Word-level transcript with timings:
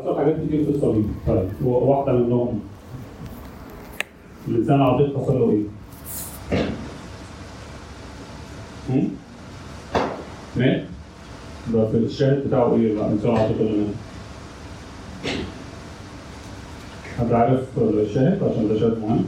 حصل 0.00 0.16
حاجات 0.18 0.36
كتير 0.46 0.64
في 0.64 0.70
الصليب 0.70 1.08
طيب 1.26 1.48
واحدة 1.66 2.12
منهم 2.12 2.60
الانسان 4.48 4.76
العتيق 4.82 5.18
حصل 5.22 5.38
له 5.40 5.50
إيه؟ 5.50 5.62
مات؟ 10.56 10.84
ده 11.72 11.86
في 11.90 11.96
الشاهد 11.96 12.46
بتاعه 12.46 12.74
إيه 12.74 12.94
بقى 12.94 13.06
الانسان 13.06 13.30
العتيق 13.30 13.56
اللي 13.60 13.78
مات؟ 13.78 13.94
حد 17.18 17.32
عارف 17.32 17.78
الشاهد 17.78 18.42
عشان 18.44 18.68
ده 18.68 18.78
شاهد 18.80 18.98
مهم؟ 18.98 19.24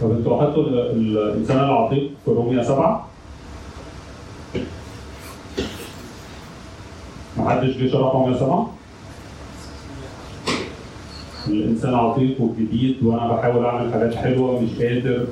طب 0.00 0.10
أنتوا 0.10 0.36
اخدتوا 0.44 0.62
ال- 0.62 0.78
ال- 0.90 1.18
الانسان 1.18 1.58
العتيق 1.58 2.10
في 2.24 2.30
روميا 2.30 2.62
سبعة؟ 2.62 3.08
محدش 7.42 7.76
جه 7.76 7.88
شرح 7.92 8.14
روميا 8.14 8.38
سبعه؟ 8.38 8.70
الإنسان 11.48 11.94
عتيق 11.94 12.40
وجديد 12.40 13.02
وأنا 13.02 13.28
بحاول 13.32 13.64
أعمل 13.64 13.92
حاجات 13.92 14.14
حلوة 14.14 14.60
مش 14.60 14.70
قادر 14.82 15.26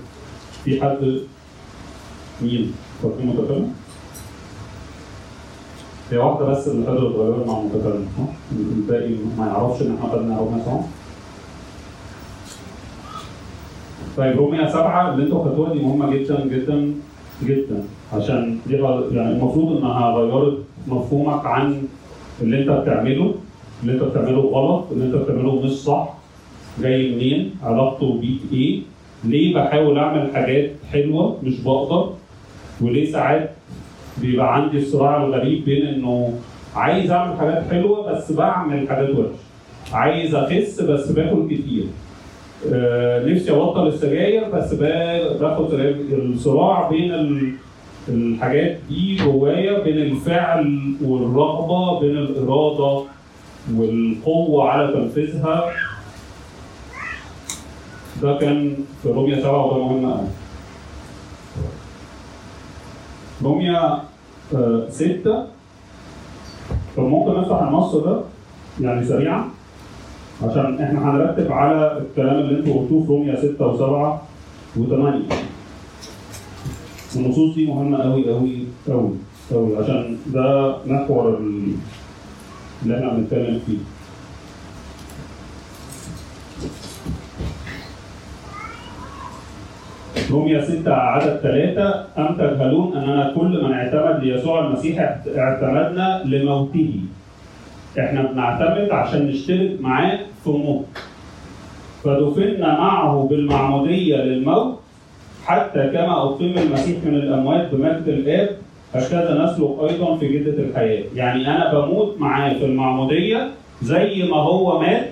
في 0.64 0.82
حد 0.82 1.20
مين؟ 2.42 2.72
فاكرين 3.02 3.26
متكلم؟ 3.26 3.72
هي 6.10 6.18
واحدة 6.18 6.44
بس 6.46 6.68
اللي 6.68 6.86
قدرت 6.86 7.12
تغير 7.14 7.46
مع 7.46 7.58
المتكلم؟ 7.60 8.08
الباقي 8.52 9.14
ما 9.38 9.46
يعرفش 9.46 9.82
إن 9.82 9.96
إحنا 9.96 10.12
خدنا 10.12 10.38
روميا 10.38 10.64
سبعه 10.64 10.88
طيب 14.16 14.36
روميا 14.38 14.70
سبعة 14.70 15.14
اللي 15.14 15.24
أنتوا 15.24 15.44
خدتوها 15.44 15.72
دي 15.72 15.78
مهمة 15.78 16.10
جدا 16.16 16.44
جدا 16.46 16.94
جدا 17.42 17.84
عشان 18.12 18.58
دي 18.66 18.74
يعني 18.74 19.30
المفروض 19.32 19.76
إنها 19.76 20.10
غيرت 20.10 20.58
مفهومك 20.88 21.46
عن 21.46 21.82
اللي 22.42 22.60
انت 22.62 22.70
بتعمله 22.70 23.34
اللي 23.82 23.92
انت 23.94 24.02
بتعمله 24.02 24.40
غلط 24.40 24.84
اللي 24.92 25.04
انت 25.04 25.14
بتعمله 25.14 25.60
مش 25.62 25.70
صح 25.70 26.08
جاي 26.82 27.14
منين 27.14 27.50
علاقته 27.62 28.18
بيك 28.20 28.38
إيه 28.52 28.80
ليه 29.24 29.54
بحاول 29.54 29.98
اعمل 29.98 30.30
حاجات 30.34 30.70
حلوة 30.92 31.36
مش 31.42 31.60
بقدر 31.60 32.10
وليه 32.80 33.12
ساعات 33.12 33.50
بيبقى 34.20 34.54
عندي 34.56 34.78
الصراع 34.78 35.24
الغريب 35.24 35.64
بين 35.64 35.86
انه 35.86 36.32
عايز 36.76 37.10
اعمل 37.10 37.36
حاجات 37.38 37.64
حلوة 37.70 38.12
بس 38.12 38.32
بعمل 38.32 38.88
حاجات 38.88 39.10
وحشة. 39.10 39.30
عايز 39.92 40.34
اخس 40.34 40.80
بس 40.80 41.10
باكل 41.10 41.46
كتير. 41.50 41.84
آه، 42.72 43.26
نفسي 43.26 43.52
ابطل 43.52 43.86
السجاير 43.86 44.48
بس 44.50 44.74
با- 44.74 45.36
باخد 45.38 45.74
الصراع 46.12 46.88
بين 46.88 47.12
الحاجات 48.08 48.78
دي 48.88 49.16
جوايا 49.16 49.82
بين 49.82 49.96
الفعل 49.98 50.94
والرغبة 51.04 52.00
بين 52.00 52.16
الإرادة 52.18 53.02
والقوة 53.74 54.68
على 54.70 54.92
تنفيذها. 54.92 55.64
ده 58.22 58.38
كان 58.38 58.74
في 59.02 59.08
روميا 59.08 59.40
سبعة 59.40 59.66
وده 59.66 59.84
مهم 59.84 60.12
قوي 60.12 60.26
روميا 63.42 64.02
آه، 64.54 64.86
ستة. 64.90 65.46
طب 66.96 67.02
ممكن 67.02 67.40
نفتح 67.40 67.62
النص 67.62 67.94
ده؟ 67.94 68.20
يعني 68.80 69.04
سريعا. 69.06 69.44
عشان 70.42 70.78
إحنا 70.82 71.10
هنرتب 71.10 71.52
على 71.52 71.98
الكلام 71.98 72.38
اللي 72.38 72.58
أنتوا 72.60 72.80
قلتوه 72.80 73.02
في 73.02 73.08
روميا 73.08 73.36
6 73.36 73.76
و7 73.76 74.18
و8 74.78 75.34
النصوص 77.16 77.54
دي 77.54 77.66
مهمة 77.66 77.98
قوي 78.02 78.30
قوي 78.30 78.64
قوي 78.88 79.10
قوي 79.50 79.76
عشان 79.76 80.16
ده 80.26 80.76
محور 80.86 81.38
ال- 81.38 81.74
اللي 82.82 82.98
إحنا 82.98 83.12
بنتكلم 83.12 83.60
فيه. 83.66 83.78
روميا 90.30 90.60
6 90.64 90.92
عدد 90.94 91.36
3 91.42 92.04
أم 92.18 92.34
تجهلون 92.34 92.96
أننا 92.96 93.32
كل 93.36 93.64
من 93.64 93.72
اعتمد 93.72 94.24
ليسوع 94.24 94.66
المسيح 94.66 95.16
اعتمدنا 95.36 96.22
لموته. 96.24 97.00
إحنا 97.98 98.22
بنعتمد 98.22 98.90
عشان 98.90 99.26
نشترك 99.26 99.76
معاه 99.80 100.18
في 100.44 100.50
موت. 100.50 100.86
فدفنا 102.04 102.80
معه 102.80 103.26
بالمعمودية 103.30 104.16
للموت 104.16 104.79
حتى 105.46 105.90
كما 105.92 106.22
أقيم 106.22 106.58
المسيح 106.58 106.96
من 107.04 107.14
الأموات 107.14 107.70
بمجد 107.74 108.08
الآب 108.08 108.48
هكذا 108.94 109.44
نسلك 109.44 109.70
أيضا 109.90 110.16
في 110.16 110.28
جدة 110.28 110.62
الحياة. 110.62 111.04
يعني 111.14 111.48
أنا 111.48 111.74
بموت 111.74 112.16
معاه 112.18 112.52
في 112.54 112.64
المعمودية 112.64 113.50
زي 113.82 114.22
ما 114.30 114.36
هو 114.36 114.80
مات 114.80 115.10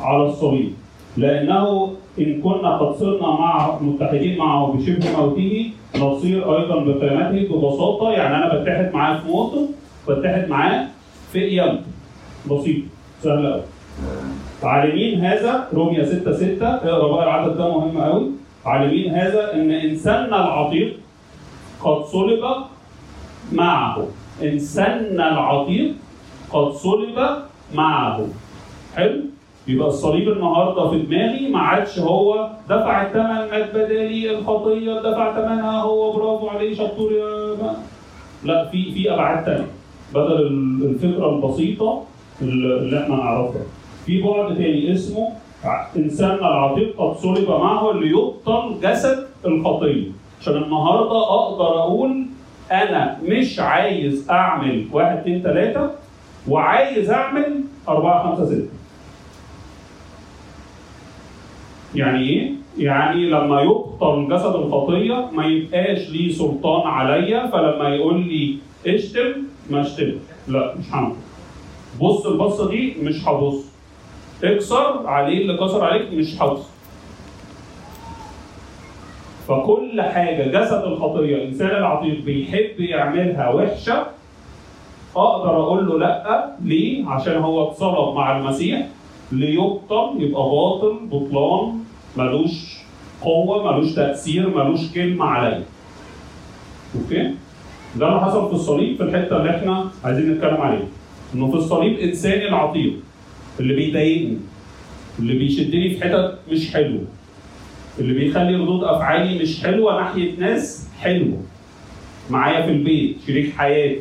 على 0.00 0.26
الصليب. 0.26 0.72
لأنه 1.16 1.92
إن 2.18 2.40
كنا 2.42 2.78
قد 2.78 2.96
صرنا 2.96 3.26
مع 3.30 3.78
متحدين 3.80 4.38
معه 4.38 4.72
بشبه 4.72 5.04
موته 5.18 5.70
نصير 5.98 6.58
أيضا 6.58 6.84
بقيامته 6.84 7.56
ببساطة. 7.56 8.10
يعني 8.10 8.36
أنا 8.36 8.58
بتحد 8.62 8.90
معاه 8.94 9.18
في 9.18 9.28
موته 9.28 9.68
بتحد 10.08 10.48
معاه 10.48 10.86
في 11.32 11.40
قيامته 11.48 11.82
بسيط 12.50 12.76
سهل 13.22 13.52
قوي 13.52 13.62
عالمين 14.62 15.20
هذا؟ 15.24 15.68
روميا 15.74 16.04
6 16.04 16.32
6 16.32 16.66
اقرأ 16.74 17.08
بقى 17.12 17.24
العدد 17.24 17.56
ده 17.56 17.68
مهم 17.68 17.98
قوي 18.00 18.26
عالمين 18.66 19.14
هذا 19.14 19.54
إن 19.54 19.70
إنساننا 19.70 20.36
العتيق 20.44 20.96
قد 21.84 22.04
صلب 22.04 22.44
معه. 23.52 24.06
إنساننا 24.42 25.32
العتيق 25.32 25.94
قد 26.52 26.72
صلب 26.72 27.18
معه. 27.74 28.26
حلو؟ 28.96 29.20
يبقى 29.68 29.88
الصليب 29.88 30.28
النهارده 30.28 30.90
في 30.90 30.98
دماغي 30.98 31.48
ما 31.48 31.58
عادش 31.58 31.98
هو 31.98 32.50
دفع 32.68 33.02
الثمن 33.06 33.50
مات 33.50 33.70
بدالي 33.70 34.38
الخطية 34.38 34.94
دفع 35.00 35.32
ثمنها 35.34 35.82
هو 35.82 36.12
برافو 36.12 36.48
عليه 36.48 36.74
شطور 36.74 37.12
يا 37.12 37.56
ما. 37.62 37.76
لا 38.44 38.64
في 38.68 38.92
في 38.92 39.14
أبعاد 39.14 39.44
ثانية 39.44 39.66
بدل 40.14 40.32
ال- 40.46 40.84
الفكرة 40.84 41.36
البسيطة 41.36 42.02
اللي 42.42 43.02
إحنا 43.02 43.16
نعرفها. 43.16 43.62
في 44.06 44.22
بعد 44.22 44.56
تاني 44.56 44.92
اسمه 44.92 45.28
انساننا 45.96 46.48
العتيق 46.48 46.96
قد 46.98 47.16
صلب 47.16 47.48
معه 47.48 47.92
ليبطل 47.92 48.74
جسد 48.82 49.26
الخطيه 49.46 50.06
عشان 50.40 50.56
النهارده 50.56 51.18
أقدر 51.18 51.78
أقول 51.78 52.26
أنا 52.72 53.18
مش 53.22 53.58
عايز 53.58 54.30
أعمل 54.30 54.86
واحد 54.92 55.16
اتنين 55.18 55.42
تلاتة 55.42 55.90
وعايز 56.48 57.10
أعمل 57.10 57.60
أربعة 57.88 58.22
خمسة 58.36 58.46
ستة. 58.46 58.68
يعني 61.94 62.28
إيه؟ 62.28 62.50
يعني 62.78 63.30
لما 63.30 63.60
يبطل 63.62 64.28
جسد 64.30 64.54
الخطيه 64.54 65.30
ما 65.32 65.46
يبقاش 65.46 66.10
ليه 66.10 66.32
سلطان 66.32 66.86
عليا 66.86 67.46
فلما 67.46 67.88
يقول 67.88 68.20
لي 68.20 68.56
اشتم 68.86 69.32
ما 69.70 69.80
اشتمش. 69.80 70.14
لا 70.48 70.74
مش 70.78 70.84
هعمل. 70.92 71.12
بص 72.00 72.26
البصة 72.26 72.68
دي 72.70 72.94
مش 73.02 73.28
هبص. 73.28 73.69
اكسر 74.44 75.06
عليه 75.06 75.38
اللي 75.42 75.56
كسر 75.56 75.84
عليك 75.84 76.12
مش 76.12 76.42
هكسر 76.42 76.66
فكل 79.48 80.02
حاجة 80.02 80.42
جسد 80.60 80.82
الخطيه 80.84 81.36
الإنسان 81.36 81.70
العتيق 81.70 82.20
بيحب 82.24 82.80
يعملها 82.80 83.48
وحشة 83.50 84.06
أقدر 85.16 85.56
أقول 85.62 85.86
له 85.88 85.98
لأ 85.98 86.50
ليه؟ 86.64 87.06
عشان 87.08 87.36
هو 87.42 87.70
اتصلب 87.70 88.14
مع 88.14 88.38
المسيح 88.38 88.86
ليبطل 89.32 90.14
يبقى 90.22 90.42
باطل 90.42 90.96
بطلان 91.12 91.72
ملوش 92.16 92.76
قوة 93.22 93.72
ملوش 93.72 93.94
تأثير 93.94 94.48
ملوش 94.56 94.92
كلمة 94.94 95.24
عليا. 95.24 95.62
أوكي؟ 96.94 97.34
ده 97.96 98.08
اللي 98.08 98.20
حصل 98.20 98.48
في 98.48 98.54
الصليب 98.54 98.96
في 98.96 99.02
الحتة 99.02 99.36
اللي 99.36 99.50
إحنا 99.56 99.84
عايزين 100.04 100.30
نتكلم 100.32 100.60
عليها. 100.60 100.86
إنه 101.34 101.50
في 101.50 101.56
الصليب 101.56 101.98
انساني 101.98 102.48
العتيق 102.48 102.92
اللي 103.60 103.74
بيضايقني 103.74 104.38
اللي 105.18 105.34
بيشدني 105.38 105.90
في 105.94 106.04
حتت 106.04 106.38
مش 106.52 106.72
حلوة. 106.72 107.04
اللي 107.98 108.14
بيخلي 108.14 108.54
ردود 108.54 108.84
أفعالي 108.84 109.38
مش 109.42 109.62
حلوة 109.62 110.00
ناحية 110.02 110.36
ناس 110.38 110.88
حلوة. 111.00 111.38
معايا 112.30 112.62
في 112.66 112.70
البيت 112.72 113.16
شريك 113.26 113.54
حياتي 113.56 114.00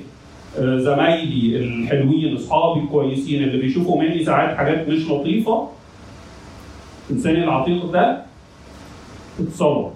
آه، 0.57 0.77
زمايلي 0.77 1.55
الحلوين 1.57 2.35
أصحابي 2.35 2.79
الكويسين 2.79 3.43
اللي 3.43 3.57
بيشوفوا 3.57 4.01
مني 4.03 4.25
ساعات 4.25 4.57
حاجات 4.57 4.87
مش 4.87 5.07
لطيفة. 5.09 5.67
انساني 7.11 7.43
العتيق 7.43 7.85
ده 7.85 8.21
اتصلب 9.39 9.91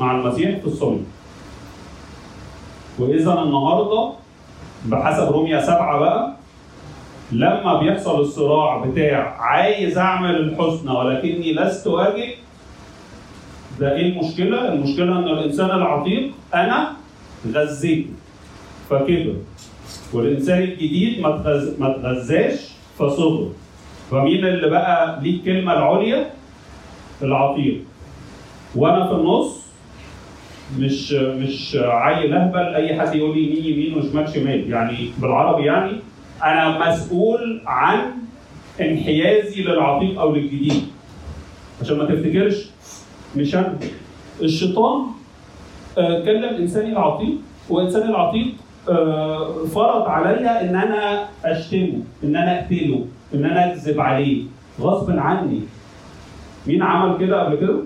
مع 0.00 0.16
المسيح 0.20 0.58
في 0.58 0.66
الصليب. 0.66 1.04
وإذا 2.98 3.32
النهارده 3.42 4.12
بحسب 4.86 5.32
روميا 5.32 5.60
سبعة 5.60 5.98
بقى 5.98 6.36
لما 7.32 7.80
بيحصل 7.80 8.20
الصراع 8.20 8.84
بتاع 8.84 9.36
عايز 9.40 9.98
اعمل 9.98 10.36
الحسنى 10.36 10.90
ولكني 10.92 11.52
لست 11.52 11.86
اجد 11.86 12.34
ده 13.80 13.96
إيه 13.96 14.12
المشكلة؟ 14.12 14.72
المشكلة 14.72 15.18
ان 15.18 15.24
الانسان 15.24 15.70
العتيق 15.70 16.30
أنا 16.54 16.92
غذيته 17.54 18.10
فكبر 18.90 19.34
والانسان 20.12 20.62
الجديد 20.62 21.20
ما 21.20 21.28
ما 21.78 21.88
تغذاش 21.92 22.68
فصغر 22.98 23.48
فمين 24.10 24.44
اللي 24.44 24.70
بقى 24.70 25.20
ليه 25.22 25.36
الكلمة 25.36 25.72
العليا؟ 25.72 26.30
العتيق 27.22 27.80
وأنا 28.76 29.06
في 29.06 29.12
النص 29.14 29.60
مش 30.78 31.12
مش 31.12 31.76
عيل 31.80 32.34
اهبل 32.34 32.74
اي 32.74 33.00
حد 33.00 33.14
يقول 33.14 33.36
لي 33.38 33.44
يمين 33.44 33.64
يمين 33.64 33.98
وشمال 33.98 34.28
شمال 34.34 34.70
يعني 34.70 35.10
بالعربي 35.18 35.64
يعني 35.64 35.92
أنا 36.44 36.88
مسؤول 36.88 37.62
عن 37.66 37.98
انحيازي 38.80 39.62
للعتيق 39.62 40.20
أو 40.20 40.34
للجديد. 40.34 40.82
عشان 41.80 41.98
ما 41.98 42.04
تفتكرش 42.04 42.66
مش 43.36 43.54
أنا 43.54 43.78
الشيطان 44.42 45.02
آه، 45.98 46.24
كلم 46.24 46.54
إنساني 46.56 46.92
العتيق 46.92 47.34
وانساني 47.68 48.04
العتيق 48.04 48.54
آه، 48.88 49.64
فرض 49.74 50.02
عليا 50.08 50.60
إن 50.60 50.76
أنا 50.76 51.28
أشتمه 51.44 51.98
إن 52.24 52.36
أنا 52.36 52.60
أقتله 52.60 53.06
إن 53.34 53.44
أنا 53.44 53.72
أكذب 53.72 54.00
عليه 54.00 54.42
غصب 54.80 55.10
عني. 55.18 55.60
مين 56.66 56.82
عمل 56.82 57.18
كده 57.18 57.44
قبل 57.44 57.56
كده؟ 57.56 57.76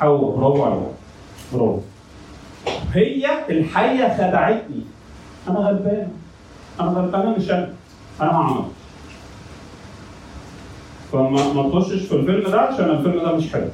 حواء 0.00 0.36
برافو 0.36 0.62
عليك 0.64 0.82
برافو. 1.52 1.80
هي 2.92 3.26
الحية 3.50 4.14
خدعتني. 4.16 4.82
أنا 5.48 5.58
غلبانة 5.58 6.08
أنا 6.82 6.90
غلبانة 6.90 7.36
مش 7.38 7.50
أنا 7.50 7.68
أنا 8.20 8.32
ما 8.32 8.64
فما 11.12 11.52
ما 11.52 11.68
تخشش 11.70 12.02
في 12.02 12.14
الفيلم 12.16 12.50
ده 12.50 12.60
عشان 12.60 12.90
الفيلم 12.90 13.18
ده 13.18 13.36
مش 13.36 13.52
حلو. 13.52 13.68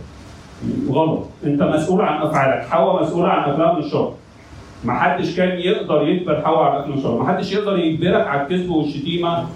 غلط. 0.90 1.24
أنت 1.44 1.62
مسؤول 1.62 2.00
عن 2.02 2.22
أفعالك. 2.22 2.66
حواء 2.68 3.02
مسؤوله 3.02 3.28
عن 3.28 3.50
اكلها 3.50 3.72
من 3.72 3.78
الشر. 3.78 4.12
ما 4.84 4.92
حدش 4.98 5.36
كان 5.36 5.58
يقدر 5.58 6.02
يجبر 6.08 6.42
حواء 6.44 6.58
على 6.62 6.80
اكل 6.84 6.92
الشر. 6.92 7.18
ما 7.18 7.28
حدش 7.28 7.52
يقدر 7.52 7.78
يجبرك 7.78 8.26
على 8.26 8.42
الكذب 8.42 8.70
والشتيمة 8.70 9.46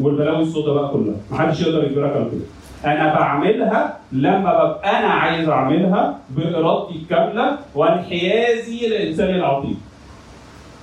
والبلاوي 0.00 0.42
السوداء 0.42 0.74
بقى 0.74 0.88
كلها 0.88 1.14
ما 1.30 1.38
حدش 1.38 1.60
يقدر 1.60 1.84
يجبرك 1.84 2.12
على 2.16 2.24
كده. 2.24 2.92
أنا 2.92 3.14
بعملها 3.14 3.96
لما 4.12 4.38
ببقى 4.64 4.98
أنا 4.98 5.08
عايز 5.08 5.48
أعملها 5.48 6.18
بإرادتي 6.30 6.94
الكاملة 6.94 7.58
وانحيازي 7.74 8.86
للإنسان 8.88 9.34
العظيم. 9.34 9.80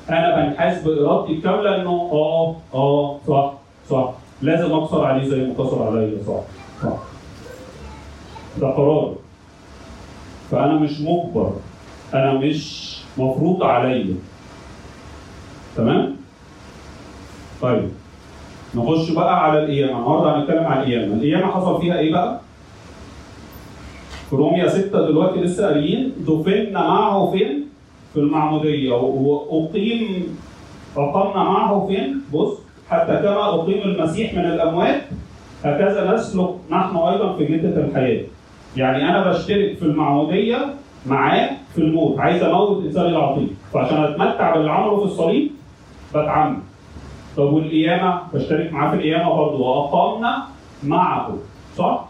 أنا 0.10 0.36
بنحاز 0.46 0.84
بارادتي 0.84 1.34
الكامله 1.34 1.76
إنه 1.82 2.10
آه 2.14 2.56
آه 2.74 3.18
صح 3.28 3.54
صح. 3.90 4.10
لازم 4.42 4.72
أقصر 4.74 5.06
عليه 5.06 5.28
زي 5.30 5.38
ما 5.46 5.54
قصر 5.58 5.84
عليا 5.84 6.18
صح 6.28 6.42
صح. 6.84 6.98
ده 8.62 8.68
قرار. 8.68 9.14
فأنا 10.52 10.74
مش 10.74 11.02
مجبر 11.02 11.52
أنا 12.14 12.34
مش 12.34 12.98
مفروض 13.18 13.64
عليا. 13.64 14.16
تمام؟ 15.78 16.16
طيب 17.62 17.90
نخش 18.76 19.12
بقى 19.12 19.44
على 19.44 19.64
القيامة. 19.64 20.00
النهارده 20.00 20.38
هنتكلم 20.40 20.66
على 20.66 20.80
القيامة. 20.80 21.14
القيامة 21.16 21.52
حصل 21.52 21.82
فيها 21.82 22.00
إيه 22.00 22.12
بقى؟ 22.14 22.40
في 24.30 24.36
روميا 24.36 24.68
6 24.70 25.02
دلوقتي 25.08 25.40
لسه 25.40 25.68
قاريين. 25.68 26.14
دفنا 26.20 26.80
معه 26.88 27.32
فين؟ 27.32 27.67
في 28.18 28.24
المعمودية. 28.24 28.94
وأقيم 28.94 30.38
اقمنا 30.98 31.44
معه 31.44 31.88
فين 31.88 32.22
بص 32.34 32.58
حتى 32.90 33.16
كما 33.16 33.50
أقيم 33.56 33.82
المسيح 33.82 34.34
من 34.34 34.46
الأموات 34.46 35.02
هكذا 35.64 36.14
نسلك 36.14 36.50
نحن 36.70 36.98
أيضا 36.98 37.34
في 37.34 37.46
جدة 37.46 37.82
الحياة. 37.86 38.24
يعني 38.78 39.10
أنا 39.10 39.30
بشترك 39.30 39.78
في 39.78 39.84
المعمودية 39.86 40.58
معاه 41.06 41.50
في 41.74 41.78
الموت. 41.82 42.20
عايز 42.20 42.44
أموت 42.44 42.86
إنسان 42.86 43.06
العظيم. 43.06 43.58
فعشان 43.74 44.04
أتمتع 44.04 44.54
باللي 44.56 44.72
عمله 44.72 44.98
في 45.00 45.06
الصليب 45.06 45.52
بتعمد. 46.16 46.60
طب 47.38 47.54
والقيامة؟ 47.54 48.22
بشترك 48.34 48.74
معاه 48.74 48.90
في 48.90 48.96
القيامة 48.96 49.34
برضه. 49.36 49.60
وأقامنا 49.60 50.44
معه. 50.84 51.38
صح؟ 51.76 52.06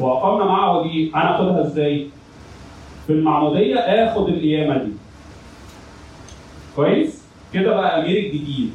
وأقامنا 0.00 0.44
معه 0.44 0.82
دي 0.82 1.12
أنا 1.14 1.36
أخدها 1.36 1.60
إزاي؟ 1.60 2.06
في 3.06 3.12
المعمودية 3.12 3.76
آخد 3.76 4.28
القيامة 4.28 4.76
دي. 4.78 4.99
كويس؟ 6.80 7.24
كده 7.54 7.74
بقى 7.74 8.00
أمير 8.00 8.16
الجديد. 8.16 8.70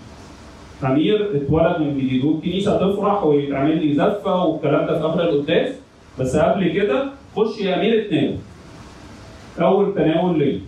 أمير 0.84 1.38
اتولد 1.38 1.80
من 1.82 1.98
جديد. 1.98 2.26
والكنيسه 2.26 2.78
تفرح 2.78 3.24
ويتعمل 3.24 3.86
لي 3.88 3.94
زفة 3.96 4.46
والكلام 4.46 4.86
ده 4.88 5.00
في 5.00 5.06
آخر 5.06 5.22
القداس. 5.30 5.76
بس 6.20 6.36
قبل 6.36 6.68
كده 6.68 7.10
خش 7.36 7.60
يا 7.62 7.76
أمير 7.76 8.06
اتناول 8.06 8.38
أول 9.62 9.96
تناول 9.96 10.40
ليا. 10.40 10.60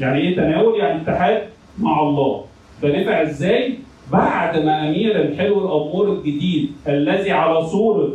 يعني 0.00 0.20
إيه 0.20 0.36
تناول؟ 0.36 0.78
يعني 0.78 1.02
اتحاد 1.02 1.42
مع 1.78 2.00
الله. 2.02 2.44
ده 2.82 3.00
نفع 3.00 3.22
إزاي؟ 3.22 3.78
بعد 4.12 4.58
ما 4.58 4.88
أمير 4.88 5.20
الحلو 5.20 5.58
الأمور 5.58 6.12
الجديد 6.12 6.72
الذي 6.88 7.30
على 7.30 7.66
صورة 7.66 8.10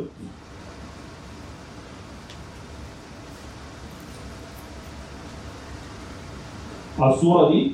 على 7.00 7.14
الصورة 7.14 7.50
دي 7.52 7.72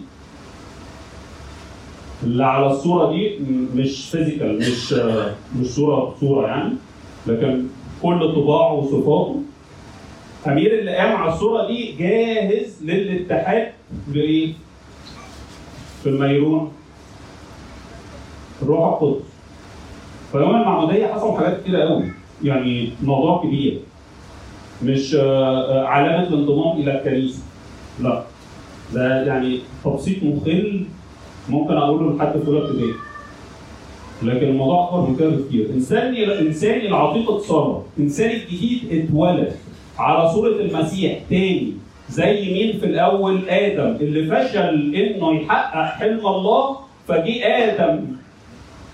اللي 2.23 2.45
على 2.45 2.67
الصورة 2.67 3.11
دي 3.11 3.39
مش 3.75 4.09
فيزيكال 4.09 4.57
مش 4.57 4.93
مش 5.59 5.67
صورة 5.67 6.15
صورة 6.19 6.47
يعني. 6.47 6.73
لكن 7.27 7.65
كل 8.01 8.33
طباعه 8.35 8.73
وصفاته. 8.73 9.41
أمير 10.47 10.79
اللي 10.79 10.95
قام 10.95 11.15
على 11.15 11.33
الصورة 11.33 11.67
دي 11.67 11.91
جاهز 11.99 12.83
للاتحاد 12.83 13.67
بايه؟ 14.07 14.53
في 16.03 16.09
الميرون. 16.09 16.71
الروح 18.61 18.87
القدس. 19.01 19.23
فيوم 20.31 20.55
المعمودية 20.55 21.07
حصل 21.07 21.37
حاجات 21.37 21.61
كتيرة 21.61 21.79
قوي. 21.83 22.03
يعني 22.43 22.89
موضوع 23.03 23.43
كبير. 23.43 23.79
مش 24.83 25.15
آه، 25.15 25.81
آه، 25.81 25.85
علامة 25.85 26.27
الانضمام 26.27 26.77
إلى 26.77 26.99
الكنيسه 26.99 27.43
لا. 27.99 28.23
ده 28.93 29.25
يعني 29.25 29.59
تبسيط 29.85 30.23
مخل 30.23 30.85
ممكن 31.49 31.77
اقوله 31.77 32.15
لحد 32.17 32.37
في 32.39 32.47
اولى 32.47 32.59
ابتدائي 32.59 32.93
لكن 34.23 34.47
الموضوع 34.47 34.83
أكبر 34.87 35.01
من 35.09 35.15
كده 35.15 35.29
بكتير. 35.29 35.69
إنساني 35.75 36.39
إنساني 36.39 36.87
العتيق 36.87 37.31
اتصرف 37.31 37.77
إنساني 37.99 38.33
الجديد 38.33 38.79
اتولد. 38.91 39.51
على 39.97 40.29
صورة 40.29 40.49
المسيح 40.49 41.19
تاني. 41.29 41.73
زي 42.09 42.53
مين 42.53 42.79
في 42.79 42.85
الأول؟ 42.85 43.49
آدم. 43.49 43.95
اللي 44.01 44.23
فشل 44.35 44.95
إنه 44.95 45.33
يحقق 45.41 45.85
حلم 45.85 46.27
الله 46.27 46.77
فجي 47.07 47.45
آدم. 47.45 47.99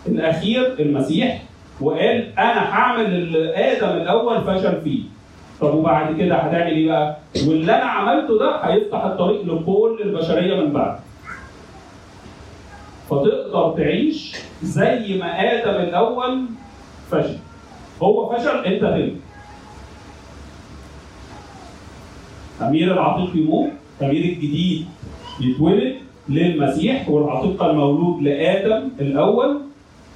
الأخير 0.08 0.76
المسيح. 0.80 1.44
وقال 1.82 2.40
أنا 2.40 2.74
هعمل 2.74 3.06
اللي 3.06 3.56
آدم 3.56 4.02
الأول 4.02 4.42
فشل 4.42 4.82
فيه. 4.82 5.02
طب 5.62 5.74
وبعد 5.76 6.18
كده 6.22 6.36
هتعمل 6.36 6.72
إيه 6.74 6.88
بقى؟ 6.88 7.18
واللي 7.48 7.76
أنا 7.76 7.84
عملته 7.84 8.40
ده 8.40 8.56
هيفتح 8.56 9.04
الطريق 9.06 9.42
لكل 9.46 9.98
البشرية 10.06 10.62
من 10.62 10.74
بعد. 10.74 11.00
فتقدر 13.10 13.74
تعيش 13.78 14.36
زي 14.64 15.18
ما 15.18 15.42
آدم 15.54 15.82
الأول 15.90 16.46
فشل. 17.12 17.38
هو 18.04 18.30
فشل 18.36 18.66
أنت 18.66 18.82
تنجح. 18.82 19.14
امير 22.62 22.94
العتيق 22.94 23.36
يموت، 23.36 23.70
امير 24.02 24.24
الجديد 24.26 24.86
يتولد 25.42 25.96
للمسيح 26.30 27.10
والعتيق 27.10 27.64
المولود 27.64 28.22
لآدم 28.24 28.90
الأول 29.00 29.62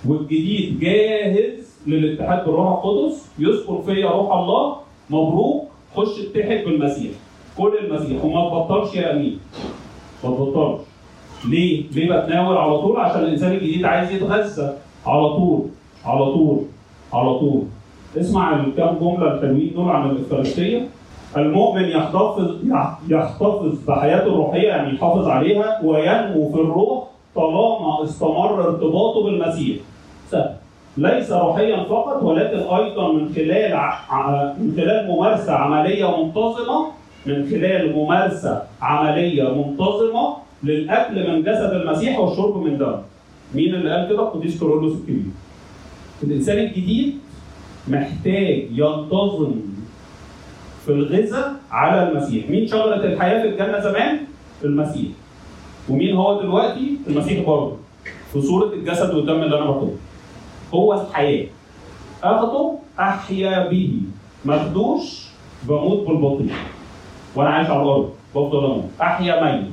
والجديد 0.07 0.79
جاهز 0.79 1.77
للاتحاد 1.87 2.45
بالروح 2.45 2.67
القدس 2.85 3.25
يسكن 3.39 3.81
فيا 3.81 4.09
روح 4.09 4.33
الله 4.37 4.75
مبروك 5.09 5.63
خش 5.95 6.19
اتحد 6.19 6.65
بالمسيح 6.65 7.11
كل 7.57 7.77
المسيح 7.83 8.25
وما 8.25 8.49
تبطلش 8.49 8.95
يا 8.95 9.13
أمين 9.13 9.39
ما 10.23 10.29
تبطلش 10.29 10.81
ليه؟ 11.49 11.83
ليه 11.91 12.17
بتناول 12.17 12.57
على 12.57 12.77
طول؟ 12.77 12.97
عشان 12.99 13.21
الإنسان 13.23 13.51
الجديد 13.51 13.85
عايز 13.85 14.11
يتغذى 14.11 14.73
على 15.05 15.29
طول 15.29 15.61
على 16.05 16.25
طول 16.25 16.59
على 17.13 17.39
طول 17.39 17.61
اسمع 18.17 18.59
الكام 18.59 18.97
جملة 19.01 19.33
الحلوين 19.33 19.71
دول 19.75 19.89
عن 19.89 20.09
الافخارستيه 20.09 20.87
المؤمن 21.37 21.83
يحتفظ 21.83 22.51
يحتفظ 23.09 23.85
بحياته 23.87 24.27
الروحية 24.27 24.67
يعني 24.67 24.95
يحافظ 24.95 25.27
عليها 25.27 25.79
وينمو 25.83 26.49
في 26.49 26.55
الروح 26.55 27.03
طالما 27.35 28.03
استمر 28.03 28.61
ارتباطه 28.67 29.23
بالمسيح 29.23 29.77
سهل 30.29 30.53
ليس 30.97 31.31
روحيا 31.31 31.83
فقط 31.83 32.23
ولكن 32.23 32.57
أيضا 32.59 33.11
من 33.13 33.33
خلال 33.35 33.79
من 34.59 34.73
خلال 34.77 35.11
ممارسة 35.11 35.53
عملية 35.53 36.23
منتظمة 36.23 36.85
من 37.25 37.45
خلال 37.49 37.95
ممارسة 37.95 38.61
عملية 38.81 39.43
منتظمة 39.43 40.33
للاكل 40.63 41.29
من 41.29 41.41
جسد 41.41 41.71
المسيح 41.73 42.19
والشرب 42.19 42.63
من 42.63 42.77
دمه. 42.77 43.01
مين 43.55 43.75
اللي 43.75 43.91
قال 43.95 44.09
كده؟ 44.09 44.23
القديس 44.23 44.59
كورولوس 44.59 44.93
الكبير. 44.97 45.23
الإنسان 46.23 46.57
الجديد 46.57 47.17
محتاج 47.87 48.67
ينتظم 48.71 49.51
في 50.85 50.91
الغذاء 50.91 51.55
على 51.71 52.09
المسيح، 52.09 52.49
مين 52.49 52.67
شجرة 52.67 52.95
الحياة 52.95 53.41
في 53.41 53.47
الجنة 53.49 53.79
زمان؟ 53.79 54.19
المسيح. 54.63 55.07
ومين 55.89 56.15
هو 56.15 56.41
دلوقتي؟ 56.41 56.97
المسيح 57.07 57.45
برضه 57.47 57.75
في 58.33 58.41
صورة 58.41 58.73
الجسد 58.73 59.13
والدم 59.13 59.43
اللي 59.43 59.57
أنا 59.57 59.65
باخده 59.65 59.89
هو 60.73 60.93
الحياة 60.93 61.47
أخده 62.23 62.71
أحيا 62.99 63.67
به 63.69 64.01
ما 64.45 64.55
اخدوش 64.61 65.27
بموت 65.63 66.07
بالبطيء 66.07 66.51
وأنا 67.35 67.49
عايش 67.49 67.69
على 67.69 67.81
الأرض 67.81 68.09
بفضل 68.35 68.65
أموت 68.65 68.89
أحيا 69.01 69.43
ميت 69.43 69.65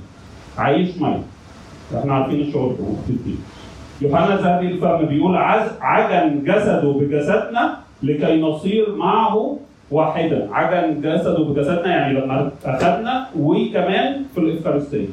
عايش 0.59 0.99
ميت 1.03 1.21
إحنا 1.99 2.15
عارفين 2.15 2.41
الشعور 2.41 2.73
ده 2.73 2.85
يوحنا 4.03 4.37
ذهبي 4.37 4.67
الفم 4.67 5.07
بيقول 5.07 5.37
عز 5.37 5.71
عجن 5.81 6.45
جسده 6.45 6.93
بجسدنا 6.93 7.77
لكي 8.03 8.41
نصير 8.41 8.95
معه 8.97 9.57
واحدا. 9.91 10.49
عجن 10.53 11.01
جسده 11.01 11.39
بجسدنا 11.45 11.87
يعني 11.87 12.15
لما 12.21 12.51
أخذنا 12.65 13.27
وكمان 13.39 14.23
في 14.35 14.39
الإفخارستية. 14.41 15.07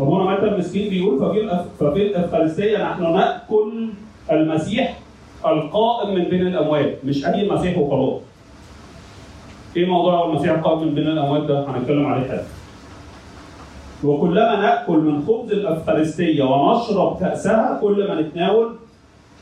أبونا 0.00 0.24
متى 0.30 0.42
المسكين 0.44 0.90
بيقول 0.90 1.18
ففي 1.18 1.64
ففي 1.80 2.02
الإفخارستية 2.06 2.78
نحن 2.90 3.02
نأكل 3.02 3.88
المسيح 4.32 4.98
القائم 5.46 6.14
من 6.14 6.24
بين 6.24 6.46
الأموات 6.46 6.94
مش 7.04 7.26
أي 7.26 7.50
مسيح 7.50 7.78
وخلاص. 7.78 8.20
إيه 9.76 9.86
موضوع 9.86 10.24
المسيح 10.30 10.50
القائم 10.52 10.88
من 10.88 10.94
بين 10.94 11.06
الأموات 11.06 11.42
ده؟ 11.42 11.70
هنتكلم 11.70 12.06
عليه 12.06 12.28
حاجة 12.28 12.42
وكلما 14.04 14.56
نأكل 14.56 14.98
من 14.98 15.24
خبز 15.26 15.52
الأفخارستية 15.52 16.42
ونشرب 16.44 17.20
كأسها 17.20 17.78
كل 17.82 18.08
ما 18.08 18.20
نتناول 18.20 18.76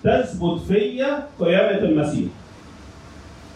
تثبت 0.05 0.61
فيا 0.69 1.27
قيامة 1.41 1.79
المسيح. 1.79 2.29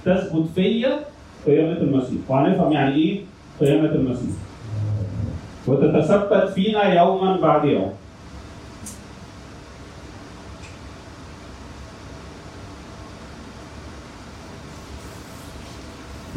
تثبت 0.04 0.47
فيا 0.54 1.00
قيامة 1.47 1.80
المسيح. 1.80 2.21
وهنفهم 2.28 2.73
يعني 2.73 2.95
إيه 2.95 3.21
قيامة 3.61 3.88
المسيح. 3.88 4.37
وتتثبت 5.66 6.52
فينا 6.54 6.95
يوما 6.95 7.37
بعد 7.40 7.64
يوم. 7.64 7.92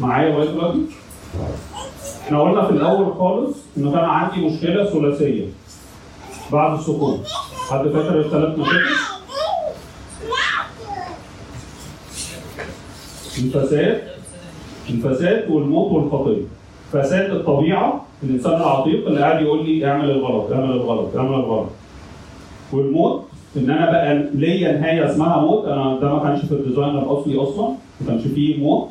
معايا 0.00 0.30
لغاية 0.30 0.48
دلوقتي؟ 0.50 0.78
إحنا 2.24 2.40
قلنا 2.42 2.64
في 2.66 2.70
الأول 2.72 3.14
خالص 3.18 3.56
ان 3.78 3.90
كان 3.92 4.04
عندي 4.04 4.46
مشكلة 4.46 4.84
ثلاثية 4.84 5.44
بعد 6.52 6.78
السقوط. 6.78 7.18
حد 7.70 7.88
فاكر 7.88 8.20
الثلاث 8.20 8.58
مشاكل؟ 8.58 8.94
الفساد 13.38 14.02
الفساد 14.90 15.50
والموت 15.50 15.92
والخطية. 15.92 16.42
فساد 16.92 17.30
الطبيعة 17.30 18.04
الإنسان 18.22 18.52
العتيق 18.56 19.06
اللي 19.06 19.20
قاعد 19.20 19.42
يقول 19.42 19.66
لي 19.66 19.86
اعمل 19.86 20.10
الغلط 20.10 20.52
اعمل 20.52 20.70
الغلط 20.70 21.16
اعمل 21.16 21.34
الغلط. 21.34 21.68
والموت 22.72 23.22
إن 23.56 23.70
أنا 23.70 23.90
بقى 23.90 24.28
ليا 24.34 24.72
نهاية 24.80 25.10
اسمها 25.10 25.40
موت 25.40 25.64
أنا 25.64 25.98
ده 26.00 26.14
ما 26.14 26.22
كانش 26.22 26.44
في 26.44 26.52
الديزاين 26.52 26.98
الأصلي 26.98 27.42
أصلا 27.42 27.68
ما 28.00 28.06
كانش 28.06 28.22
فيه 28.22 28.58
موت. 28.64 28.88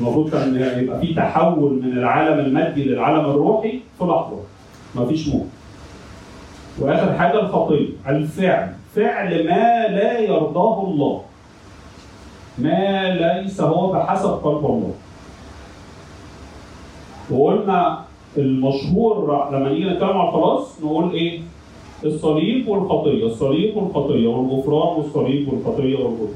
المفروض 0.00 0.30
كان 0.30 0.78
يبقى 0.82 1.00
في 1.00 1.14
تحول 1.14 1.80
من 1.82 1.92
العالم 1.98 2.38
المادي 2.38 2.84
للعالم 2.84 3.24
الروحي 3.24 3.80
في 3.98 4.04
لحظة. 4.04 4.38
مفيش 4.94 5.28
موت. 5.28 5.46
وآخر 6.78 7.12
حاجة 7.18 7.40
الخطية 7.40 7.88
الفعل. 8.08 8.72
فعل 8.94 9.46
ما 9.46 9.86
لا 9.88 10.18
يرضاه 10.18 10.84
الله. 10.84 11.20
ما 12.58 13.10
ليس 13.14 13.60
هو 13.60 13.92
بحسب 13.92 14.30
قلب 14.30 14.64
الله. 14.66 14.92
وقلنا 17.30 18.04
المشهور 18.36 19.48
لما 19.52 19.68
نيجي 19.68 19.84
نتكلم 19.84 20.18
على 20.18 20.28
الخلاص 20.28 20.80
نقول 20.82 21.12
إيه؟ 21.12 21.40
الصليب 22.04 22.68
والخطية. 22.68 23.26
الصليب 23.26 23.76
والخطية 23.76 24.28
والغفران 24.28 24.96
والصليب 24.96 25.48
والخطية 25.52 25.96
والغفران. 25.96 26.34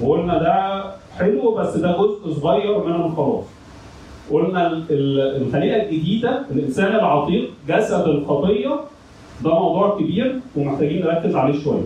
وقلنا 0.00 0.38
ده 0.38 0.84
حلو 1.18 1.54
بس 1.54 1.76
ده 1.76 1.96
جزء 1.96 2.40
صغير 2.40 2.84
من 2.84 2.94
الخلاص 2.94 3.44
قلنا 4.30 4.66
ال- 4.66 4.84
ال- 4.90 5.42
الخليقه 5.42 5.82
الجديدة 5.82 6.42
الإنسان 6.50 6.94
العتيق 6.94 7.50
جسد 7.68 8.08
الخطية 8.08 8.80
ده 9.44 9.54
موضوع 9.54 9.98
كبير 10.00 10.40
ومحتاجين 10.56 11.02
نركز 11.04 11.34
عليه 11.36 11.60
شوية. 11.64 11.84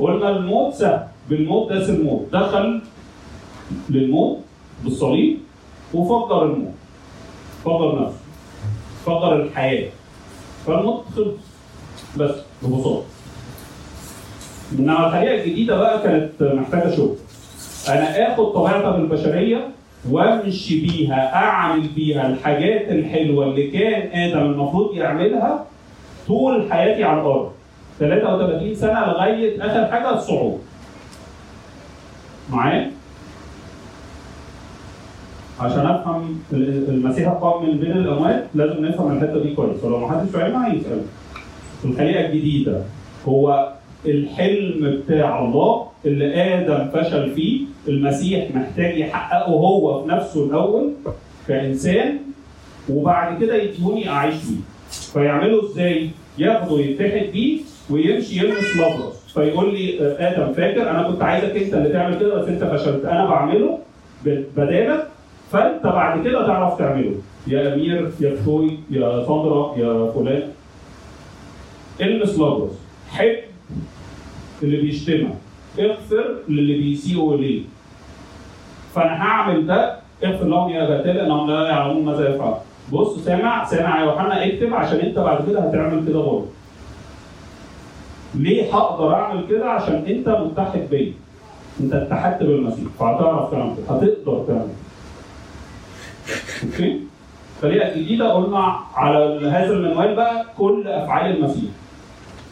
قلنا 0.00 0.30
الموت 0.36 0.74
سهل 0.74 1.06
بالموت 1.30 1.72
داس 1.72 1.90
الموت 1.90 2.26
دخل 2.32 2.80
للموت 3.90 4.38
بالصليب 4.84 5.38
وفجر 5.94 6.42
الموت. 6.44 6.74
فجر 7.64 8.02
نفسه. 8.02 8.18
فجر 9.06 9.36
الحياة. 9.42 9.88
فالموت 10.66 11.04
خلص. 11.16 11.26
بس 12.18 12.34
ببساطة. 12.62 13.02
إنما 14.78 15.06
الخليقه 15.06 15.44
الجديدة 15.44 15.76
بقى 15.76 16.02
كانت 16.02 16.42
محتاجة 16.42 16.96
شغل. 16.96 17.16
أنا 17.88 18.32
آخد 18.34 18.52
طبيعتك 18.52 18.94
البشرية 18.98 19.68
وأمشي 20.10 20.80
بيها 20.80 21.34
أعمل 21.34 21.88
بيها 21.96 22.26
الحاجات 22.26 22.88
الحلوة 22.88 23.44
اللي 23.46 23.70
كان 23.70 24.20
آدم 24.20 24.38
المفروض 24.46 24.94
يعملها 24.96 25.64
طول 26.26 26.72
حياتي 26.72 27.04
على 27.04 27.20
الأرض. 27.20 27.50
33 27.98 28.74
سنة 28.74 29.00
لغاية 29.06 29.62
آخر 29.66 29.92
حاجة 29.92 30.14
الصعود. 30.14 30.58
معايا؟ 32.50 32.90
عشان 35.60 35.86
أفهم 35.86 36.38
المسيح 36.52 37.28
القائم 37.28 37.70
من 37.70 37.78
بين 37.78 37.92
الأموات 37.92 38.44
لازم 38.54 38.84
نفهم 38.84 39.12
الحتة 39.16 39.42
دي 39.42 39.54
كويس. 39.54 39.84
ولو 39.84 39.98
ما 39.98 40.10
حدش 40.12 40.30
فاهمها 40.30 40.72
هيسأل. 40.72 41.02
الخليقه 41.84 42.26
الجديدة 42.26 42.82
هو 43.28 43.72
الحلم 44.06 45.00
بتاع 45.06 45.38
الله 45.44 45.86
اللي 46.06 46.54
آدم 46.54 46.88
فشل 46.88 47.30
فيه 47.30 47.60
المسيح 47.88 48.48
محتاج 48.54 48.98
يحققه 48.98 49.50
هو 49.52 50.02
في 50.02 50.08
نفسه 50.08 50.44
الأول 50.46 50.92
كإنسان 51.48 52.18
وبعد 52.88 53.40
كده 53.40 53.54
يديهوني 53.56 54.08
أعيش 54.08 54.34
بيه. 54.34 54.60
فيعمله 55.12 55.64
إزاي؟ 55.64 56.10
ياخده 56.38 56.80
يتحد 56.80 57.32
بيه 57.32 57.60
ويمشي 57.90 58.38
يلمس 58.38 58.76
لبرص 58.76 59.32
فيقول 59.34 59.74
لي 59.74 60.00
آه، 60.00 60.16
آدم 60.32 60.52
فاكر؟ 60.52 60.90
أنا 60.90 61.02
كنت 61.02 61.22
عايزك 61.22 61.56
أنت 61.56 61.74
اللي 61.74 61.88
تعمل 61.88 62.18
كده 62.20 62.34
بس 62.34 62.48
أنت 62.48 62.64
فشلت. 62.64 63.04
أنا 63.04 63.26
بعمله 63.26 63.78
بدالك 64.24 65.08
فأنت 65.52 65.82
بعد 65.84 66.24
كده 66.24 66.46
تعرف 66.46 66.78
تعمله. 66.78 67.14
يا 67.46 67.74
أمير 67.74 68.10
يا 68.20 68.30
كفوي 68.30 68.78
يا 68.90 69.24
ساندرا 69.26 69.74
يا 69.78 70.10
فلان. 70.12 70.42
المس 72.00 72.34
لبرص 72.34 72.72
حب 73.10 73.36
اللي 74.62 74.76
بيشتمك. 74.76 75.34
اغفر 75.80 76.34
للي 76.48 76.74
بيسيئوا 76.78 77.34
اليه 77.34 77.62
فأنا 78.94 79.22
هعمل 79.22 79.66
ده 79.66 79.96
اغفر 80.24 80.44
لهم 80.46 80.70
يا 80.70 80.82
ابتال 80.98 81.18
انهم 81.20 81.50
لا 81.50 81.68
يعلمون 81.68 82.04
ماذا 82.04 82.34
يفعل؟ 82.34 82.54
بص 82.92 83.18
سامع 83.24 83.64
سامع 83.64 84.00
يا 84.00 84.04
يوحنا 84.04 84.46
اكتب 84.46 84.74
عشان 84.74 84.98
أنت 84.98 85.18
بعد 85.18 85.46
كده 85.50 85.60
هتعمل 85.60 86.06
كده 86.08 86.18
برضه. 86.18 86.46
ليه 88.34 88.74
هقدر 88.76 89.14
أعمل 89.14 89.44
كده؟ 89.50 89.70
عشان 89.70 89.94
أنت 90.08 90.28
متحد 90.28 90.80
بيا. 90.90 91.12
أنت 91.80 91.92
اتحدت 91.94 92.42
بالمسيح. 92.42 92.84
فهتعرف 92.98 93.50
تعمل 93.50 93.74
كده 93.76 93.96
هتقدر 93.96 94.44
تعمل. 94.48 94.68
أوكي؟ 96.64 97.00
الطريقة 97.56 97.88
الجديده 97.94 98.32
قلنا 98.32 98.76
على 98.94 99.48
هذا 99.50 99.72
المنوال 99.72 100.14
بقى 100.16 100.44
كل 100.58 100.88
أفعال 100.88 101.36
المسيح. 101.36 101.70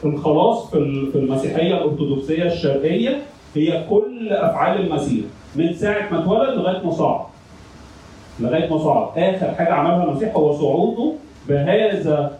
الخلاص 0.09 0.71
في 0.71 0.79
ال- 0.79 1.13
في 1.13 1.19
المسيحية 1.19 1.75
الأرثوذكسية 1.75 2.43
الشرقية 2.53 3.23
هي 3.55 3.85
كل 3.91 4.29
أفعال 4.33 4.81
المسيح 4.81 5.25
من 5.57 5.73
ساعة 5.75 6.13
ما 6.13 6.23
اتولد 6.23 6.59
لغاية 6.59 6.85
ما 6.85 6.91
صعد. 6.91 7.21
لغاية 8.41 8.71
ما 8.71 8.79
صعد. 8.79 9.19
آخر 9.19 9.55
حاجة 9.55 9.73
عملها 9.75 10.05
المسيح 10.05 10.37
هو 10.37 10.53
صعوده 10.53 11.13
بهذا 11.49 12.39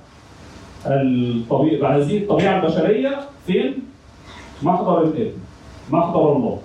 الطبيعة 0.87 1.81
بهذه 1.81 2.17
الطبيعة 2.19 2.61
البشرية 2.63 3.19
فين؟ 3.47 3.75
محضر 4.63 5.03
الإبن 5.03 5.33
محضر 5.91 6.33
الله. 6.37 6.59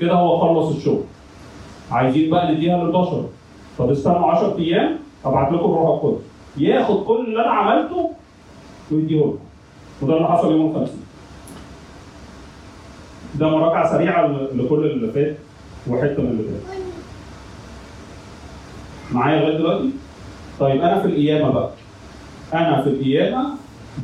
كده 0.00 0.12
هو 0.14 0.38
خلص 0.38 0.76
الشغل. 0.76 1.02
عايزين 1.90 2.30
بقى 2.30 2.52
نديها 2.52 2.84
للبشر. 2.84 3.24
طب 3.78 3.90
استنوا 3.90 4.30
10 4.30 4.58
أيام 4.58 4.96
أبعت 5.24 5.52
لكم 5.52 5.64
الروح 5.64 5.88
القدس. 6.04 6.22
ياخد 6.56 7.04
كل 7.04 7.24
اللي 7.26 7.40
أنا 7.40 7.50
عملته 7.50 8.10
ويديه 8.92 9.18
لكم 9.20 9.38
وده 10.02 10.16
اللي 10.16 10.28
حصل 10.28 10.52
يوم 10.52 10.70
الخمسين 10.70 11.00
ده 13.34 13.48
مراجعة 13.48 13.92
سريعة 13.92 14.26
لكل 14.54 14.84
اللي 14.86 15.12
فات 15.12 15.36
وحتة 15.88 16.22
من 16.22 16.28
اللي 16.30 16.42
فات 16.42 16.76
معايا 19.12 19.40
لغاية 19.40 19.56
دلوقتي؟ 19.58 19.90
طيب 20.60 20.80
أنا 20.82 21.00
في 21.00 21.06
القيامة 21.08 21.50
بقى 21.50 21.70
أنا 22.54 22.82
في 22.82 22.88
القيامة 22.88 23.46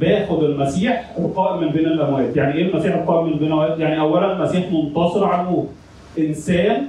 باخد 0.00 0.42
المسيح 0.42 1.14
القائم 1.18 1.61
من 1.62 1.68
بين 1.68 1.87
الأموات، 1.87 2.37
يعني 2.37 2.54
إيه 2.54 2.70
المسيح 2.70 2.94
القائم 2.94 3.26
من 3.26 3.32
بين 3.38 3.47
الأموات؟ 3.47 3.78
يعني 3.78 4.00
اولا 4.00 4.32
المسيح 4.32 4.73
منتصر 4.73 5.25
على 5.25 5.42
الموت. 5.49 5.68
إنسان 6.18 6.87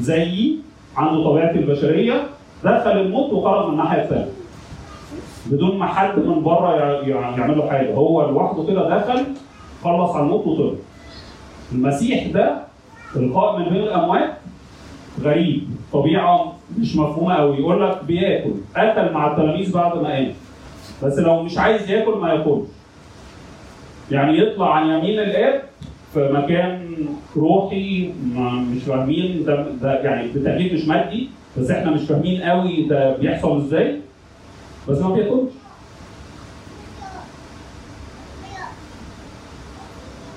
زيي 0.00 0.56
عنده 0.96 1.24
طبيعتي 1.24 1.58
البشرية 1.58 2.22
دخل 2.64 2.90
الموت 3.00 3.32
وخرج 3.32 3.66
من 3.66 3.72
الناحية 3.72 4.02
الثانية. 4.02 4.28
بدون 5.50 5.78
ما 5.78 5.86
حد 5.86 6.18
من 6.18 6.42
بره 6.42 6.76
يع- 6.76 7.08
يع- 7.08 7.36
يعمل 7.38 7.58
له 7.58 7.68
حاجة. 7.70 7.94
هو 7.94 8.30
لوحده 8.30 8.64
كده 8.66 8.98
دخل 8.98 9.24
خلص 9.84 10.10
على 10.10 10.22
الموت 10.24 10.46
وطلع. 10.46 10.72
المسيح 11.72 12.26
ده 12.26 12.58
القائم 13.16 13.62
من 13.62 13.68
بين 13.68 13.82
الاموات 13.82 14.30
غريب. 15.22 15.62
طبيعة 15.92 16.52
مش 16.78 16.96
مفهومة 16.96 17.34
قوي 17.34 17.56
يقول 17.56 17.82
لك 17.82 18.04
بياكل. 18.06 18.50
اكل 18.76 19.12
مع 19.14 19.30
التلاميذ 19.32 19.72
بعد 19.74 19.96
ما 20.02 20.08
قام. 20.08 20.32
بس 21.02 21.18
لو 21.18 21.42
مش 21.42 21.58
عايز 21.58 21.90
ياكل 21.90 22.18
ما 22.18 22.32
ياكلش. 22.32 22.66
يعني 24.10 24.38
يطلع 24.38 24.74
عن 24.74 24.86
يمين 24.88 25.18
الآب 25.18 25.62
في 26.14 26.30
مكان 26.32 26.94
روحي 27.36 28.10
مش 28.74 28.82
فاهمين 28.82 29.44
ده, 29.44 29.66
ده 29.82 30.00
يعني 30.02 30.28
بالتأكيد 30.28 30.72
مش 30.74 30.84
مادي 30.88 31.28
بس 31.58 31.70
إحنا 31.70 31.90
مش 31.90 32.00
فاهمين 32.00 32.42
قوي 32.42 32.82
ده 32.82 33.16
بيحصل 33.16 33.56
إزاي. 33.56 34.00
بس 34.88 34.98
ما 34.98 35.14
بياكلش 35.14 35.50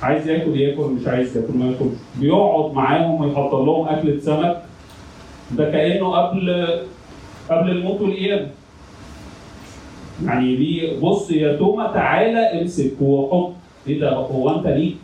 عايز 0.03 0.27
ياكل 0.27 0.61
ياكل 0.61 0.81
مش 0.83 1.07
عايز 1.07 1.37
ياكل 1.37 1.53
ما 1.57 1.65
ياكلش. 1.65 1.97
بيقعد 2.19 2.73
معاهم 2.73 3.21
ويحط 3.21 3.53
لهم 3.53 3.87
أكلة 3.87 4.19
سمك. 4.19 4.61
ده 5.51 5.71
كأنه 5.71 6.11
قبل 6.15 6.67
قبل 7.49 7.69
الموت 7.69 8.01
والقيامة. 8.01 8.47
يعني 10.25 10.55
دي 10.55 10.95
بص 11.01 11.31
يا 11.31 11.55
توما 11.57 11.91
تعالى 11.93 12.61
امسك 12.61 12.91
وحط. 13.01 13.53
إيه 13.87 13.99
ده؟ 13.99 14.13
هو 14.15 14.49
أنت 14.57 14.67
ليك 14.67 14.95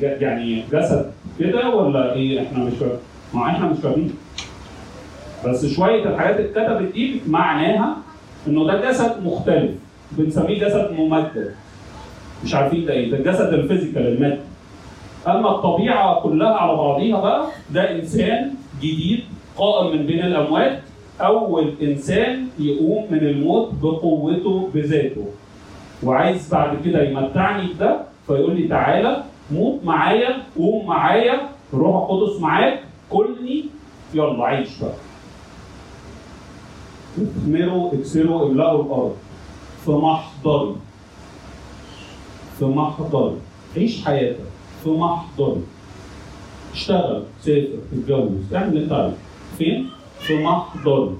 ج- 0.00 0.22
يعني 0.22 0.62
جسد 0.72 1.12
كده 1.38 1.70
ولا 1.70 2.14
إيه؟ 2.14 2.42
إحنا 2.42 2.64
مش 2.64 2.72
فاهم. 2.74 2.98
ما 3.34 3.46
إحنا 3.50 3.66
مش 3.66 3.78
فاهمين. 3.78 4.14
بس 5.46 5.66
شوية 5.66 6.04
الحاجات 6.08 6.40
اتكتبت 6.40 6.92
دي 6.92 7.20
معناها 7.28 7.96
إنه 8.46 8.66
ده 8.66 8.90
جسد 8.90 9.24
مختلف 9.24 9.70
بنسميه 10.12 10.58
جسد 10.64 10.92
ممدد. 10.98 11.54
مش 12.44 12.54
عارفين 12.54 12.84
ده 12.86 12.92
إيه 12.92 13.10
ده 13.10 13.16
الجسد 13.16 13.52
الفيزيكال 13.54 14.06
المادي. 14.06 14.40
أما 15.28 15.50
الطبيعة 15.50 16.20
كلها 16.20 16.54
على 16.54 16.76
بعضيها 16.76 17.20
بقى 17.20 17.46
ده 17.70 17.90
إنسان 17.96 18.50
جديد 18.82 19.20
قائم 19.56 19.96
من 19.96 20.06
بين 20.06 20.20
الأموات 20.24 20.80
أول 21.20 21.72
إنسان 21.82 22.46
يقوم 22.58 23.06
من 23.10 23.18
الموت 23.18 23.70
بقوته 23.82 24.68
بذاته. 24.74 25.26
وعايز 26.02 26.48
بعد 26.54 26.76
كده 26.84 27.02
يمتعني 27.02 27.72
بده 27.72 27.96
فيقول 28.26 28.56
لي 28.60 28.68
تعالى 28.68 29.22
موت 29.52 29.80
معايا 29.84 30.36
قوم 30.56 30.86
معايا 30.86 31.40
الروح 31.72 31.96
القدس 32.10 32.40
معاك 32.40 32.80
كلني 33.10 33.64
يلا 34.14 34.44
عيش 34.44 34.68
بقى. 34.80 34.94
اثمروا 37.18 37.92
اكسروا 37.94 38.46
املأوا 38.46 38.82
الأرض. 38.82 39.14
في 39.84 39.90
محضري 39.90 40.76
في 42.58 42.64
محضري 42.64 43.36
عيش 43.76 44.04
حياتك. 44.04 44.40
في 44.84 44.90
محضري 44.90 45.60
اشتغل 46.72 47.22
سافر 47.40 47.68
اتجوز 47.92 48.54
اعمل 48.54 48.76
اللي 48.76 49.12
فين؟ 49.58 49.88
في 50.20 50.44
محضري 50.44 51.10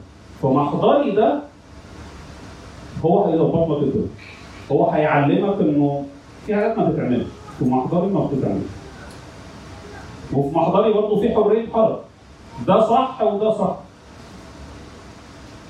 في 0.41 0.47
محضري 0.47 1.11
ده 1.11 1.41
هو 3.05 3.25
هيظبط 3.25 3.71
لك 3.71 3.83
الدنيا. 3.83 4.09
هو 4.73 4.91
هيعلمك 4.91 5.61
إنه 5.61 6.07
في 6.47 6.55
حاجات 6.55 6.79
ما 6.79 6.91
تتعملش 6.91 7.27
في 7.59 7.65
محضري 7.65 8.07
ما 8.07 8.27
بتتعملش. 8.27 8.65
وفي 10.33 10.57
محضري 10.57 10.93
برضه 10.93 11.21
في 11.21 11.35
حرية 11.35 11.67
حركه 11.73 12.01
ده 12.67 12.81
صح 12.89 13.23
وده 13.23 13.51
صح. 13.59 13.77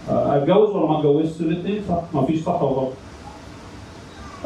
اتجوز 0.09 0.71
ولا 0.71 0.87
ما 0.87 0.99
اتجوزش؟ 0.99 1.41
الاثنين 1.41 1.83
صح. 1.89 2.01
ما 2.15 2.27
فيش 2.27 2.43
صح 2.43 2.63
وغلط 2.63 2.93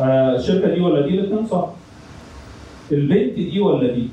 آه، 0.00 0.36
الشركة 0.36 0.74
دي 0.74 0.80
ولا 0.80 1.06
دي؟ 1.06 1.08
الاثنين 1.20 1.46
صح. 1.46 1.66
البنت 2.92 3.34
دي 3.34 3.60
ولا 3.60 3.92
دي؟ 3.94 4.09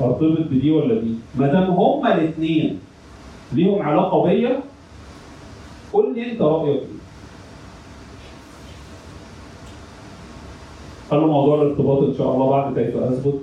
ارتبط 0.00 0.38
بدي 0.50 0.70
ولا 0.70 1.00
دي؟ 1.00 1.14
ما 1.34 1.46
دام 1.46 1.70
هما 1.70 2.14
الاثنين 2.14 2.78
ليهم 3.52 3.82
علاقة 3.82 4.22
بيا 4.22 4.60
قول 5.92 6.14
لي 6.14 6.32
انت 6.32 6.42
رأيك 6.42 6.66
إيه. 6.80 6.86
خلوا 11.10 11.26
موضوع 11.26 11.62
الارتباط 11.62 11.98
إن 12.02 12.14
شاء 12.18 12.34
الله 12.34 12.50
بعد 12.50 12.74
كيف 12.74 12.96
أثبت 12.96 13.40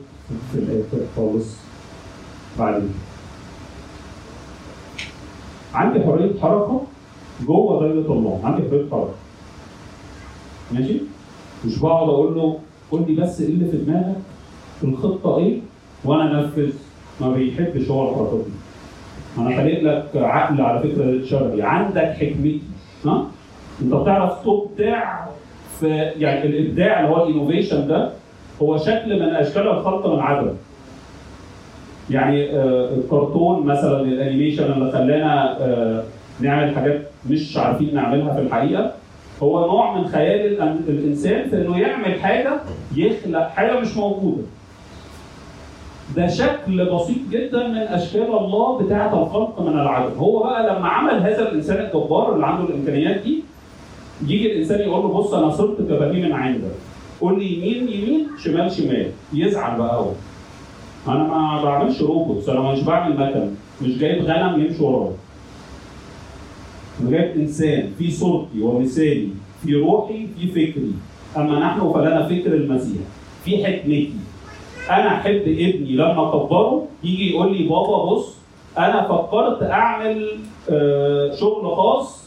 في 0.51 0.58
الآخر 0.60 1.06
خالص. 1.15 1.56
بعدين 2.60 2.93
عندي 5.73 5.99
حرية 6.05 6.39
حركة 6.41 6.82
جوه 7.47 7.79
دايرة 7.79 8.12
الله. 8.13 8.39
عندي 8.43 8.69
حرية 8.69 8.86
حركة. 8.91 9.13
ماشي؟ 10.71 10.97
مش 11.65 11.79
بقعد 11.79 12.10
أقول 12.10 12.36
له 12.36 12.58
قول 12.91 13.03
لي 13.08 13.15
بس 13.21 13.41
إيه 13.41 13.47
اللي 13.49 13.65
في 13.65 13.77
دماغك؟ 13.77 14.15
الخطة 14.84 15.38
إيه؟ 15.38 15.60
وأنا 16.05 16.39
أنفذ. 16.39 16.73
ما 17.21 17.29
بيحبش 17.32 17.89
هو 17.89 18.10
الحركات 18.10 18.39
دي. 18.45 18.51
أنا 19.41 19.58
خليق 19.58 19.84
لك 19.84 20.10
عقل 20.15 20.62
على 20.62 20.79
فكرة 20.79 21.25
شرعي. 21.25 21.62
عندك 21.62 22.03
حكمتي. 22.03 22.62
ها؟ 23.05 23.25
أنت 23.82 23.93
بتعرف 23.93 24.34
تبدع 24.45 25.25
في 25.79 25.88
يعني 25.97 26.45
الإبداع 26.45 26.99
اللي 26.99 27.12
هو 27.12 27.27
ال 27.28 27.33
innovation 27.33 27.88
ده 27.88 28.12
هو 28.62 28.77
شكل 28.77 29.19
من 29.19 29.29
أشكال 29.36 29.67
الخلق 29.67 30.08
من 30.08 30.19
عدم. 30.19 30.53
يعني 32.10 32.56
آه، 32.58 32.89
الكرتون 32.98 33.65
مثلا 33.65 34.02
ال 34.02 34.09
animation 34.09 34.71
اللي 34.72 34.91
خلانا 34.91 35.58
آه، 35.62 36.04
نعمل 36.39 36.76
حاجات 36.76 37.02
مش 37.30 37.58
عارفين 37.58 37.95
نعملها 37.95 38.34
في 38.34 38.41
الحقيقة 38.41 38.91
هو 39.43 39.67
نوع 39.67 39.98
من 39.98 40.08
خيال 40.08 40.62
الإنسان 40.89 41.50
في 41.50 41.56
إنه 41.62 41.80
يعمل 41.80 42.19
حاجة 42.22 42.52
يخلق 42.95 43.48
حاجة 43.50 43.80
مش 43.80 43.98
موجودة. 43.98 44.41
ده 46.15 46.28
شكل 46.28 46.86
بسيط 46.95 47.17
جدا 47.32 47.67
من 47.67 47.78
أشكال 47.78 48.22
الله 48.38 48.78
بتاعة 48.80 49.24
الخلق 49.24 49.62
من 49.62 49.80
العدم 49.80 50.17
هو 50.17 50.39
بقى 50.43 50.76
لما 50.76 50.88
عمل 50.88 51.19
هذا 51.22 51.50
الإنسان 51.50 51.86
الجبار 51.86 52.36
اللي 52.36 52.45
عنده 52.45 52.69
الإمكانيات 52.69 53.22
دي 53.22 53.43
يجي 54.24 54.52
الإنسان 54.52 54.80
يقول 54.80 55.02
له 55.02 55.08
بص 55.08 55.34
أنا 55.34 55.50
صرت 55.50 55.78
كبهيم 55.78 56.26
من 56.26 56.32
عندك. 56.34 56.72
قول 57.22 57.39
لي 57.39 57.54
يمين 57.54 57.88
يمين 57.89 58.28
شمال 58.43 58.72
شمال. 58.72 59.08
يزعل 59.34 59.78
بقى 59.78 59.95
هو. 60.00 60.12
أنا 61.07 61.23
ما 61.23 61.63
بعملش 61.63 62.01
روبوتس 62.01 62.49
أنا 62.49 62.71
مش 62.71 62.79
بعمل 62.83 63.13
مكن 63.19 63.49
مش 63.81 63.97
جايب 63.97 64.23
غنم 64.25 64.62
يمشي 64.65 64.83
ورايا 64.83 65.12
أنا 67.01 67.09
جايب 67.09 67.38
إنسان. 67.39 67.91
في 67.97 68.12
صورتي 68.12 68.62
ومثالي 68.62 69.29
في 69.63 69.75
روحي. 69.75 70.27
في 70.39 70.47
فكري. 70.47 70.91
أما 71.38 71.59
نحن 71.59 71.93
فلنا 71.93 72.25
فكر 72.27 72.53
المسيح. 72.53 73.01
في 73.45 73.65
حكمتي. 73.65 74.13
أنا 74.89 75.15
أحب 75.17 75.41
ابني. 75.41 75.91
لما 75.91 76.35
أكبره 76.35 76.85
يجي 77.03 77.29
يقول 77.31 77.57
لي 77.57 77.63
بابا 77.63 78.05
بص 78.05 78.35
أنا 78.77 79.07
فكرت 79.07 79.63
أعمل 79.63 80.27
آه، 80.69 81.35
شغل 81.35 81.75
خاص 81.75 82.23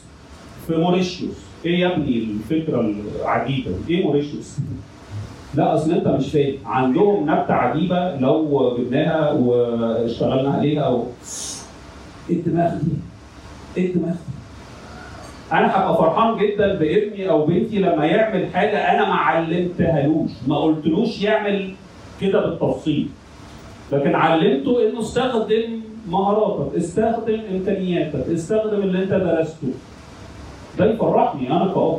في 0.66 0.76
موريشيوس. 0.76 1.37
إيه 1.66 1.78
يا 1.80 1.92
ابني 1.96 2.18
الفكرة 2.18 2.80
العجيبة؟ 3.20 3.70
إيه 3.90 4.04
موريشيوس؟ 4.04 4.56
لا 5.55 5.75
أصل 5.75 5.93
أنت 5.93 6.09
مش 6.09 6.33
فاهم. 6.33 6.55
عندهم 6.67 7.31
نبتة 7.31 7.55
عجيبة 7.55 8.17
لو 8.17 8.77
جبناها 8.79 9.33
واشتغلنا 9.33 10.51
عليها 10.55 10.88
و... 10.88 11.05
إيه 12.31 12.37
الدماغ 12.37 12.75
دي؟ 12.75 12.93
إيه 13.77 13.87
الدماغ 13.91 14.12
دي؟ 14.12 14.19
أنا 15.53 15.77
هبقى 15.77 15.97
فرحان 15.97 16.38
جدا 16.38 16.75
بابني 16.75 17.31
أو 17.31 17.47
بنتي 17.47 17.79
لما 17.79 18.07
يعمل 18.07 18.47
حاجة 18.55 18.77
أنا 18.95 19.09
ما 19.09 19.15
علمتهالوش. 19.15 20.31
ما 20.49 20.59
قلتلوش 20.59 21.23
يعمل 21.23 21.75
كده 22.21 22.47
بالتفصيل. 22.47 23.09
لكن 23.93 24.15
علمته 24.15 24.88
إنه 24.88 25.01
استخدم 25.01 25.81
مهاراتك 26.09 26.75
استخدم 26.77 27.41
إمكانياتك 27.53 28.27
استخدم 28.29 28.83
اللي 28.83 29.03
أنت 29.03 29.12
درسته. 29.12 29.69
ده 30.79 30.85
يفرحني 30.93 31.51
أنا 31.51 31.73
كأب. 31.75 31.99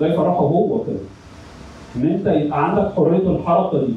ده 0.00 0.06
يفرحه 0.06 0.38
هو 0.40 0.84
كده. 0.84 0.96
ان 1.96 2.06
انت 2.06 2.26
يبقى 2.26 2.64
عندك 2.68 2.92
حرية 2.96 3.30
الحركة 3.36 3.86
دي. 3.86 3.94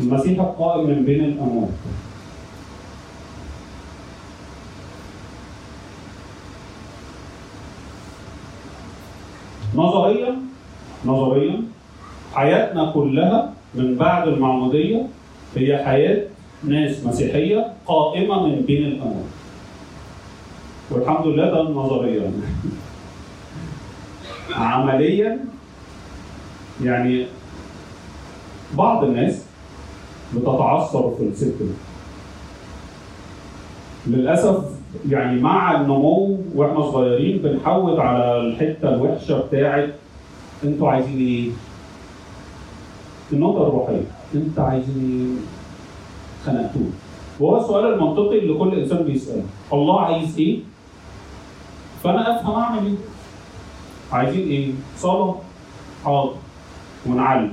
المسيح 0.00 0.40
القائم 0.40 0.86
من 0.90 1.04
بين 1.04 1.24
الاموات 1.24 1.68
نظريا 9.74 10.36
نظريا 11.04 11.62
حياتنا 12.34 12.90
كلها 12.94 13.52
من 13.74 13.96
بعد 13.96 14.28
المعمودية 14.28 15.06
هي 15.56 15.84
حياة 15.84 16.22
ناس 16.64 17.04
مسيحية 17.06 17.72
قائمة 17.86 18.46
من 18.46 18.60
بين 18.66 18.86
الاموات 18.86 19.24
والحمد 20.90 21.26
لله 21.26 21.44
ده 21.50 21.62
نظريا. 21.62 22.32
عمليا 24.56 25.38
يعني 26.84 27.26
بعض 28.74 29.04
الناس 29.04 29.44
بتتعثر 30.34 31.14
في 31.18 31.24
دي 31.40 31.52
للأسف 34.06 34.64
يعني 35.08 35.40
مع 35.40 35.80
النمو 35.80 36.38
وإحنا 36.54 36.82
صغيرين 36.82 37.38
بنحود 37.38 37.98
على 37.98 38.36
الحتة 38.40 38.88
الوحشة 38.94 39.40
بتاعت 39.40 39.88
أنتوا 40.64 40.90
عايزين 40.90 41.18
إيه؟ 41.18 41.50
النقطة 43.32 43.68
الروحية 43.68 44.04
انت 44.34 44.58
عايزين 44.58 45.36
إيه؟ 45.36 45.44
خنقتوه 46.46 46.90
وهو 47.40 47.56
السؤال 47.60 47.92
المنطقي 47.92 48.38
اللي 48.38 48.54
كل 48.58 48.74
إنسان 48.80 49.02
بيسأله 49.02 49.42
الله 49.72 50.00
عايز 50.00 50.38
إيه؟ 50.38 50.58
فأنا 52.04 52.40
أفهم 52.40 52.54
أعمل 52.54 52.86
إيه؟ 52.86 52.94
عايزين 54.12 54.48
إيه؟ 54.48 54.70
صلاة. 54.98 55.34
حاضر. 56.04 56.32
ونعلم 57.06 57.52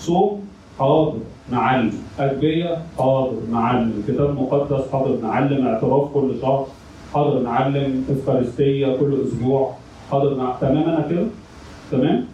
صوم. 0.00 0.48
حاضر. 0.78 1.14
نعلم 1.50 1.92
أدبية 2.18 2.78
حاضر. 2.98 3.36
نعلم 3.52 4.02
كتاب 4.08 4.34
مقدس 4.40 4.90
حاضر. 4.92 5.16
نعلم 5.22 5.66
اعتراف 5.66 6.08
كل 6.14 6.34
شهر. 6.42 6.66
حاضر. 7.14 7.42
نعلم 7.42 8.04
إفخارستية 8.10 8.96
كل 8.96 9.22
أسبوع. 9.26 9.74
حاضر. 10.10 10.34
نعلم 10.34 10.54
تمام 10.60 10.82
أنا 10.88 11.06
كده؟ 11.10 11.26
تمام؟ 11.92 12.24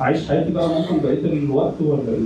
عايش 0.00 0.28
حياتي 0.28 0.50
بقى 0.52 0.68
ممكن 0.68 1.00
بقية 1.00 1.24
الوقت 1.24 1.74
ولا 1.80 2.08
إيه؟ 2.08 2.20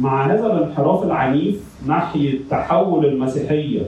مع 0.00 0.26
هذا 0.26 0.46
الانحراف 0.46 1.02
العنيف 1.02 1.60
ناحية 1.86 2.40
تحول 2.50 3.06
المسيحية 3.06 3.82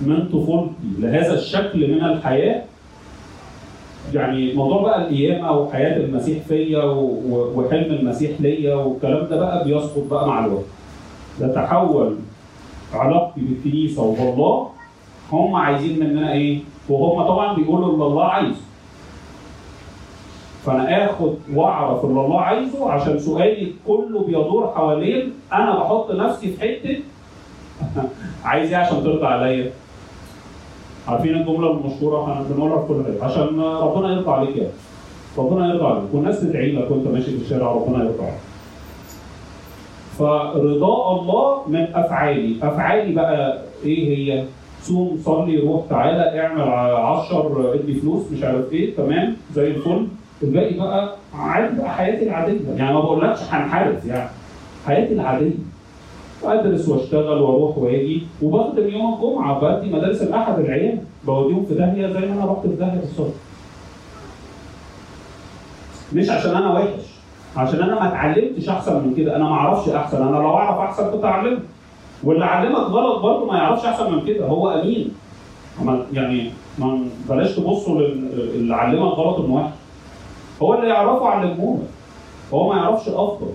من 0.00 0.28
طفولتي 0.32 0.74
لهذا 0.98 1.34
الشكل 1.34 1.92
من 1.94 2.04
الحياة. 2.04 2.62
يعني 4.14 4.52
موضوع 4.54 4.82
بقى 4.82 5.02
القيامة 5.02 5.52
وحياة 5.52 5.96
المسيح 5.96 6.42
فيا 6.48 6.84
وحلم 7.30 7.92
المسيح 7.94 8.40
ليا 8.40 8.74
والكلام 8.74 9.26
ده 9.30 9.36
بقى 9.40 9.64
بيسقط 9.64 10.04
بقى 10.10 10.26
مع 10.28 10.44
الوقت. 10.44 10.64
يتحول 11.40 12.16
علاقتي 12.94 13.40
بالكنيسة 13.40 14.02
وبالله. 14.02 14.68
هم 15.32 15.54
عايزين 15.56 16.00
مننا 16.00 16.32
إيه؟ 16.32 16.58
وهم 16.88 17.22
طبعا 17.26 17.54
بيقولوا 17.56 17.92
اللي 17.92 18.04
الله 18.04 18.24
عايزه. 18.24 18.60
فأنا 20.64 21.10
آخد 21.10 21.34
وأعرف 21.54 22.04
اللي 22.04 22.20
الله 22.20 22.40
عايزه 22.40 22.90
عشان 22.90 23.18
سؤالي 23.18 23.72
كله 23.86 24.24
بيدور 24.26 24.72
حوالين 24.76 25.32
أنا 25.52 25.78
بحط 25.78 26.10
نفسي 26.10 26.52
في 26.52 26.60
حتة 26.60 26.96
عايز 28.44 28.72
إيه 28.72 28.76
عشان 28.76 29.04
ترضى 29.04 29.26
عليا؟ 29.26 29.70
عارفين 31.08 31.34
الجملة 31.34 31.70
المشهورة؟ 31.70 32.46
بنقولها 32.50 32.80
في 32.80 32.88
كل 32.88 33.04
حاجة. 33.04 33.24
عشان 33.24 33.60
ربنا 33.60 34.12
يرضى 34.12 34.30
عليك 34.30 34.56
يا 34.56 34.68
ربنا 35.38 35.68
يرضى 35.74 35.84
عليك. 35.86 36.04
والناس 36.12 36.40
تدعي 36.40 36.72
لك 36.72 36.90
وأنت 36.90 37.06
ماشي 37.06 37.30
في 37.38 37.44
الشارع 37.44 37.72
ربنا 37.72 38.04
يرضى 38.04 38.22
عليك. 38.22 38.40
فرضاء 40.18 41.20
الله 41.20 41.68
من 41.68 41.86
أفعالي، 41.94 42.56
أفعالي 42.62 43.14
بقى 43.14 43.58
إيه 43.84 44.16
هي؟ 44.34 44.44
صوم 44.82 45.18
صلي 45.24 45.56
روح 45.58 45.84
تعالى 45.90 46.40
اعمل 46.40 46.62
عشر 46.92 47.74
ادي 47.74 47.94
فلوس 47.94 48.22
مش 48.32 48.42
عارف 48.42 48.72
إيه 48.72 48.96
تمام 48.96 49.36
زي 49.54 49.66
الفل. 49.66 50.06
الباقي 50.42 50.74
بقى 50.74 51.16
عادي 51.34 51.76
بقى 51.78 51.90
حياتي 51.90 52.24
العادية. 52.28 52.60
يعني 52.76 52.94
ما 52.94 53.00
بقولكش 53.00 53.38
هنحارب 53.50 53.98
يعني 54.06 54.30
حياتي 54.86 55.12
العادية. 55.14 55.50
ادرس 56.44 56.88
وأشتغل 56.88 57.38
وأروح 57.42 57.78
وآجي. 57.78 58.22
وبخدم 58.42 58.88
يوم 58.88 59.14
الجمعة 59.14 59.60
بدي 59.60 59.90
مدارس 59.90 60.22
الأحد 60.22 60.58
العيال. 60.58 60.98
بوديهم 61.26 61.64
في 61.66 61.74
داهية 61.74 62.12
زي 62.12 62.20
ما 62.20 62.32
أنا 62.32 62.52
رحت 62.52 62.62
في 62.66 62.76
داهية 62.76 63.00
بالظبط. 63.00 63.32
مش 66.12 66.30
عشان 66.30 66.54
أنا 66.56 66.72
وحش. 66.72 67.04
عشان 67.56 67.82
أنا 67.82 67.94
ما 67.94 68.08
اتعلمتش 68.08 68.68
أحسن 68.68 68.94
من 69.06 69.14
كده. 69.14 69.36
أنا 69.36 69.44
ما 69.44 69.52
أعرفش 69.52 69.88
أحسن. 69.88 70.22
أنا 70.22 70.36
لو 70.36 70.56
أعرف 70.56 70.78
أحسن 70.78 71.10
كنت 71.10 71.24
أعلمه. 71.24 71.58
واللي 72.24 72.44
علمك 72.44 72.76
غلط 72.90 73.22
برضه 73.22 73.46
ما 73.46 73.58
يعرفش 73.58 73.84
أحسن 73.84 74.12
من 74.12 74.26
كده. 74.26 74.46
هو 74.46 74.70
أمين. 74.70 75.14
يعني 76.12 76.50
ما 76.78 77.06
بلاش 77.28 77.56
تبصوا 77.56 78.00
للي 78.00 78.74
علمك 78.74 79.12
غلط 79.12 79.40
انه 79.40 79.54
وحش. 79.54 79.72
هو 80.62 80.74
اللي 80.74 80.88
يعرفه 80.88 81.26
علموه 81.26 81.76
لك. 81.76 81.88
هو 82.54 82.72
ما 82.72 82.76
يعرفش 82.78 83.08
أفضل. 83.08 83.50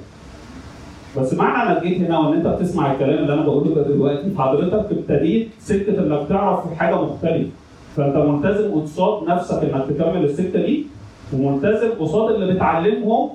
بس 1.17 1.33
معنى 1.33 1.71
انك 1.71 1.83
جيت 1.83 2.01
هنا 2.01 2.19
وإن 2.19 2.33
أنت 2.37 2.47
بتسمع 2.47 2.91
الكلام 2.91 3.17
اللي 3.17 3.33
أنا 3.33 3.41
بقوله 3.41 3.75
ده 3.75 3.81
دلوقتي 3.81 4.31
حضرتك 4.37 4.91
ابتديت 4.91 5.49
سكة 5.59 5.99
إنك 5.99 6.29
تعرف 6.29 6.73
حاجة 6.73 7.01
مختلفة. 7.01 7.49
فأنت 7.97 8.15
ملتزم 8.17 8.81
قصاد 8.81 9.29
نفسك 9.29 9.63
إنك 9.63 9.85
تكمل 9.89 10.23
السكة 10.25 10.65
دي 10.65 10.85
وملتزم 11.33 11.89
قصاد 11.99 12.35
اللي 12.35 12.53
بتعلمهم 12.53 13.29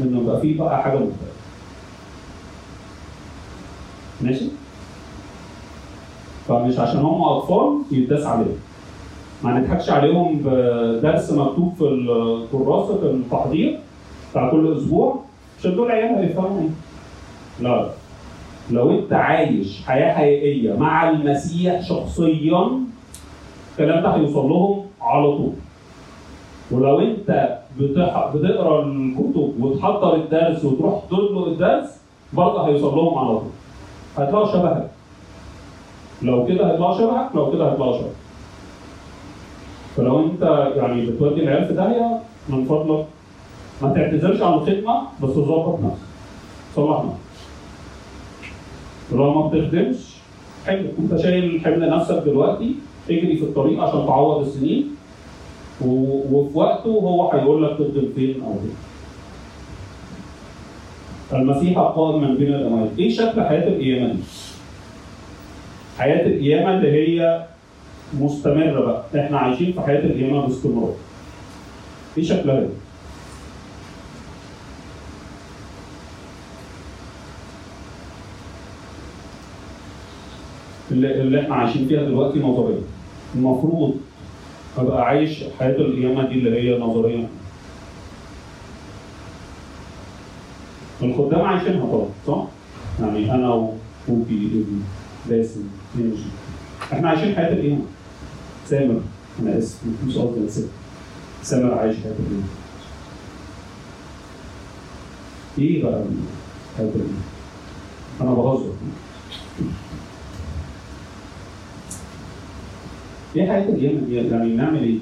انه 0.00 0.20
يبقى 0.20 0.40
فيه 0.40 0.58
بقى 0.58 0.82
حاجة 0.82 0.94
مختلفة. 0.94 1.38
ماشي؟ 4.20 4.44
فمش 6.48 6.78
عشان 6.78 7.00
هم 7.00 7.22
أطفال 7.22 7.78
يتداس 7.90 8.26
عليهم. 8.26 8.56
ما 9.44 9.58
نضحكش 9.60 9.90
عليهم 9.90 10.40
بدرس 10.44 11.32
مكتوب 11.32 11.74
في 11.78 11.84
الكراسة 11.84 12.98
في 13.00 13.06
التحضير 13.06 13.78
بتاع 14.30 14.50
كل 14.50 14.76
أسبوع. 14.76 15.27
عشان 15.58 15.76
دول 15.76 15.90
عيال 15.90 16.14
هيفهموا 16.18 16.68
لا. 17.60 17.90
لو 18.70 18.90
انت 18.90 19.12
عايش 19.12 19.82
حياة 19.86 20.14
حقيقية 20.14 20.72
مع 20.76 21.10
المسيح 21.10 21.80
شخصيا 21.82 22.68
الكلام 23.72 24.02
ده 24.02 24.08
هيوصل 24.14 24.48
لهم 24.48 24.84
على 25.00 25.32
طول. 25.36 25.52
ولو 26.70 27.00
انت. 27.00 27.58
بتقرأ 27.80 28.82
الكتب 28.84 29.54
وتحضر 29.60 30.14
الدرس 30.14 30.64
وتروح 30.64 31.02
تدور 31.06 31.32
له 31.32 31.46
الدرس 31.46 32.00
برضه 32.32 32.66
هيوصل 32.66 32.96
لهم 32.96 33.18
على 33.18 33.28
طول. 33.38 33.50
هيطلعوا 34.18 34.46
شبهك. 34.52 34.90
لو 36.22 36.46
كده 36.46 36.72
هيطلعوا 36.72 36.98
شبهك 36.98 37.28
لو 37.34 37.52
كده 37.52 37.72
هيطلعوا 37.72 37.92
شبهك. 37.98 38.12
فلو 39.96 40.20
انت 40.26 40.42
يعني 40.76 41.06
بتودي 41.06 41.42
العيال 41.42 41.64
في 41.66 41.72
داهية 41.74 42.18
من 42.48 42.64
فضلك 42.64 43.06
ما 43.82 43.92
تعتذرش 43.94 44.40
عن 44.42 44.52
الخدمة 44.54 45.02
بس 45.22 45.30
ظبط 45.30 45.78
نفسك 45.80 45.98
صلح 46.76 46.98
نفسك 47.04 47.18
ولو 49.12 49.34
ما 49.34 49.46
بتخدمش 49.48 49.96
حلو. 50.66 50.88
انت 50.98 51.16
شايل 51.20 51.60
حمل 51.64 51.90
نفسك 51.90 52.14
دلوقتي 52.26 52.74
اجري 53.10 53.36
في 53.36 53.42
الطريق 53.42 53.82
عشان 53.82 54.06
تعوض 54.06 54.46
السنين. 54.46 54.84
و- 55.80 56.22
وفي 56.36 56.58
وقته 56.58 56.90
هو 56.90 57.30
هيقول 57.30 57.62
لك 57.64 57.70
تخدم 57.70 58.08
فين 58.16 58.42
أو 58.46 58.52
فين 58.58 58.74
المسيح 61.32 61.78
قائم 61.78 62.20
من 62.22 62.36
بين 62.36 62.54
الاموات 62.54 62.90
إيه 62.98 63.10
شكل 63.10 63.42
حياة 63.42 63.68
القيامه 63.68 64.12
دي؟ 64.12 64.18
حياة 65.98 66.26
القيامه 66.26 66.74
اللي 66.74 66.90
هي 66.92 67.44
مستمرة 68.20 68.80
بقى. 68.80 69.24
إحنا 69.24 69.38
عايشين 69.38 69.72
في 69.72 69.80
حياة 69.80 70.06
القيامه 70.06 70.46
باستمرار. 70.46 70.94
إيه 72.18 72.24
شكلها؟ 72.24 72.60
دي؟ 72.60 72.66
اللي, 80.90 81.20
اللي 81.22 81.40
إحنا 81.40 81.54
عايشين 81.54 81.88
فيها 81.88 82.02
دلوقتي 82.02 82.38
نظرية. 82.38 82.80
المفروض 83.34 83.94
أبقى 84.78 85.06
عايش 85.06 85.44
حياة 85.58 85.76
القيامة 85.76 86.28
دي 86.28 86.34
اللي 86.34 86.60
هي 86.62 86.78
نظريا 86.80 87.28
الخدام 91.02 91.40
عايشينها 91.40 91.86
طبعا 91.86 92.08
صح؟ 92.26 92.44
يعني 93.00 93.34
أنا 93.34 93.54
وكوكي 93.54 94.34
ابني 94.34 94.80
باسم 95.28 95.68
انجي 95.98 96.22
إحنا 96.92 97.08
عايشين 97.08 97.34
حياة 97.34 97.52
القيامة. 97.52 97.84
سامر 98.68 99.00
أنا 99.42 99.58
آسف 99.58 99.78
مش 100.06 100.16
قصدي 100.16 100.46
آسف. 100.46 100.68
سامر 101.42 101.74
عايش 101.74 101.96
حياة 101.96 102.12
القيامة. 102.12 102.48
إيه 105.58 105.82
بقى 105.82 106.04
حياة 106.76 106.86
القيامة؟ 106.86 107.08
أنا 108.20 108.30
بهزر. 108.34 108.72
إيه 113.38 113.46
حياه 113.48 113.70
دي؟ 113.70 113.84
يعني 114.28 114.56
نعمل 114.56 114.82
إيه؟ 114.82 114.98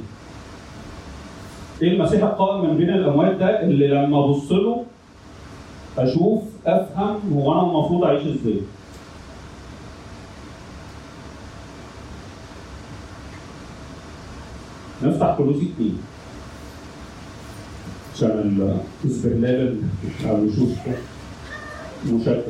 إيه 1.83 1.92
المسيح 1.92 2.22
القائم 2.22 2.70
من 2.70 2.77
بين 2.77 2.90
الأموات 2.90 3.37
ده 3.37 3.62
اللي 3.62 3.88
لما 3.88 4.25
أبص 4.25 4.53
له 4.53 4.85
أشوف 5.99 6.42
أفهم 6.66 7.20
هو 7.33 7.53
أنا 7.53 7.62
المفروض 7.62 8.05
أعيش 8.05 8.22
إزاي؟ 8.22 8.61
نفتح 15.03 15.35
كلوسي 15.38 15.70
اتنين 15.75 15.99
عشان 18.14 18.72
الاستغلال 19.05 19.81
بتاع 20.20 20.31
الوشوش 20.31 20.68
مشكل 22.07 22.42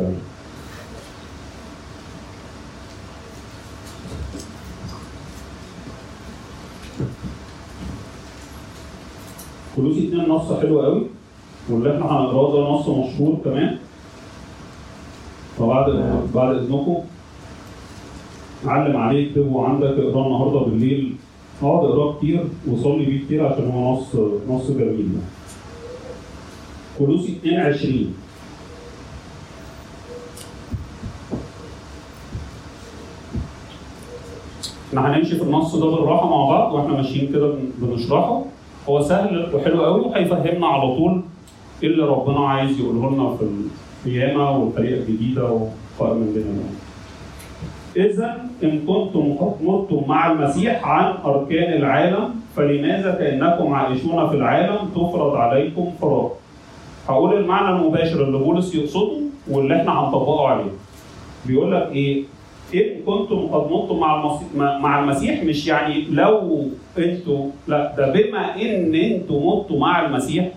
كلوسي 9.76 10.08
اتنين 10.08 10.28
نص 10.28 10.52
حلو 10.52 10.80
قوي 10.80 11.02
واللي 11.70 11.90
إحنا 11.94 12.06
هنقراه 12.06 12.52
ده 12.52 12.70
نص 12.70 12.88
مشهور 12.88 13.38
كمان. 13.44 13.76
فبعد 15.58 15.90
بعد 16.34 16.54
إذنكم 16.56 16.96
علم 18.66 18.96
عليه 18.96 19.28
اكتبه 19.30 19.64
عندك 19.68 19.86
اقراه 19.86 20.26
النهارده 20.26 20.58
بالليل. 20.58 21.16
اقعد 21.62 21.84
اقراه 21.84 22.18
كتير 22.18 22.44
وصلي 22.70 23.04
بيه 23.04 23.24
كتير 23.24 23.46
عشان 23.46 23.70
هو 23.70 23.92
نص 23.94 24.14
نص 24.50 24.70
جميل 24.70 24.90
يعني. 25.00 25.22
كولوسي 26.98 27.32
22 27.36 28.14
إحنا 34.88 35.16
هنمشي 35.16 35.36
في 35.36 35.42
النص 35.42 35.76
ده 35.76 35.86
بالراحة 35.86 36.28
مع 36.30 36.44
بعض 36.48 36.72
وإحنا 36.74 36.92
ماشيين 36.92 37.32
كده 37.32 37.48
بن- 37.48 37.70
بنشرحه. 37.78 38.42
هو 38.88 39.00
سهل 39.02 39.54
وحلو 39.54 39.84
قوي 39.84 40.00
وهيفهمنا 40.00 40.66
على 40.66 40.96
طول 40.96 41.20
إيه 41.82 41.88
اللي 41.88 42.02
ربنا 42.04 42.40
عايز 42.48 42.80
يقوله 42.80 43.10
لنا 43.10 43.36
في 43.36 43.44
القيامة 44.06 44.50
والطريقة 44.50 44.98
الجديده 45.00 45.44
وقائم 45.44 46.16
من 46.16 46.32
بيننا 46.34 46.62
إذا 48.10 48.36
إن 48.64 48.78
كنتم 48.78 49.34
قد 49.40 49.54
متم 49.62 50.08
مع 50.08 50.32
المسيح 50.32 50.88
عن 50.88 51.14
أركان 51.24 51.72
العالم 51.72 52.34
فلماذا 52.56 53.10
كأنكم 53.14 53.74
عائشون 53.74 54.28
في 54.28 54.34
العالم 54.34 54.76
تفرض 54.94 55.34
عليكم 55.34 55.90
فرائض؟ 56.00 56.30
هقول 57.08 57.34
المعنى 57.38 57.76
المباشر 57.76 58.24
اللي 58.24 58.38
بولس 58.38 58.74
يقصده 58.74 59.12
واللي 59.50 59.76
إحنا 59.76 60.00
هنطبقه 60.00 60.48
عليه. 60.48 60.70
بيقول 61.46 61.72
لك 61.72 61.88
إيه؟ 61.92 62.24
إن 62.74 63.02
كنتم 63.06 63.46
قد 63.46 63.92
مع 63.92 64.20
المسيح 64.20 64.48
مع 64.80 64.98
المسيح 65.00 65.42
مش 65.44 65.66
يعني 65.66 66.04
لو 66.10 66.62
أنتوا 66.98 67.46
لا 67.68 67.94
ده 67.96 68.12
بما 68.12 68.56
إن 68.62 68.94
أنتوا 68.94 69.56
متوا 69.56 69.78
مع 69.78 70.06
المسيح 70.06 70.48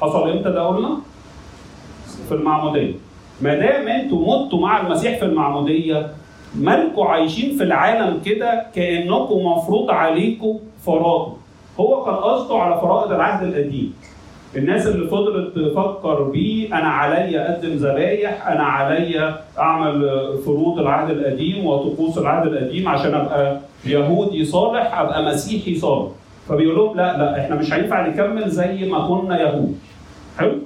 حصل 0.00 0.30
إمتى 0.30 0.50
ده 0.50 0.66
قلنا؟ 0.66 0.96
في 2.28 2.34
المعمودية. 2.34 2.92
ما 3.42 3.54
دام 3.54 3.88
أنتوا 3.88 4.18
متوا 4.46 4.60
مع 4.60 4.80
المسيح 4.80 5.18
في 5.18 5.24
المعمودية 5.24 6.10
مالكوا 6.54 7.06
عايشين 7.06 7.56
في 7.56 7.62
العالم 7.62 8.20
كده 8.24 8.66
كأنكم 8.74 9.46
مفروض 9.46 9.90
عليكم 9.90 10.58
فرائض 10.86 11.32
هو 11.80 12.04
كان 12.04 12.14
قصده 12.14 12.56
على 12.58 12.80
فرائض 12.80 13.12
العهد 13.12 13.46
القديم 13.46 13.94
الناس 14.56 14.86
اللي 14.86 15.08
فضلت 15.08 15.58
تفكر 15.58 16.22
بيه 16.22 16.68
أنا 16.78 16.88
عليا 16.88 17.54
اقدم 17.54 17.68
ذبايح 17.70 18.48
أنا 18.48 18.62
عليا 18.64 19.40
أعمل 19.58 20.08
فروض 20.44 20.78
العهد 20.78 21.10
القديم 21.10 21.66
وطقوس 21.66 22.18
العهد 22.18 22.46
القديم 22.46 22.88
عشان 22.88 23.14
أبقى 23.14 23.60
يهودي 23.86 24.44
صالح 24.44 24.98
أبقى 24.98 25.22
مسيحي 25.24 25.74
صالح. 25.74 26.08
فبيقول 26.48 26.76
لهم 26.76 26.96
لا 26.96 27.18
لا 27.18 27.40
إحنا 27.44 27.56
مش 27.56 27.72
هينفع 27.72 28.06
نكمل 28.06 28.50
زي 28.50 28.88
ما 28.90 29.08
كنا 29.08 29.40
يهود. 29.40 29.78
حلو؟ 30.38 30.58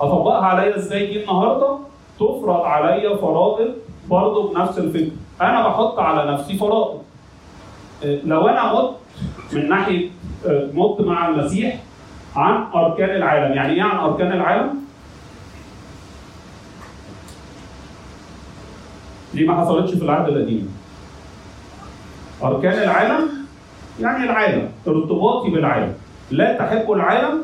أطبقها 0.00 0.44
عليا 0.46 0.76
إزاي 0.76 1.06
دي 1.06 1.20
النهارده؟ 1.22 1.78
تفرض 2.16 2.60
عليا 2.60 3.16
فرائض 3.16 3.70
برضه 4.10 4.52
بنفس 4.54 4.78
الفكرة 4.78 5.10
أنا 5.40 5.68
بحط 5.68 5.98
على 5.98 6.32
نفسي 6.32 6.54
فرائض 6.56 6.98
إيه، 8.04 8.20
لو 8.24 8.48
أنا 8.48 8.72
مت 8.74 8.90
من 9.52 9.68
ناحية 9.68 10.08
آه، 10.46 10.68
مت 10.74 11.00
مع 11.00 11.28
المسيح 11.28 11.76
عن 12.36 12.64
أركان 12.74 13.10
العالم. 13.10 13.52
يعني 13.54 13.72
إيه 13.72 13.82
عن 13.82 13.96
أركان 13.96 14.32
العالم؟ 14.32 14.74
دي 19.34 19.44
ما 19.44 19.60
حصلتش 19.60 19.94
في 19.94 20.02
العهد 20.02 20.28
القديم؟ 20.28 20.76
أركان 22.42 22.72
العالم؟ 22.82 23.28
يعني 24.00 24.24
العالم 24.24 24.68
ارتباطي 24.86 25.50
بالعالم. 25.50 25.94
لا 26.30 26.58
تحب 26.58 26.92
العالم 26.92 27.40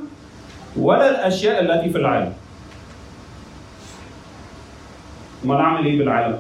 ولا 0.77 1.11
الأشياء 1.11 1.65
التي 1.65 1.91
في 1.91 1.99
العالم. 1.99 2.33
أمال 5.45 5.57
أعمل 5.57 5.87
إيه 5.87 5.99
بالعالم؟ 5.99 6.39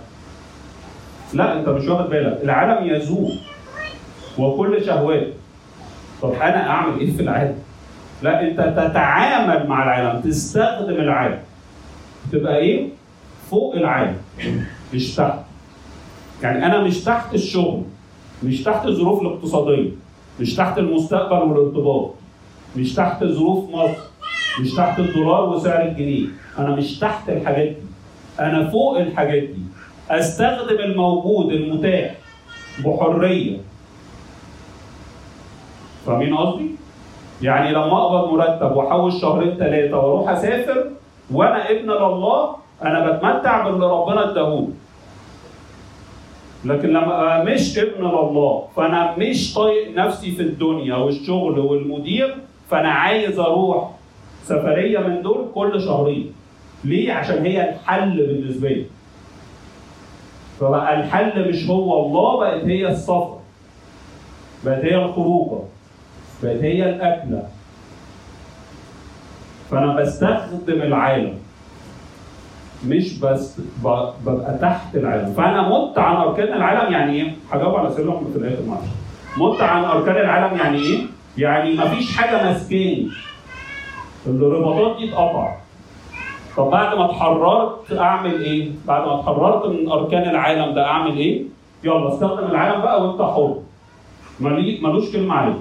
لا 1.33 1.59
أنت 1.59 1.69
مش 1.69 1.89
واخد 1.89 2.11
بالك. 2.11 2.41
العالم 2.43 2.95
يزول 2.95 3.39
وكل 4.39 4.85
شهوات. 4.87 5.27
طب 6.23 6.33
أنا 6.33 6.71
أعمل 6.71 7.01
إيه 7.01 7.17
في 7.17 7.23
العالم؟ 7.23 7.59
لا 8.23 8.43
أنت 8.43 8.61
تتعامل 8.61 9.67
مع 9.67 9.83
العالم 9.85 10.21
تستخدم 10.21 10.95
العالم. 10.95 11.39
تبقى 12.33 12.57
إيه؟ 12.57 12.89
فوق 13.51 13.75
العالم 13.75 14.17
مش 14.95 15.15
تحت. 15.15 15.39
يعني 16.43 16.67
أنا 16.67 16.83
مش 16.83 17.05
تحت 17.05 17.35
الشغل 17.35 17.83
مش 18.43 18.63
تحت 18.63 18.87
الظروف 18.87 19.23
الاقتصادية 19.23 19.91
مش 20.41 20.55
تحت 20.55 20.79
المستقبل 20.79 21.37
والارتباط 21.49 22.15
مش 22.77 22.95
تحت 22.95 23.25
ظروف 23.25 23.71
مصر 23.71 24.01
مش 24.61 24.75
تحت 24.75 24.99
الدولار 24.99 25.49
وسعر 25.49 25.83
الجنيه. 25.83 26.27
أنا 26.59 26.71
مش 26.77 26.99
تحت 26.99 27.29
الحاجات 27.29 27.69
دي. 27.69 27.77
أنا 28.41 28.71
فوق 28.71 28.99
الحاجات 28.99 29.43
دي. 29.43 29.63
أستخدم 30.11 30.79
الموجود 30.79 31.53
المتاح 31.53 32.15
بحرية. 32.85 33.59
فاهمين 36.07 36.37
قصدي؟ 36.37 36.76
يعني 37.43 37.71
لما 37.71 37.99
أقبض 38.03 38.33
مرتب 38.33 38.77
وأحوش 38.77 39.21
شهرين 39.21 39.57
ثلاثة 39.57 39.97
وأروح 39.99 40.31
أسافر 40.31 40.85
وأنا 41.33 41.71
ابن 41.71 41.91
لله 41.91 42.57
أنا 42.83 43.11
بتمتع 43.11 43.65
باللي 43.69 43.87
ربنا 43.87 44.31
اداهولي. 44.31 44.69
لكن 46.65 46.89
لما 46.89 47.45
مش 47.45 47.79
ابن 47.79 48.05
لله 48.05 48.65
فأنا 48.77 49.15
مش 49.19 49.55
طايق 49.55 49.97
نفسي 49.97 50.31
في 50.33 50.43
الدنيا 50.43 50.95
والشغل 50.97 51.59
والمدير 51.59 52.37
فأنا 52.71 52.89
عايز 52.89 53.39
أروح 53.39 53.91
سفرية 54.45 54.99
من 54.99 55.23
دول 55.23 55.47
كل 55.55 55.81
شهرين. 55.81 56.33
ليه؟ 56.85 57.13
عشان 57.13 57.47
هي 57.47 57.71
الحل 57.71 58.17
بالنسبة 58.27 58.69
لي. 58.69 58.85
فبقى 60.61 61.01
الحل 61.01 61.49
مش 61.49 61.69
هو 61.71 62.07
الله 62.07 62.39
بقت 62.41 62.65
هي 62.65 62.89
السفر. 62.89 63.37
بقت 64.65 64.85
هي 64.85 64.95
الخروجة. 64.97 65.59
بقت 66.43 66.57
هي 66.63 66.91
الأكلة 66.91 67.43
فأنا 69.71 69.95
بستخدم 69.97 70.83
العالم 70.83 71.35
مش 72.87 73.19
بس 73.21 73.61
ببقى 74.25 74.59
تحت 74.61 74.97
العالم 74.97 75.33
فأنا 75.33 75.69
مت 75.69 75.99
عن 75.99 76.17
أركان 76.17 76.53
العالم 76.57 76.93
يعني 76.93 77.13
إيه؟ 77.23 77.33
هجاوب 77.53 77.75
على 77.77 77.91
سؤال 77.91 78.21
في 78.33 78.39
الآخر 78.39 78.63
معلش 78.63 78.87
مت 79.37 79.61
عن 79.63 79.85
أركان 79.85 80.17
العالم 80.17 80.57
يعني 80.59 80.79
إيه؟ 80.79 80.99
يعني 81.39 81.75
مفيش 81.75 82.17
حاجة 82.17 82.43
ماسكاني 82.45 83.09
الرباطات 84.27 84.97
دي 84.97 85.09
اتقطعت 85.09 85.57
طب 86.57 86.71
بعد 86.71 86.97
ما 86.97 87.05
اتحررت 87.05 87.93
أعمل 87.93 88.43
إيه؟ 88.43 88.71
بعد 88.87 89.07
ما 89.07 89.21
اتحررت 89.21 89.67
من 89.67 89.91
أركان 89.91 90.23
العالم 90.31 90.75
ده 90.75 90.87
أعمل 90.87 91.17
إيه؟ 91.17 91.43
يلا 91.85 92.15
استخدم 92.15 92.47
العالم 92.47 92.83
بقى 92.83 93.07
وانت 93.07 93.23
حر. 93.23 93.59
ملوش 94.83 95.13
كلمة 95.13 95.35
عليه. 95.35 95.59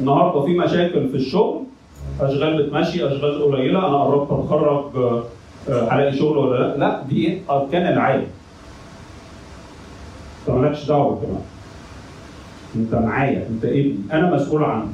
النهارده 0.00 0.44
في 0.44 0.58
مشاكل 0.58 1.08
في 1.08 1.14
الشغل 1.16 1.62
أشغال 2.20 2.62
بتمشي 2.62 3.06
أشغال 3.08 3.42
قليلة 3.44 3.78
أنا 3.88 4.02
قربت 4.04 4.30
أتخرج 4.32 4.96
آه، 4.96 5.88
هلاقي 5.90 6.16
شغل 6.16 6.36
ولا 6.38 6.58
لأ؟ 6.58 6.76
لأ 6.76 7.02
دي 7.08 7.26
إيه؟ 7.26 7.40
أركان 7.50 7.92
العالم 7.92 8.26
أنت 10.48 10.56
مالكش 10.56 10.84
دعوة 10.84 11.16
كمان. 11.16 11.42
أنت 12.76 12.94
معايا 12.94 13.46
أنت 13.50 13.64
ابني 13.64 13.96
أنا 14.12 14.34
مسؤول 14.34 14.64
عنك. 14.64 14.88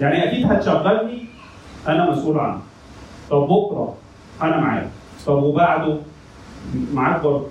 يعني 0.00 0.24
أكيد 0.28 0.52
هتشغلني 0.52 1.24
أنا 1.88 2.10
مسؤول 2.10 2.38
عنك. 2.38 2.60
طب 3.30 3.40
بكرة 3.48 3.94
أنا 4.42 4.56
معاك. 4.60 4.88
طب 5.26 5.42
وبعده؟ 5.42 5.96
معاك 6.94 7.22
برضه. 7.22 7.46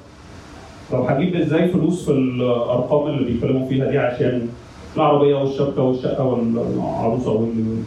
طب 0.92 1.00
هجيب 1.10 1.36
إزاي 1.36 1.68
فلوس 1.68 2.06
في 2.06 2.12
الأرقام 2.12 3.08
اللي 3.08 3.26
بيتكلموا 3.32 3.68
فيها 3.70 3.86
دي 3.92 3.98
عشان 4.00 4.50
العربيه 4.98 5.36
والشبكه 5.36 5.82
والشقه 5.82 6.24
والعروسة 6.24 7.32
وال 7.32 7.84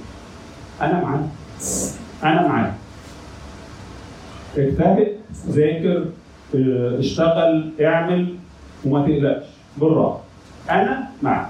أنا 0.80 1.00
معاك. 1.00 1.20
أنا 2.24 2.48
معاك. 2.48 2.74
اجتهد 4.56 5.12
ذاكر 5.48 6.04
آه، 6.54 6.98
اشتغل 6.98 7.72
اعمل 7.80 8.34
وما 8.84 9.02
تقلقش. 9.06 9.46
بالراحه 9.76 10.18
أنا 10.70 11.08
معاك. 11.22 11.46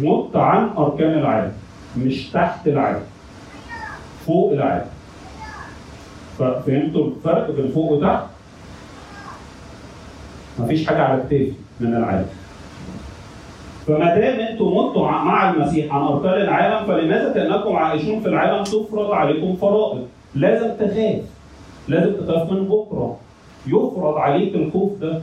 مت 0.00 0.36
عن 0.36 0.68
أركان 0.78 1.18
العالم. 1.18 1.52
مش 1.96 2.30
تحت 2.30 2.68
العالم. 2.68 3.02
فوق 4.26 4.52
العالم. 4.52 4.86
ففهمتوا 6.38 7.06
الفرق 7.06 7.50
بين 7.50 7.70
فوق 7.72 7.92
وتحت؟ 7.92 8.22
مفيش 10.58 10.86
حاجة 10.86 11.02
على 11.02 11.18
كتافي. 11.22 11.52
من 11.80 11.96
العالم. 11.96 12.26
فما 13.86 14.14
دام 14.14 14.40
أنتم 14.40 14.64
متوا 14.64 15.06
مع 15.10 15.50
المسيح 15.50 15.94
عن 15.94 16.02
أركان 16.02 16.40
العالم 16.40 16.86
فلماذا 16.86 17.32
كانكم 17.32 17.76
عايشون 17.76 18.20
في 18.20 18.28
العالم 18.28 18.64
تفرض 18.64 19.10
عليكم 19.10 19.56
فرائض؟ 19.56 20.06
لازم 20.34 20.70
تخاف. 20.74 21.22
لازم 21.88 22.12
تخاف 22.12 22.52
من 22.52 22.64
بكرة. 22.68 23.16
يفرض 23.66 24.14
عليك 24.16 24.54
الخوف 24.54 24.92
ده. 25.00 25.20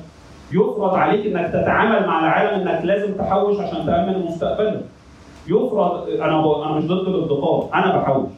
يفرض 0.52 0.94
عليك 0.94 1.26
إنك 1.26 1.50
تتعامل 1.50 2.08
مع 2.08 2.20
العالم 2.20 2.62
إنك 2.62 2.86
لازم 2.86 3.14
تحوش 3.14 3.60
عشان 3.60 3.86
تأمن 3.86 4.26
مستقبلك. 4.26 4.86
يفرض 5.48 6.10
أنا 6.10 6.42
ب... 6.42 6.48
أنا 6.48 6.72
مش 6.72 6.84
ضد 6.84 7.08
الادخار، 7.08 7.70
أنا 7.74 7.98
بحوش. 7.98 8.30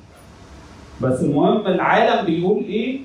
بس 1.02 1.22
المهم 1.24 1.68
العالم 1.68 2.26
بيقول 2.26 2.58
إيه 2.64 3.00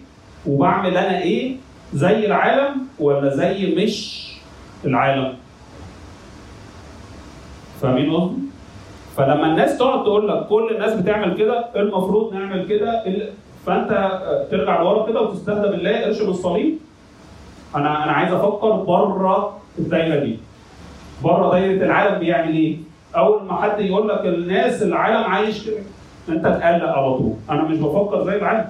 وبعمل 0.47 0.97
أنا 0.97 1.23
إيه 1.23 1.57
زي 1.95 2.27
العالم 2.27 2.75
ولا 3.01 3.29
زي 3.37 3.75
مش 3.75 4.25
العالم 4.87 5.33
فاهمين 7.83 8.15
قصدي؟ 8.15 8.37
فلما 9.17 9.47
الناس 9.47 9.79
تقعد 9.79 10.03
تقول 10.05 10.29
لك 10.29 10.47
كل 10.47 10.71
الناس 10.75 10.93
بتعمل 10.95 11.37
كده 11.37 11.65
المفروض 11.77 12.35
نعمل 12.35 12.69
كده؟ 12.69 13.07
ال- 13.07 13.31
فأنت 13.67 13.91
آه، 13.93 14.45
ترجع 14.51 14.83
لورا 14.83 15.07
كده 15.07 15.21
وتستهدى 15.21 15.69
بالله 15.69 16.07
ارشم 16.07 16.29
الصليب. 16.29 16.75
أنا 17.77 18.05
أنا 18.05 18.13
عايز 18.13 18.33
أفكر 18.33 18.71
بره 18.71 19.57
الدايرة 19.79 20.25
دي. 20.25 20.39
بره 21.25 21.51
دايرة 21.51 21.85
العالم 21.85 22.19
بيعمل 22.19 22.53
إيه؟ 22.55 22.77
أول 23.17 23.43
ما 23.45 23.63
حد 23.63 23.81
يقول 23.81 24.09
لك 24.09 24.21
الناس 24.27 24.83
العالم 24.83 25.25
عايش 25.31 25.67
كده. 25.67 25.81
أنت 26.29 26.45
تقلق 26.45 26.63
على 26.89 27.15
طول. 27.19 27.33
أنا 27.51 27.63
مش 27.63 27.77
بفكر 27.79 28.25
زي 28.25 28.37
العالم. 28.37 28.65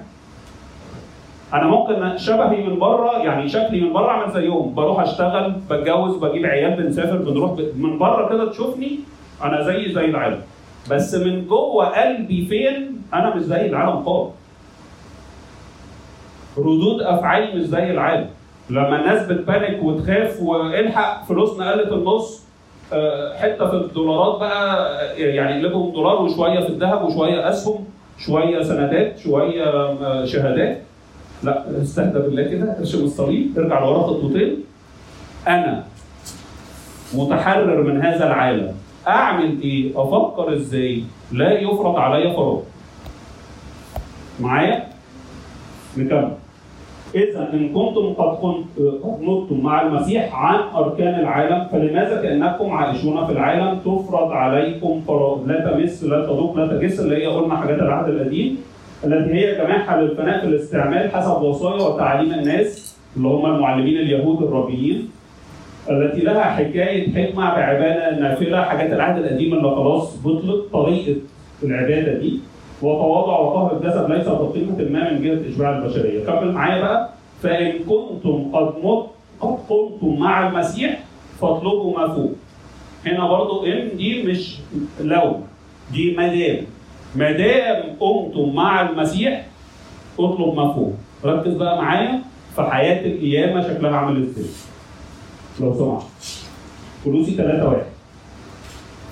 أنا 1.55 1.67
ممكن 1.67 2.17
شبهي 2.17 2.63
من 2.63 2.79
بره 2.79 3.17
يعني 3.23 3.49
شكلي 3.49 3.81
من 3.81 3.93
بره 3.93 4.07
اعمل 4.09 4.31
زيهم. 4.33 4.73
بروح 4.75 4.99
أشتغل 5.01 5.53
بتجوز 5.69 6.15
بجيب 6.17 6.45
عيال 6.45 6.83
بنسافر 6.83 7.17
بنروح 7.17 7.51
ب... 7.51 7.61
من 7.77 7.99
بره 7.99 8.29
كده 8.29 8.49
تشوفني 8.51 8.99
أنا 9.43 9.61
زي 9.63 9.93
زي 9.93 10.05
العالم. 10.05 10.41
بس 10.91 11.15
من 11.15 11.47
جوه 11.47 11.85
قلبي 11.85 12.45
فين؟ 12.45 13.01
أنا 13.13 13.35
مش 13.35 13.41
زي 13.41 13.65
العالم 13.65 14.03
خالص. 14.03 14.31
ردود 16.57 17.01
أفعالي 17.01 17.55
مش 17.59 17.63
زي 17.65 17.91
العالم. 17.91 18.27
لما 18.69 18.99
الناس 19.01 19.27
بتبانك 19.27 19.83
وتخاف 19.83 20.41
وإلحق 20.41 21.25
فلوسنا 21.25 21.71
قلت 21.71 21.91
النص 21.91 22.45
آه، 22.93 23.37
حتة 23.37 23.67
في 23.69 23.75
الدولارات 23.75 24.39
بقى 24.39 24.85
آه، 25.01 25.13
يعني 25.17 25.61
يقلبهم 25.61 25.91
دولار 25.91 26.21
وشوية 26.21 26.59
في 26.59 26.69
الذهب 26.69 27.03
وشوية 27.03 27.49
أسهم 27.49 27.85
شوية 28.17 28.63
سندات 28.63 29.17
شوية 29.19 29.63
آه، 29.63 30.25
شهادات. 30.25 30.81
لا 31.43 31.81
استهدى 31.81 32.19
بالله 32.19 32.43
كده 32.43 32.79
ارشم 32.79 33.03
الصليب 33.03 33.59
ارجع 33.59 33.79
لورا 33.79 34.01
خطوتين 34.03 34.55
أنا 35.47 35.83
متحرر 37.13 37.83
من 37.83 38.01
هذا 38.01 38.27
العالم 38.27 38.71
أعمل 39.07 39.61
إيه؟ 39.61 39.91
أفكر 39.95 40.53
إزاي؟ 40.53 41.03
لا 41.31 41.59
يفرض 41.59 41.95
علي 41.95 42.33
فراغ. 42.33 42.59
معايا؟ 44.39 44.83
نكمل. 45.97 46.31
إذا 47.15 47.49
إن 47.53 47.69
كنتم 47.73 48.13
قد 48.13 48.55
نطتم 49.21 49.59
مع 49.63 49.81
المسيح 49.81 50.35
عن 50.35 50.59
أركان 50.75 51.19
العالم 51.19 51.67
فلماذا 51.71 52.21
كأنكم 52.21 52.71
عائشون 52.71 53.25
في 53.25 53.31
العالم 53.31 53.79
تفرض 53.79 54.31
عليكم 54.31 55.01
فراغ 55.07 55.45
لا 55.45 55.71
تمس 55.71 56.03
لا 56.03 56.25
تذوق 56.25 56.57
لا 56.57 56.67
تجس 56.67 56.99
اللي 56.99 57.15
هي 57.23 57.27
قلنا 57.27 57.57
حاجات 57.57 57.79
العهد 57.79 58.09
القديم 58.09 58.57
التي 59.05 59.33
هي 59.33 59.55
جماحة 59.55 60.01
للفناء 60.01 60.39
في 60.41 60.45
الاستعمال 60.47 61.11
حسب 61.11 61.41
وصايا 61.41 61.83
وتعاليم 61.83 62.33
الناس 62.33 62.95
اللي 63.17 63.27
هم 63.27 63.45
المعلمين 63.45 63.97
اليهود 63.97 64.43
الربيين 64.43 65.09
التي 65.91 66.21
لها 66.21 66.43
حكاية 66.43 67.13
حكمة 67.13 67.55
بعبادة 67.55 68.19
نافلة 68.19 68.61
حاجات 68.61 68.93
العهد 68.93 69.23
القديم 69.25 69.53
اللي 69.53 69.75
خلاص 69.75 70.17
بطلت 70.25 70.73
طريقة 70.73 71.15
العبادة 71.63 72.13
دي 72.19 72.39
وتواضع 72.81 73.39
وطهر 73.39 73.77
الجسد 73.77 74.11
ليس 74.11 74.27
بقيمة 74.27 74.89
ما 74.99 75.13
من 75.13 75.23
جهة 75.23 75.49
إشباع 75.49 75.77
البشرية. 75.77 76.25
كمل 76.25 76.51
معايا 76.51 76.81
بقى. 76.81 77.09
فإن 77.43 77.71
كنتم 77.79 78.51
قد 78.53 78.73
مت 78.83 79.05
قد 79.39 79.57
قمتم 79.69 80.19
مع 80.19 80.47
المسيح 80.49 80.99
فاطلبوا 81.41 81.99
ما 81.99 82.07
فوق. 82.13 82.31
هنا 83.05 83.27
برضو 83.29 83.65
إن 83.65 83.97
دي 83.97 84.23
مش 84.23 84.57
لو 85.01 85.35
دي 85.93 86.15
مدام. 86.17 86.57
مدام 87.15 87.83
قمتم 87.99 88.55
مع 88.55 88.89
المسيح 88.89 89.45
اطلب 90.19 90.55
ما 90.55 90.73
فوق 90.73 90.93
ركز 91.25 91.53
بقى 91.53 91.77
معايا 91.81 92.21
في 92.55 92.61
حياة 92.61 93.05
القيامة 93.07 93.61
شكلها 93.61 93.95
عامل 93.97 94.21
إزاي 94.23 94.45
لو 95.59 95.73
سمحت 95.73 96.05
كلوسي 97.05 97.31
3 97.31 97.69
واحد 97.69 97.85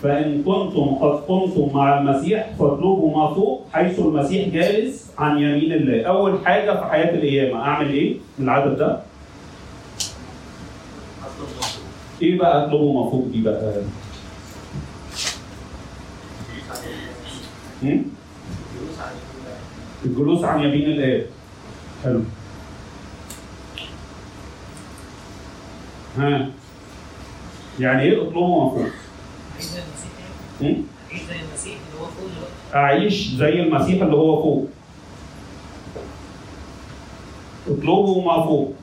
فإن 0.04 0.44
كنتم 0.44 0.96
قد 1.02 1.20
قمتم 1.28 1.70
مع 1.74 2.00
المسيح 2.00 2.50
فاطلبوا 2.60 3.18
ما 3.18 3.34
فوق 3.34 3.66
حيث 3.74 4.00
المسيح 4.00 4.48
جالس 4.50 5.12
عن 5.18 5.38
يمين 5.38 5.74
الله. 5.74 6.04
أول 6.04 6.46
حاجة 6.46 6.72
في 6.80 6.86
حياة 6.86 7.16
القيامة 7.16 7.62
أعمل 7.62 7.90
إيه؟ 7.90 8.16
من 8.40 8.46
العدد 8.46 8.78
ده؟ 8.78 9.00
إيه 12.22 12.38
بقى 12.40 12.66
أطلبوا 12.66 13.04
ما 13.04 13.10
فوق 13.12 13.26
دي 13.32 13.42
بقى؟ 13.42 13.74
الجلوس 20.06 20.44
عن 20.44 20.60
يمين 20.64 20.86
الآب. 20.90 21.26
حلو. 22.04 22.22
ها 26.18 26.50
يعني 27.80 28.02
إيه 28.02 28.22
اطلبوا 28.22 28.64
ما 28.64 28.70
فوق؟ 28.70 28.90
عيش 30.62 31.22
زي 31.24 31.36
المسيح 31.42 31.76
اللي 31.76 32.02
هو 32.02 32.06
فوق 32.06 32.76
أعيش 32.76 33.28
زي 33.28 33.60
المسيح 33.60 34.02
اللي 34.02 34.16
هو 34.16 34.42
فوق. 34.44 34.68
اطلبوا 37.68 38.26
ما 38.26 38.44
فوق. 38.46 38.74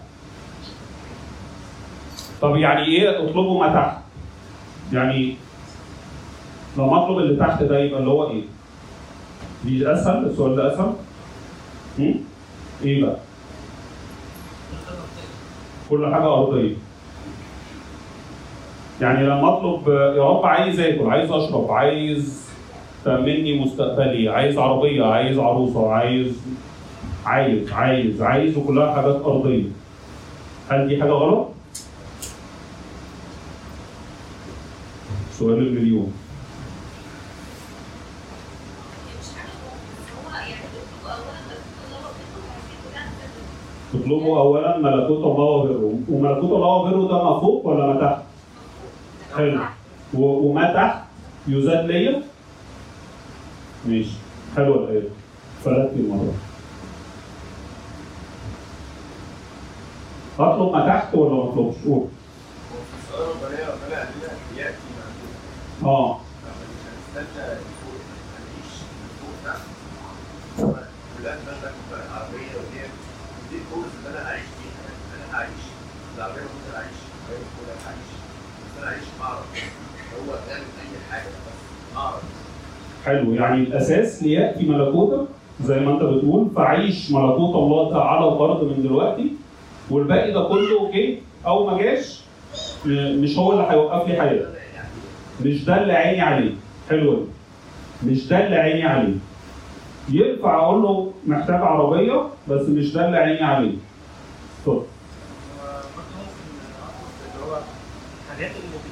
طب 2.43 2.57
يعني 2.57 2.85
إيه 2.85 3.25
اطلبوا 3.25 3.67
ما 3.67 3.75
تحت؟ 3.75 3.99
يعني 4.93 5.37
لما 6.77 7.05
اطلب 7.05 7.19
اللي 7.19 7.47
تحت 7.47 7.63
ده 7.63 7.79
يبقى 7.79 8.01
اللي 8.01 8.11
هو 8.11 8.31
إيه؟ 8.31 8.43
دي 9.65 9.93
اسهل 9.93 10.27
السؤال 10.27 10.57
ده 10.57 10.75
اسهل؟ 10.75 10.93
إيه 12.85 13.03
بقى؟ 13.05 13.17
كل 15.91 16.15
حاجة 16.15 16.27
ارضيه. 16.35 16.75
يعني 19.01 19.27
لما 19.27 19.49
اطلب 19.59 19.89
يا 19.89 20.23
رب 20.25 20.47
عايز 20.47 20.81
اكل، 20.81 21.07
عايز 21.07 21.31
اشرب، 21.31 21.71
عايز 21.71 22.47
تأمني 23.05 23.59
مستقبلي، 23.61 24.29
عايز 24.29 24.59
عربية، 24.59 25.05
عايز 25.05 25.39
عروسة، 25.39 25.93
عايز 25.93 26.33
عايز 27.25 27.73
عايز 27.73 28.23
عايز 28.23 28.57
وكلها 28.57 28.95
حاجات 28.95 29.17
أرضية. 29.25 29.65
هل 30.71 30.89
دي 30.89 31.01
حاجة 31.01 31.11
غلط؟ 31.11 31.49
سؤال 35.39 35.59
المليون. 35.59 36.13
اطلبوا 44.11 44.39
أولا 44.41 44.79
ملكوت 44.79 45.19
الله 45.25 45.45
وبره، 45.45 45.95
وملكوت 46.09 46.51
الله 46.53 46.67
وبره 46.69 47.09
ده 47.09 47.25
ما 47.25 47.41
فوق 47.41 47.67
ولا 47.67 47.87
ما 47.87 48.01
تحت؟ 48.01 48.23
حلو. 49.37 49.61
وما 50.15 50.73
تحت؟ 50.75 51.05
يزاد 51.49 51.87
ليا؟ 51.87 52.23
ماشي. 53.87 54.11
حلوة 54.57 54.77
الايه 54.77 55.09
فلت 55.65 55.91
المرة. 55.97 56.35
اطلب 60.39 60.73
ما 60.73 60.87
تحت 60.87 61.15
ولا 61.15 61.35
ما 61.35 61.45
أطلبش؟ 61.45 61.75
قول. 61.87 62.05
آه 65.85 66.17
هنستنى 67.17 67.47
فوق 67.81 68.01
هنعيش 68.37 68.73
فوق 69.21 69.35
تحت 69.45 69.61
ولاد 70.59 71.39
مثلا 71.43 71.73
عربيه 72.15 72.53
ودي 72.59 72.81
دي 73.51 73.57
الكورس 73.57 73.93
اللي 74.07 74.19
أنا 74.21 74.29
عايش 74.29 74.43
فيها 74.43 74.83
أنا 75.17 75.39
هعيش 75.39 75.63
العربيه 76.17 76.41
ممكن 76.43 76.75
اعيش 76.77 76.99
العربيه 77.29 77.47
ممكن 78.65 78.87
اعيش 78.89 79.05
حلو. 83.07 83.35
يعني 83.35 83.57
الأساس 83.63 84.23
ليأتي 84.23 84.67
ملكوتك 84.67 85.29
زي 85.65 85.81
ما 85.81 85.93
أنت 85.95 86.03
بتقول 86.03 86.51
فعيش 86.57 87.11
ملكوت 87.11 87.55
الله 87.55 88.05
على 88.05 88.29
الأرض 88.29 88.65
من 88.65 88.83
دلوقتي. 88.83 89.33
والباقي 89.91 90.33
ده 90.33 90.45
كله 90.49 90.91
جه 90.93 91.19
أو 91.47 91.67
ما 91.67 91.83
جاش؟ 91.83 92.21
مش 92.87 93.39
هو 93.39 93.53
اللي 93.53 93.67
هيوقف 93.71 94.09
لي 94.09 94.21
حياتي. 94.21 94.45
مش 95.45 95.65
ده 95.65 95.83
اللي 95.83 95.93
عيني 95.93 96.21
عليه. 96.21 96.53
حلو. 96.91 97.27
مش 98.07 98.27
ده 98.29 98.47
اللي 98.47 98.57
عيني 98.57 98.85
عليه. 98.85 99.15
ينفع 100.09 100.55
أقول 100.63 100.83
له 100.83 101.13
محتاج 101.27 101.61
عربية 101.63 102.27
بس 102.49 102.69
مش 102.69 102.93
ده 102.93 103.07
اللي 103.07 103.17
عيني 103.19 103.43
عليه 103.43 103.73
اتفضل 104.59 104.75
برضه 104.77 104.87
ممكن 105.97 106.43
اطلب 106.83 107.35
اللي 107.35 107.53
هو 107.53 107.59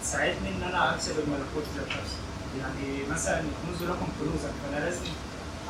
بتساعدني 0.09 0.49
إن 0.57 0.63
أنا 0.69 0.95
أكسب 0.95 1.13
الملكوت 1.13 1.65
ذات 1.77 1.87
نفسه. 1.87 2.19
يعني 2.61 3.11
مثلا 3.13 3.35
الكنوز 3.41 3.83
لكم 3.91 4.07
كنوزك 4.21 4.53
فأنا 4.63 4.85
لازم 4.85 5.01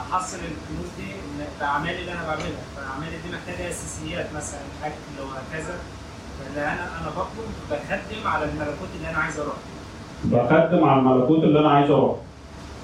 أحصل 0.00 0.36
الكنوز 0.36 0.88
دي 0.98 1.06
من 1.06 1.44
باعمالي 1.60 2.00
اللي 2.00 2.12
أنا 2.12 2.22
بعملها. 2.26 2.64
فأعمالي 2.76 3.10
دي 3.10 3.28
محتاجة 3.36 3.68
أساسيات 3.70 4.26
مثلا 4.36 4.60
حاجة 4.82 4.92
اللي 5.10 5.22
هو 5.22 5.34
كذا 5.52 5.74
فاللي 6.38 6.60
أنا 6.60 6.82
أنا 7.00 7.10
بطلب 7.10 7.48
بخدم 7.70 8.26
على 8.28 8.44
الملكوت 8.44 8.88
اللي 8.96 9.10
أنا 9.10 9.18
عايز 9.18 9.38
أروح. 9.38 9.56
بخدم 10.24 10.84
على 10.88 11.00
الملكوت 11.00 11.44
اللي 11.44 11.60
أنا 11.60 11.70
عايز 11.70 11.90
أروح. 11.90 12.16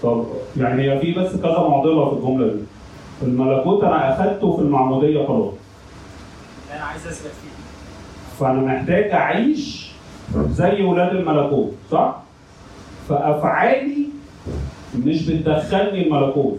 طب 0.02 0.26
يعني 0.56 0.82
هي 0.82 1.00
في 1.00 1.12
بس 1.12 1.32
كذا 1.36 1.58
معضلة 1.68 2.10
في 2.10 2.16
الجملة 2.16 2.46
دي. 2.52 2.62
الملكوت 3.22 3.84
أنا 3.84 4.14
أخدته 4.14 4.56
في 4.56 4.62
المعمودية 4.62 5.26
خلاص. 5.26 5.52
اللي 6.64 6.76
أنا 6.76 6.84
عايز 6.84 7.06
أثبت 7.06 7.32
فيه. 7.42 7.54
فأنا 8.40 8.60
محتاج 8.60 9.10
أعيش 9.10 9.83
زي 10.50 10.82
ولاد 10.82 11.16
الملكوت 11.16 11.72
صح؟ 11.90 12.16
فأفعالي 13.08 14.06
مش 14.98 15.28
بتدخلني 15.30 16.06
الملكوت 16.06 16.58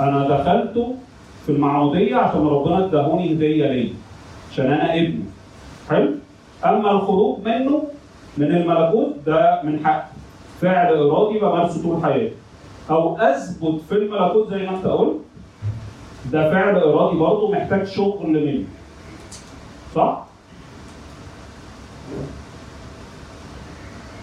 أنا 0.00 0.28
دخلته 0.28 0.94
في 1.46 1.52
المعموديه 1.52 2.16
عشان 2.16 2.46
ربنا 2.46 2.84
اداهوني 2.84 3.34
هدية 3.34 3.66
ليا 3.72 3.92
عشان 4.52 4.66
أنا 4.72 4.94
ابنه 4.94 5.24
حلو؟ 5.90 6.10
أما 6.64 6.90
الخروج 6.90 7.38
منه 7.48 7.82
من 8.38 8.46
الملكوت 8.56 9.14
ده 9.26 9.62
من 9.64 9.86
حق 9.86 10.08
فعل 10.60 10.94
إرادي 10.94 11.38
بمارسه 11.38 11.82
طول 11.82 12.02
حياتي 12.04 12.34
أو 12.90 13.16
أثبت 13.16 13.80
في 13.88 13.94
الملكوت 13.94 14.50
زي 14.50 14.66
ما 14.66 14.76
أنت 14.76 14.86
قلت 14.86 15.16
ده 16.32 16.50
فعل 16.50 16.76
إرادي 16.76 17.16
برضه 17.18 17.50
محتاج 17.52 17.86
شغل 17.86 18.26
مني 18.26 18.64
صح؟ 19.94 20.24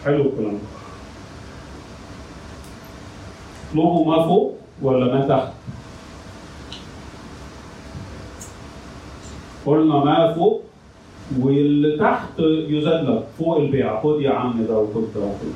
حلو 0.05 0.21
الكلام 0.21 0.57
اطلبوا 3.71 4.05
ما 4.05 4.23
فوق 4.27 4.55
ولا 4.81 5.05
ما 5.13 5.27
تحت؟ 5.27 5.51
قلنا 9.65 10.03
ما 10.05 10.33
فوق 10.33 10.63
واللي 11.39 11.97
تحت 11.97 12.39
يزاد 12.39 13.09
لك 13.09 13.23
فوق 13.39 13.57
البيع 13.57 14.01
خد 14.01 14.21
يا 14.21 14.31
عم 14.33 14.65
ده 14.69 14.77
وخد 14.79 15.13
ده 15.15 15.21
وخد. 15.21 15.53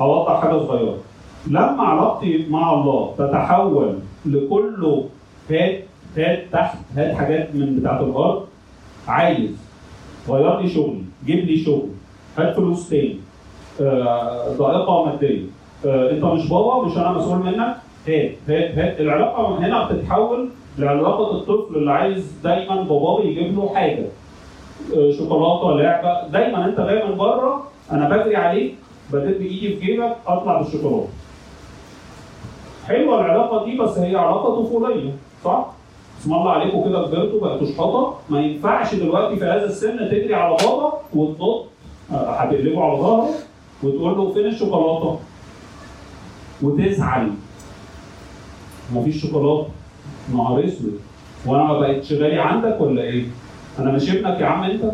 أوضح 0.00 0.40
حاجة 0.42 0.58
صغيرة 0.58 0.98
لما 1.46 1.82
علاقتي 1.82 2.46
مع 2.50 2.72
الله 2.72 3.14
تتحول 3.18 3.98
لكله 4.26 5.08
هات 5.50 5.84
هات 6.16 6.44
تحت 6.52 6.78
هات 6.96 7.16
حاجات 7.16 7.54
من 7.54 7.80
بتاعة 7.80 8.00
الأرض 8.02 8.46
عايز 9.08 9.50
غير 10.28 10.60
لي 10.60 10.68
شغلي 10.68 11.02
جيب 11.26 11.44
لي 11.44 11.56
شغل. 11.56 11.88
هات 12.38 12.56
فلوس 12.56 12.88
تاني. 12.88 13.16
آه، 13.80 14.48
ضائقة 14.56 15.04
مادية. 15.04 15.42
آه، 15.86 16.10
انت 16.10 16.24
مش 16.24 16.48
بابا 16.48 16.84
مش 16.84 16.96
أنا 16.96 17.12
مسؤول 17.12 17.38
منك. 17.38 17.76
هات 18.08 18.32
هات 18.48 18.78
هات. 18.78 19.00
العلاقة 19.00 19.50
من 19.56 19.64
هنا 19.64 19.88
بتتحول 19.88 20.48
لعلاقة 20.78 21.36
الطفل 21.36 21.76
اللي 21.76 21.92
عايز 21.92 22.32
دايما 22.44 22.82
باباه 22.82 23.20
يجيب 23.20 23.56
له 23.56 23.74
حاجة. 23.74 24.06
آه، 24.96 25.10
شوكولاتة 25.18 25.82
لعبة. 25.82 26.28
دايما 26.28 26.64
انت 26.64 26.80
جاي 26.80 27.08
من 27.08 27.16
بره 27.16 27.62
أنا 27.92 28.08
بجري 28.08 28.36
عليك 28.36 28.74
بديت 29.12 29.38
بايدي 29.38 29.76
في 29.76 29.86
جيبك 29.86 30.16
اطلع 30.26 30.60
بالشوكولاتة. 30.62 31.08
حلوة 32.86 33.20
العلاقة 33.20 33.64
دي 33.64 33.78
بس 33.78 33.98
هي 33.98 34.16
علاقة 34.16 34.62
طفولية 34.62 35.10
صح؟ 35.44 35.66
اسم 36.22 36.34
الله 36.34 36.50
عليكم 36.50 36.84
كده 36.84 37.06
كبرتوا 37.06 37.40
بقيتوا 37.40 37.66
شحاطه 37.66 38.14
ما 38.30 38.40
ينفعش 38.40 38.94
دلوقتي 38.94 39.36
في 39.36 39.44
هذا 39.44 39.64
السن 39.64 39.96
تجري 39.96 40.34
على 40.34 40.56
بابا 40.56 40.92
وتنط 41.14 41.66
آه، 42.12 42.30
هتقلبه 42.30 42.84
على 42.84 42.98
ظهره 42.98 43.28
وتقول 43.82 44.16
له 44.16 44.32
فين 44.32 44.46
الشوكولاتة؟ 44.46 45.18
وتزعل 46.62 47.30
مفيش 48.94 49.22
شوكولاتة 49.22 49.68
نهار 50.32 50.64
أسود 50.64 51.00
وأنا 51.46 51.64
ما 51.64 51.78
بقتش 51.80 52.12
غالي 52.12 52.40
عندك 52.40 52.80
ولا 52.80 53.02
إيه؟ 53.02 53.24
أنا 53.78 53.92
مش 53.92 54.10
ابنك 54.10 54.40
يا 54.40 54.46
عم 54.46 54.62
أنت؟ 54.62 54.84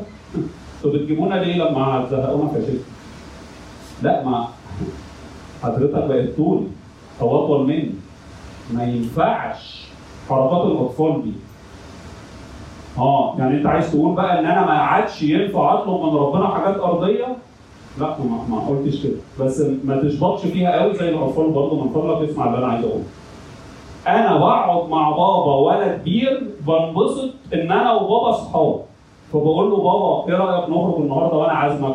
أنتوا 0.77 0.93
بتجيبونا 0.93 1.35
ليه 1.35 1.57
لما 1.57 1.81
هتزهقونا 1.85 2.49
في 2.49 2.63
شكل؟ 2.67 2.79
لا 4.03 4.25
ما 4.25 4.49
حضرتك 5.63 6.05
بقت 6.05 6.37
طولي 6.37 6.67
اطول 7.21 7.67
مني 7.67 7.91
ما 8.75 8.85
ينفعش 8.85 9.88
حركات 10.29 10.67
الأطفال 10.67 11.23
دي. 11.23 11.33
آه 12.99 13.35
يعني 13.39 13.57
أنت 13.57 13.67
عايز 13.67 13.93
تقول 13.93 14.15
بقى 14.15 14.39
إن 14.39 14.47
أنا 14.47 14.67
ما 14.67 14.73
عادش 14.73 15.23
ينفع 15.23 15.75
أطلب 15.75 16.01
من 16.03 16.15
ربنا 16.17 16.49
حاجات 16.49 16.81
أرضية؟ 16.81 17.27
لا 18.01 18.07
ما, 18.19 18.57
ما 18.57 18.61
قلتش 18.69 19.03
كده. 19.03 19.17
بس 19.41 19.63
ما 19.85 19.97
تشبطش 20.03 20.47
فيها 20.47 20.81
قوي 20.83 20.95
زي 20.95 21.09
الأطفال 21.09 21.51
برضه 21.51 21.85
من 21.85 21.91
فضلك 21.91 22.29
اسمع 22.29 22.47
اللي 22.47 22.59
أنا 22.59 22.67
عايز 22.67 22.85
أقوله. 22.85 23.05
أنا 24.07 24.37
بقعد 24.39 24.89
مع 24.89 25.11
بابا 25.11 25.55
وأنا 25.55 25.97
كبير 25.97 26.43
بنبسط 26.67 27.31
إن 27.55 27.73
أنا 27.73 27.93
وبابا 27.93 28.31
اصحاب 28.31 28.81
فبقول 29.33 29.71
له 29.71 29.77
بابا 29.77 30.29
إيه 30.29 30.35
رأيك 30.39 30.69
نخرج 30.71 30.95
النهارده 31.01 31.37
وأنا 31.37 31.53
عازمك؟ 31.53 31.95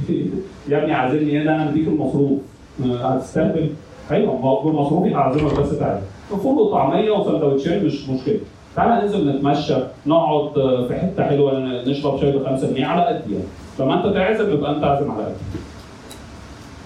يا 0.68 0.78
ابني 0.78 0.92
عازمني 0.92 1.30
إيه 1.30 1.44
ده 1.44 1.54
أنا 1.54 1.70
مديك 1.70 1.88
المصروف. 1.88 2.38
آه، 2.84 3.08
هتستهبل 3.08 3.70
أيوه 4.10 4.36
ما 4.38 4.48
هو 4.50 4.62
بمصروفي 4.62 5.14
هعزمك 5.14 5.60
بس 5.60 5.78
تعالى. 5.78 6.02
فول 6.36 6.58
وطعميه 6.58 7.10
وسندوتشين 7.10 7.84
مش 7.84 8.08
مشكلة. 8.08 8.40
تعالى 8.76 9.02
ننزل 9.02 9.28
نتمشى 9.36 9.74
نقعد 10.06 10.58
آه، 10.58 10.86
في 10.88 10.94
حتة 10.94 11.24
حلوة 11.24 11.58
نشرب 11.58 12.20
شاي 12.20 12.32
ب 12.32 12.46
5 12.46 12.70
جنيه 12.70 12.86
على 12.86 13.04
قد 13.06 13.30
يعني. 13.30 13.44
لما 13.80 13.94
انت 14.06 14.14
تعزم 14.14 14.52
يبقى 14.52 14.70
انت 14.70 14.84
عازم 14.84 15.10
على 15.10 15.24
قد. 15.24 15.36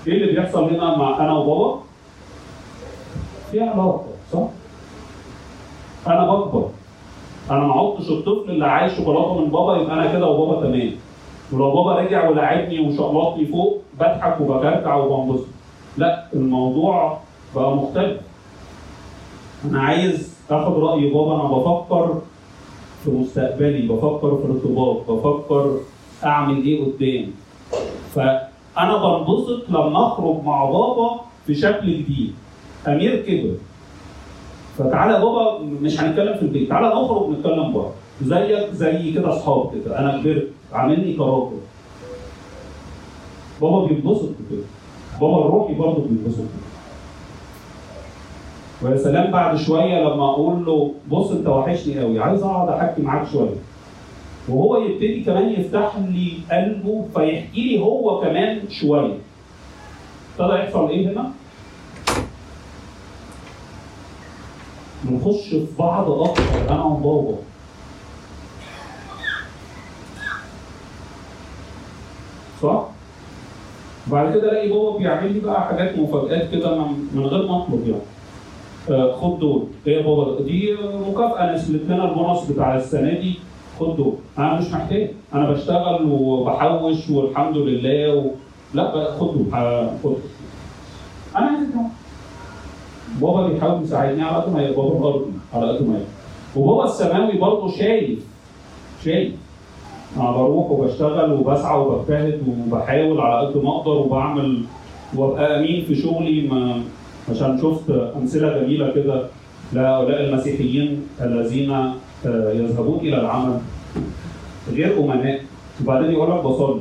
إيه 0.07 0.13
اللي 0.23 0.33
بيحصل 0.33 0.65
هنا 0.65 0.97
مع 0.97 1.25
أنا 1.25 1.33
وبابا؟ 1.33 1.81
في 3.53 3.61
علاقة 3.61 4.05
صح؟ 4.33 4.47
أنا 6.07 6.27
بكبر. 6.33 6.69
أنا 7.51 7.61
ما 7.67 7.75
عدتش 7.75 8.11
الطفل 8.11 8.51
اللي 8.51 8.67
عايز 8.67 8.93
شوكولاته 8.97 9.41
من 9.41 9.51
بابا 9.51 9.77
يبقى 9.77 9.95
أنا 9.95 10.13
كده 10.13 10.27
وبابا 10.27 10.67
تمام. 10.67 10.91
ولو 11.53 11.71
بابا 11.75 12.01
رجع 12.01 12.29
ولعبني 12.29 12.81
وشقلطني 12.81 13.47
فوق 13.47 13.83
بضحك 13.95 14.41
وبكركع 14.41 14.95
وبنبسط. 14.97 15.47
لا 15.97 16.25
الموضوع 16.35 17.19
بقى 17.55 17.77
مختلف. 17.77 18.21
أنا 19.65 19.81
عايز 19.81 20.35
آخد 20.51 20.79
رأي 20.79 21.11
بابا. 21.11 21.35
أنا 21.35 21.45
بفكر 21.45 22.21
في 23.05 23.11
مستقبلي 23.11 23.89
بفكر 23.89 24.37
في 24.37 24.45
الارتباط 24.45 25.11
بفكر 25.11 25.79
أعمل 26.25 26.63
إيه 26.63 26.85
قدام. 26.85 27.31
فأنا 28.15 28.97
بنبسط 28.97 29.69
لما 29.69 30.07
أخرج 30.07 30.45
مع 30.45 30.65
بابا 30.65 31.21
في 31.47 31.55
شكل 31.55 31.87
جديد. 31.87 32.35
أمير 32.89 33.23
كبر. 33.23 33.55
فتعالى 34.79 35.21
بابا 35.21 35.59
مش 35.59 36.01
هنتكلم 36.01 36.37
في 36.37 36.43
البيت. 36.43 36.69
تعالى 36.69 36.89
نخرج 36.89 37.31
نتكلم 37.31 37.73
بره. 37.73 37.93
زيك 38.23 38.71
زي 38.73 39.13
كده 39.13 39.37
أصحاب 39.37 39.71
كده. 39.75 39.99
أنا 39.99 40.23
كبرت. 40.23 40.49
عاملني 40.73 41.13
كراكر 41.13 41.57
بابا 43.61 43.87
بيتبسط 43.87 44.29
بكده. 44.29 44.65
بابا 45.21 45.47
الروحي 45.47 45.75
برضه 45.75 46.03
بيتبسط 46.11 46.39
بكده. 46.39 46.74
ويا 48.83 48.97
سلام 48.97 49.31
بعد 49.33 49.57
شوية 49.57 50.01
لما 50.01 50.25
أقول 50.31 50.65
له 50.67 50.95
بص 51.11 51.31
أنت 51.31 51.47
وحشني 51.47 52.01
قوي 52.01 52.21
عايز 52.21 52.43
أقعد 52.43 52.69
أحكي 52.69 53.03
معاك 53.03 53.27
شوية 53.33 53.57
وهو 54.49 54.77
يبتدي 54.77 55.25
كمان 55.25 55.49
يفتح 55.61 55.93
لي 56.09 56.33
قلبه 56.53 57.05
فيحكي 57.15 57.61
لي 57.63 57.81
هو 57.81 58.21
كمان 58.21 58.61
شوية 58.71 59.19
ابتدى 60.39 60.59
يحصل 60.59 60.89
إيه 60.89 61.09
هنا؟ 61.13 61.31
بنخش 65.05 65.49
في 65.49 65.67
بعض 65.79 66.11
أكتر 66.11 66.43
أنا 66.71 66.85
وبابا 66.85 67.37
صح؟ 72.63 72.85
بعد 74.07 74.33
كده 74.35 74.51
ألاقي 74.53 74.69
بابا 74.69 74.99
بيعمل 74.99 75.33
لي 75.33 75.41
بقى 75.41 75.65
حاجات 75.69 75.99
مفاجآت 75.99 76.51
كده 76.51 76.79
من 77.15 77.27
غير 77.27 77.47
ما 77.49 77.63
أطلب 77.63 77.89
يعني. 77.89 78.01
آه 78.91 79.13
خد 79.13 79.39
دول، 79.39 79.63
بابا؟ 79.87 80.43
دي 80.43 80.77
مكافأة 81.11 81.55
نزلت 81.55 81.83
لنا 81.89 82.11
البونص 82.11 82.51
بتاع 82.51 82.77
السنة 82.77 83.11
دي. 83.21 83.35
خد 83.81 83.97
دول، 83.97 84.13
أنا 84.39 84.61
مش 84.61 84.73
محتاج، 84.73 85.11
أنا 85.35 85.51
بشتغل 85.51 86.07
وبحوش 86.11 87.11
والحمد 87.11 87.57
لله 87.57 88.15
و... 88.15 88.31
لا 88.75 89.11
خد 89.19 89.27
دول. 89.35 89.47
ه- 89.53 89.91
خد. 90.05 90.15
أنا 91.37 91.47
عايز. 91.47 91.69
بابا 93.21 93.49
بيحاول 93.49 93.83
يساعدني 93.83 94.23
على 94.23 94.37
قد 94.43 94.53
ما 94.53 94.63
يقدر. 94.63 94.83
بابا 94.83 94.99
الارضي 94.99 95.33
على 95.55 95.69
قد 95.73 95.89
ما 95.89 95.95
يقدر. 95.95 96.07
وبابا 96.57 96.85
السماوي 96.85 97.39
برضه 97.39 97.69
شايف 97.77 98.19
شايف 99.05 99.35
أنا 100.17 100.31
بروح 100.33 100.71
وبشتغل 100.71 101.33
وبسعى 101.33 101.79
وبجتهد 101.81 102.43
وبحاول 102.49 103.21
على 103.21 103.47
قد 103.47 103.57
ما 103.65 103.71
أقدر 103.77 103.91
وبعمل 103.91 104.63
وأبقى 105.17 105.59
أمين 105.61 105.85
في 105.85 105.95
شغلي. 105.95 106.49
ما 106.49 106.83
عشان 107.31 107.59
شفت 107.63 107.91
أمثلة 107.91 108.59
جميلة 108.63 108.91
كده 108.93 109.27
لهؤلاء 109.73 110.25
المسيحيين 110.25 111.03
الذين 111.21 111.71
آه، 111.71 112.53
يذهبون 112.53 112.99
إلى 113.01 113.21
العمل 113.21 113.59
غير 114.73 114.99
أمناء 115.05 115.41
وبعدين 115.83 116.11
يقول 116.11 116.31
لك 116.31 116.45
بصلي 116.45 116.81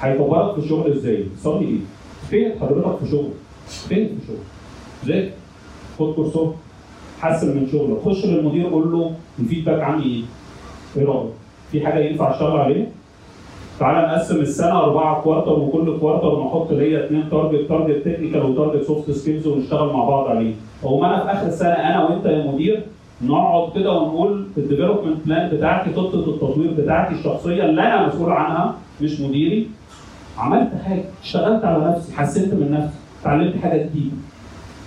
هيكبرك 0.00 0.52
في 0.54 0.58
الشغل 0.58 0.92
إزاي؟ 0.92 1.24
صلي 1.42 1.64
إيه؟ 1.66 1.78
فين 2.30 2.60
حضرتك 2.60 2.98
في 3.04 3.10
شغل؟ 3.10 3.28
فين 3.88 4.06
في 4.08 4.14
الشغل؟ 4.22 4.36
ذاكر 5.06 5.30
خد 5.98 6.12
كورسات 6.14 6.54
حسن 7.20 7.56
من 7.56 7.68
شغلك 7.72 7.98
خش 8.04 8.24
للمدير 8.24 8.66
قول 8.68 8.92
له 8.92 9.12
ال 9.38 9.43
feedback 9.43 9.80
عندي 9.82 10.04
إيه؟ 10.04 10.22
إيه 10.96 11.08
رأيك؟ 11.08 11.30
في 11.72 11.86
حاجة 11.86 11.98
ينفع 11.98 12.34
أشتغل 12.34 12.56
عليها؟ 12.56 12.86
تعالى 13.78 14.08
نقسم 14.08 14.40
السنة 14.40 14.78
أربعة 14.80 15.22
quarter 15.22 15.52
وكل 15.58 15.98
quarter 15.98 16.40
نحط 16.44 16.72
ليا 16.72 17.04
اثنين 17.06 17.30
target 17.30 17.68
target 17.68 18.04
technical 18.08 18.42
و 18.42 18.48
target 18.48 18.84
soft 18.84 19.10
skills 19.10 19.46
ونشتغل 19.46 19.92
مع 19.92 20.04
بعض 20.04 20.26
عليه. 20.26 20.54
اقوم 20.84 21.04
أنا 21.04 21.24
في 21.24 21.32
آخر 21.32 21.46
السنة 21.46 21.68
أنا 21.68 22.04
وأنت 22.04 22.26
يا 22.26 22.52
مدير 22.52 22.82
نقعد 23.22 23.72
كده 23.74 23.92
ونقول 23.92 24.46
ال 24.56 24.61
development 24.61 25.16
plan 25.26 25.56
بتاعتي 25.56 25.94
خطة 25.94 26.14
التطوير 26.14 26.70
بتاعتي 26.78 27.14
الشخصية 27.14 27.64
اللي 27.64 27.82
أنا 27.82 28.06
مسؤول 28.06 28.30
عنها 28.30 28.74
مش 29.00 29.20
مديري. 29.20 29.66
عملت 30.38 30.70
حاجة 30.84 31.04
اشتغلت 31.22 31.64
على 31.64 31.84
نفسي 31.84 32.12
حسنت 32.16 32.54
من 32.54 32.70
نفسي 32.70 32.96
اتعلمت 33.22 33.56
حاجة 33.62 33.82
جديدة. 33.82 34.16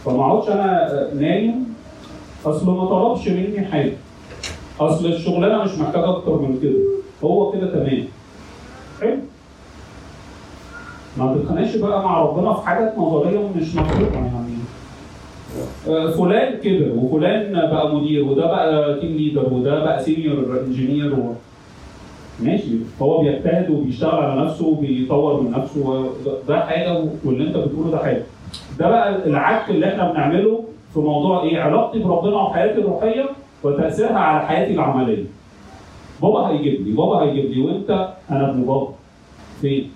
فما 0.06 0.22
أقعدش 0.26 0.50
أنا 0.50 0.90
نايم 1.14 1.74
أصل 2.46 2.72
ما 2.72 2.86
طلبش 2.86 3.28
مني 3.28 3.66
حاجة. 3.66 3.92
أصل 4.80 5.06
الشغلانة 5.06 5.64
مش 5.64 5.78
محتاجة 5.78 6.10
أكتر 6.10 6.42
من 6.42 6.60
كده. 6.64 6.80
هو 7.24 7.52
كده 7.52 7.72
تمام. 7.72 8.04
حلو 9.02 9.18
ما 11.18 11.36
تتخانقش 11.38 11.76
بقى 11.76 12.04
مع 12.04 12.22
ربنا 12.22 12.54
في 12.54 12.68
حاجات 12.68 12.98
نظرية 12.98 13.40
مش 13.56 13.76
مطلوبة 13.76 14.14
يعني. 14.16 14.30
آه، 15.90 16.12
فلان 16.12 16.58
كبر 16.58 16.92
وفلان 16.96 17.54
بقى 17.54 17.96
مدير 17.96 18.24
وده 18.26 18.46
بقى 18.46 19.00
team 19.00 19.12
leader 19.18 19.54
وده 19.54 19.84
بقى 19.84 20.04
senior 20.04 20.60
engineer 20.68 21.14
و... 21.14 21.34
ماشي. 22.44 22.70
هو 23.02 23.22
بيجتهد 23.22 23.70
وبيشتغل 23.70 24.16
على 24.24 24.42
نفسه 24.46 24.66
وبيطور 24.68 25.42
من 25.42 25.52
نفسه 25.52 26.10
ده 26.48 26.60
حاجة 26.66 27.06
واللي 27.26 27.48
انت 27.48 27.58
بتقوله 27.58 27.92
ده 27.92 27.98
حاجة. 27.98 28.24
ده 28.80 28.90
بقى 28.90 29.26
العك 29.28 29.70
اللي 29.70 29.88
إحنا 29.94 30.12
بنعمله 30.12 30.64
في 30.94 31.00
موضوع 31.00 31.44
إيه؟ 31.44 31.60
علاقتي 31.62 32.00
بربنا 32.00 32.36
وحياتي 32.36 32.80
الروحية 32.80 33.26
وتأثيرها 33.64 34.20
على 34.20 34.48
حياتي 34.48 34.74
العملية. 34.74 35.24
بابا 36.22 36.48
هيجيب 36.48 36.88
لي 36.88 36.92
بابا 36.94 37.22
هيجيب 37.22 37.52
لي 37.52 37.62
وانت؟ 37.62 38.14
أنا 38.32 38.50
ابن 38.50 38.62
بابا. 38.64 38.88
فين؟ 39.62 39.92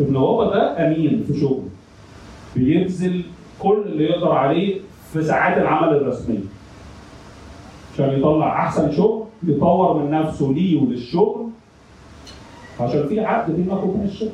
ابن 0.00 0.12
بابا 0.12 0.44
ده 0.50 0.86
امين 0.86 1.24
في 1.26 1.40
شغله. 1.40 1.68
بيبذل 2.56 3.22
كل 3.60 3.82
اللي 3.86 4.04
يقدر 4.04 4.32
عليه 4.32 4.80
في 5.12 5.22
ساعات 5.22 5.58
العمل 5.58 5.96
الرسمية. 5.96 6.38
عشان 7.94 8.18
يطلع 8.18 8.66
احسن 8.66 8.92
شغل 8.92 9.24
يطور 9.42 9.98
من 10.02 10.10
نفسه 10.10 10.52
ليه 10.56 10.82
وللشغل. 10.82 11.46
عشان 12.80 13.08
في 13.08 13.20
عقد 13.20 13.56
بينك 13.56 13.82
وبين 13.84 14.04
الشغل 14.04 14.30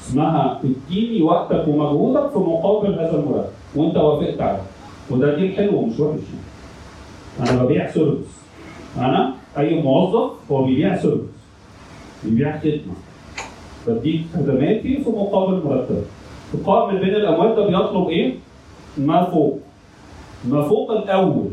اسمها 0.00 0.60
اديني 0.64 1.22
وقتك 1.22 1.68
ومجهودك 1.68 2.30
في 2.30 2.38
مقابل 2.38 2.92
هذا 2.92 3.16
المرتب. 3.16 3.50
وانت 3.76 3.96
وافقت 3.96 4.40
عليه. 4.40 4.62
وده 5.10 5.34
دي 5.34 5.46
الحلو 5.46 5.80
مش 5.86 6.00
وحش. 6.00 6.20
أنا 7.40 7.62
ببيع 7.64 7.90
service 7.90 8.26
أنا 8.98 9.32
اي 9.58 9.82
موظف 9.82 10.30
هو 10.52 10.62
بيبيع 10.62 10.96
service 10.96 11.20
بيبيع 12.24 12.58
خدمه 12.58 12.94
بديك 13.86 14.20
خدماتي 14.34 14.98
في 15.04 15.10
مقابل 15.10 15.62
مرتب 15.64 16.02
القائم 16.54 16.98
بين 16.98 17.14
الاموال 17.14 17.56
ده 17.56 17.66
بيطلب 17.66 18.08
إيه؟ 18.08 18.34
ما 18.98 19.24
فوق 19.24 19.58
ما 20.44 20.62
فوق 20.62 20.90
الأول 20.90 21.50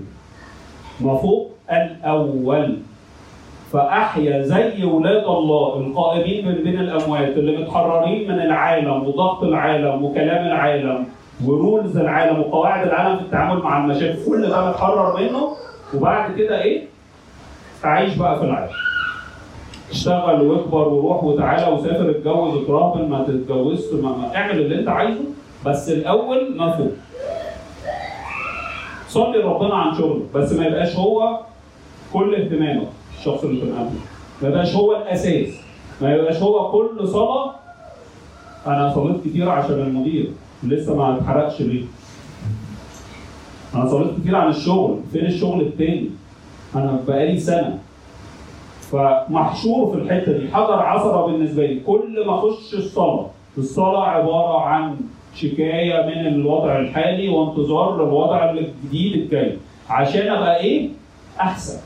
ما 1.01 1.17
فوق 1.17 1.51
الأول 1.71 2.77
فاحيا 3.71 4.41
زي 4.41 4.83
ولاد 4.85 5.23
الله 5.23 5.77
القائمين 5.79 6.47
من 6.47 6.53
بين 6.55 6.79
الاموات 6.79 7.37
اللي 7.37 7.57
متحررين 7.57 8.31
من 8.31 8.39
العالم 8.39 9.03
وضغط 9.07 9.43
العالم 9.43 10.03
وكلام 10.05 10.45
العالم 10.45 11.05
ورولز 11.45 11.97
العالم 11.97 12.39
وقواعد 12.39 12.87
العالم 12.87 13.17
في 13.17 13.23
التعامل 13.23 13.61
مع 13.63 13.83
المشاكل. 13.85 14.25
كل 14.25 14.49
ده 14.49 14.69
متحرر 14.69 15.21
منه 15.21 15.47
وبعد 15.95 16.35
كده 16.35 16.61
إيه؟ 16.61 16.83
تعيش 17.81 18.15
بقى 18.15 18.39
في 18.39 18.45
العالم 18.45 18.71
اشتغل 19.91 20.41
واكبر 20.41 20.87
وروح 20.87 21.23
وتعالى 21.23 21.73
وسافر 21.75 22.09
اتجوز 22.09 22.63
اترهبن 22.63 23.09
ما 23.09 23.23
تتجوزش 23.23 23.93
ما, 23.93 24.09
ما 24.17 24.35
اعمل 24.35 24.59
اللي 24.59 24.79
انت 24.79 24.87
عايزه 24.89 25.21
بس 25.65 25.89
الأول 25.89 26.57
فوق. 26.77 26.91
صلي 29.07 29.37
ربنا 29.37 29.73
عن 29.75 29.97
شغلك 29.97 30.23
بس 30.35 30.51
ما 30.53 30.65
يبقاش 30.65 30.95
هو 30.95 31.39
كل 32.13 32.35
اهتمامك 32.35 32.87
الشخص 33.19 33.43
اللي 33.43 33.61
بتنقابله 33.61 33.99
ما 34.41 34.49
يبقاش 34.49 34.75
هو 34.75 34.95
الأساس. 34.95 35.47
ما 36.01 36.15
يبقاش 36.15 36.37
هو 36.41 36.71
كل 36.71 37.07
صلاة. 37.07 37.55
أنا 38.67 38.93
صليت 38.95 39.23
كتير 39.25 39.49
عشان 39.49 39.73
المدير 39.81 40.31
لسه 40.63 40.95
ما 40.95 41.17
اتحرقش 41.17 41.61
ليه 41.61 41.83
أنا 43.75 43.85
صليت 43.85 44.19
كتير 44.19 44.35
عن 44.35 44.49
الشغل. 44.49 44.99
فين 45.11 45.25
الشغل 45.25 45.61
التاني؟ 45.61 46.09
أنا 46.75 46.99
بقالي 47.07 47.39
سنة. 47.39 47.79
فمحشور 48.91 49.91
في 49.91 49.97
الحتة 50.01 50.31
دي. 50.37 50.47
حجر 50.53 50.73
عثرة 50.79 51.25
بالنسبة 51.25 51.65
لي. 51.65 51.79
كل 51.79 52.23
ما 52.27 52.39
أخش 52.39 52.73
الصلاة 52.73 53.25
الصلاة 53.57 54.03
عبارة 54.03 54.61
عن 54.61 54.95
شكاية 55.35 56.05
من 56.05 56.27
الوضع 56.27 56.79
الحالي 56.79 57.29
وانتظار 57.29 57.95
للوضع 57.95 58.51
الجديد 58.51 59.13
الجاي. 59.21 59.57
عشان 59.89 60.27
أبقى 60.27 60.59
إيه؟ 60.59 60.89
أحسن. 61.39 61.79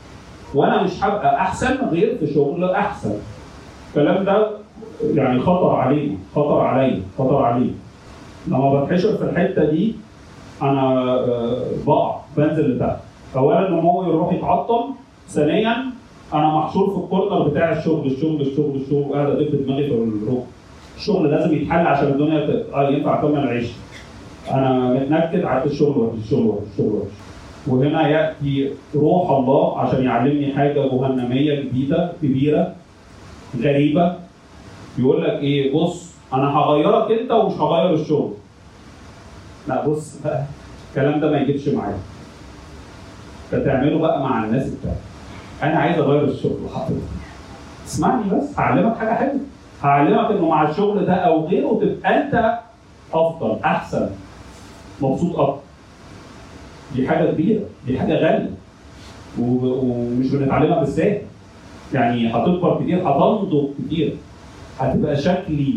وأنا 0.54 0.82
مش 0.82 1.04
هبقى 1.04 1.36
أحسن 1.36 1.88
غير 1.90 2.16
في 2.20 2.34
شغل 2.34 2.70
أحسن. 2.70 3.14
الكلام 3.88 4.24
ده 4.24 4.50
يعني 5.14 5.40
خطر 5.40 5.70
علينا. 5.70 6.14
خطر 6.34 6.60
عليا. 6.60 7.02
خطر 7.18 7.42
عليا 7.44 7.74
لما 8.46 8.84
بتحشر 8.84 9.16
في 9.16 9.24
الحتة 9.24 9.64
دي 9.64 9.94
أنا 10.62 11.04
آه، 11.04 11.62
بقع 11.86 12.16
بنزل 12.36 12.76
لتحت. 12.76 12.96
اولا 13.36 13.70
نموي 13.70 14.06
الروح 14.06 14.32
يتعطل 14.32 14.84
ثانيا 15.28 15.76
أنا 16.34 16.54
محشور 16.54 16.90
في 16.90 16.96
الكورنر 17.04 17.48
بتاع 17.48 17.78
الشغل 17.78 18.06
الشغل 18.06 18.40
الشغل 18.40 18.76
الشغل 18.76 19.04
وقاعد 19.10 19.26
ادب 19.30 19.66
دماغي 19.66 19.86
في 19.86 19.94
الروح 19.94 20.44
الشغل 20.96 21.30
لازم 21.30 21.54
يتحل 21.56 21.86
عشان 21.86 22.08
الدنيا. 22.08 22.64
آه 22.74 22.90
ينفع 22.90 23.18
اكمل 23.18 23.38
العيش. 23.38 23.68
أنا 24.50 24.94
متنكد 24.94 25.44
على 25.44 25.64
الشغل 25.64 25.98
وحش 25.98 26.18
الشغل 26.24 26.46
وحش 26.46 26.62
الشغل 26.72 26.86
وحش. 26.94 27.12
وهنا 27.66 28.08
يأتي 28.08 28.70
روح 28.94 29.30
الله 29.30 29.78
عشان 29.78 30.04
يعلمني 30.04 30.52
حاجة 30.54 30.86
جهنمية 30.86 31.60
جديدة 31.60 32.12
كبيرة 32.22 32.72
غريبة. 33.62 34.14
يقول 34.98 35.22
لك 35.24 35.32
إيه؟ 35.32 35.74
بص 35.74 36.14
أنا 36.32 36.58
هغيرك 36.58 37.10
أنت 37.20 37.30
ومش 37.30 37.54
هغير 37.54 37.94
الشغل. 37.94 38.32
لا 39.68 39.86
بص 39.86 40.16
بقى 40.24 40.44
الكلام 40.90 41.20
ده 41.20 41.30
ما 41.30 41.38
يجيبش 41.40 41.68
معايا. 41.68 41.98
فتعمله 43.50 43.98
بقى 43.98 44.20
مع 44.22 44.44
الناس 44.44 44.66
بتاعتك 44.68 44.98
أنا 45.62 45.76
عايز 45.78 45.98
أغير 45.98 46.24
الشغل 46.24 46.58
حضرتك 46.74 47.02
اسمعني 47.86 48.30
بس 48.30 48.58
هعلمك 48.58 48.96
حاجة 48.96 49.14
حلوة. 49.14 49.40
هعلمك 49.82 50.30
إنه 50.30 50.48
مع 50.48 50.70
الشغل 50.70 51.06
ده 51.06 51.12
أو 51.14 51.46
غيره 51.46 51.80
تبقى 51.82 52.22
أنت 52.22 52.58
أفضل 53.12 53.58
أحسن 53.64 54.10
مبسوط 55.00 55.38
أكتر. 55.38 55.60
دي 56.96 57.08
حاجة 57.08 57.30
كبيرة 57.30 57.62
دي 57.86 57.98
حاجة 57.98 58.14
غالية. 58.14 58.50
ومش 59.40 60.30
بنتعلمها 60.30 60.80
بالساهل 60.80 61.22
يعني 61.94 62.30
هتكبر 62.32 62.80
كتير 62.82 63.08
هتنضج 63.08 63.68
كتير. 63.86 64.16
هتبقى 64.80 65.16
شكلي 65.16 65.74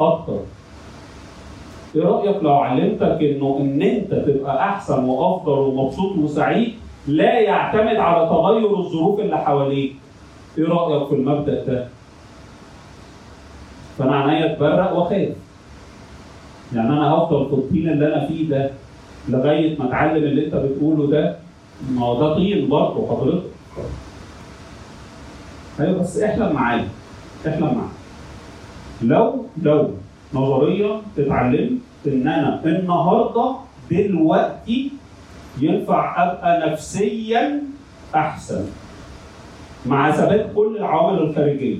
أكتر. 0.00 0.40
إيه 1.98 2.04
رايك 2.04 2.42
لو 2.42 2.54
علمتك 2.54 3.18
انه 3.22 3.58
ان 3.60 3.82
انت 3.82 4.14
تبقى 4.14 4.68
احسن 4.70 5.04
وأفضل 5.04 5.52
ومبسوط 5.58 6.16
وسعيد 6.18 6.72
لا 7.06 7.40
يعتمد 7.40 7.96
على 7.96 8.28
تغير 8.28 8.78
الظروف 8.78 9.20
اللي 9.20 9.38
حواليك 9.38 9.92
إيه 10.58 10.64
رأيك 10.68 11.08
في 11.08 11.14
المبدأ 11.14 11.64
ده؟ 11.64 11.86
فانا 13.98 14.16
عينيا 14.20 14.54
تبرق 14.54 14.92
واخاف 14.92 15.28
يعني 16.74 16.88
أنا 16.88 17.10
هفضل 17.14 17.46
في 17.46 17.52
الطين 17.54 17.88
اللي 17.88 18.06
أنا 18.14 18.26
فيه 18.26 18.48
ده 18.48 18.70
لغاية 19.28 19.78
ما 19.78 19.88
أتعلم 19.88 20.24
اللي 20.24 20.46
أنت 20.46 20.54
بتقوله 20.54 21.06
ده؟ 21.10 21.36
ما 21.90 22.06
هو 22.06 22.20
ده 22.20 22.34
طين 22.34 22.68
برضه 22.68 23.06
حضرتك. 23.10 23.42
أيوه 25.80 26.00
بس 26.00 26.18
احلم 26.18 26.52
معايا 26.52 26.88
احلم 27.46 27.64
معايا 27.64 27.88
لو 29.02 29.44
لو 29.62 29.90
نظريا 30.34 31.00
اتعلمت 31.18 31.78
ان 32.06 32.28
أنا 32.28 32.60
النهارده 32.64 33.54
دلوقتي 33.90 34.90
ينفع 35.60 36.22
أبقى 36.32 36.70
نفسيا 36.70 37.62
أحسن. 38.14 38.64
مع 39.86 40.10
ثبات 40.10 40.46
كل 40.54 40.76
العوامل 40.76 41.18
الخارجية. 41.18 41.76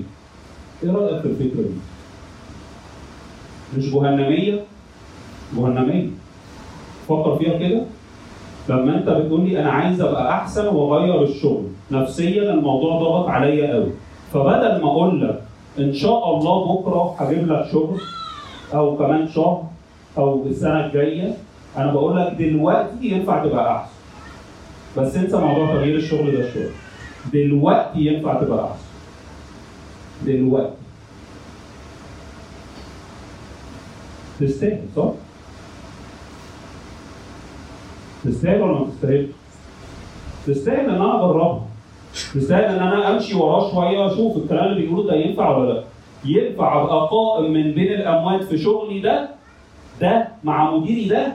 إيه 0.83 0.91
رأيك 0.91 1.21
في 1.23 1.27
الفكرة 1.29 1.63
دي؟ 1.63 1.79
مش 3.77 3.93
جهنمية؟ 3.93 4.65
جهنمية. 5.57 6.09
فكر 7.09 7.37
فيها 7.37 7.59
كده. 7.59 7.83
لما 8.69 8.95
أنت 8.99 9.09
بتقول 9.09 9.41
لي 9.49 9.61
أنا 9.61 9.71
عايز 9.71 10.01
أبقى 10.01 10.33
أحسن 10.33 10.67
وأغير 10.67 11.23
الشغل 11.23 11.65
نفسيا 11.91 12.43
الموضوع 12.55 12.99
ضغط 13.01 13.29
عليا 13.29 13.75
قوي 13.75 13.91
فبدل 14.33 14.83
ما 14.83 14.89
أقول 14.91 15.29
لك 15.29 15.43
إن 15.79 15.93
شاء 15.93 16.37
الله 16.37 16.75
بكرة 16.75 17.15
هجيب 17.19 17.53
لك 17.53 17.67
شغل 17.73 18.01
أو 18.75 18.97
كمان 18.97 19.29
شهر 19.29 19.63
أو 20.19 20.47
السنة 20.47 20.87
الجاية 20.87 21.35
أنا 21.77 21.93
بقول 21.93 22.17
لك 22.17 22.33
دلوقتي 22.33 22.97
ينفع 23.03 23.45
تبقى 23.45 23.77
أحسن. 23.77 23.93
بس 24.97 25.17
انسى 25.17 25.37
موضوع 25.37 25.67
تغيير 25.67 25.97
الشغل 25.97 26.33
ده 26.37 26.53
شوية. 26.53 26.71
دلوقتي 27.33 27.99
ينفع 28.01 28.35
تبقى 28.43 28.65
أحسن. 28.65 28.85
دلوقتي. 30.27 30.73
تستاهل 34.41 34.81
صح؟ 34.97 35.11
تستاهل 38.25 38.61
ولا 38.63 38.73
ما 38.81 38.87
تستاهلش؟ 38.87 39.29
تستاهل 40.47 40.81
إن 40.81 40.91
أنا 40.95 41.25
أجربها. 41.25 41.61
تستاهل 42.35 42.65
إن 42.65 42.83
أنا 42.87 43.11
أمشي 43.15 43.35
وراه 43.35 43.71
شوية 43.73 43.99
وأشوف 43.99 44.37
الكلام 44.37 44.65
اللي 44.73 44.81
بيقوله 44.87 45.07
ده 45.11 45.15
ينفع 45.17 45.57
ولا 45.57 45.73
لأ. 45.73 45.85
ينفع 46.25 46.83
أبقى 46.83 47.09
قائم 47.11 47.53
من 47.53 47.73
بين 47.73 47.93
الاموات 47.93 48.45
في 48.45 48.59
شغلي 48.59 49.01
ده 49.01 49.29
ده 50.01 50.29
مع 50.45 50.71
مديري 50.71 51.09
ده 51.09 51.33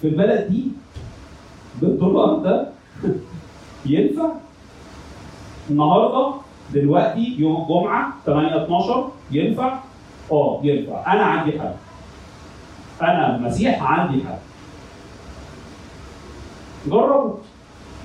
في 0.00 0.08
البلد 0.08 0.48
دي 0.50 0.64
بالدولار 1.82 2.34
ده 2.38 2.68
ينفع؟ 3.86 4.30
النهارده 5.70 6.34
دلوقتي 6.74 7.36
يوم 7.38 7.62
الجمعة 7.62 8.12
8 8.26 8.64
12 8.64 9.08
ينفع؟ 9.30 9.78
آه 10.32 10.60
ينفع. 10.62 11.12
أنا 11.12 11.22
عندي 11.24 11.60
حل 11.60 11.72
أنا 13.02 13.36
المسيح 13.36 13.82
عندي 13.82 14.24
حل 14.24 14.38
جربه. 16.86 17.34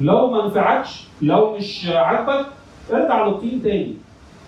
لو 0.02 0.32
ما 0.32 0.48
نفعكش 0.48 1.08
لو 1.22 1.56
مش 1.58 1.86
عاجبك 1.94 2.46
ارجع 2.92 3.28
للطين 3.28 3.64
تاني. 3.64 3.94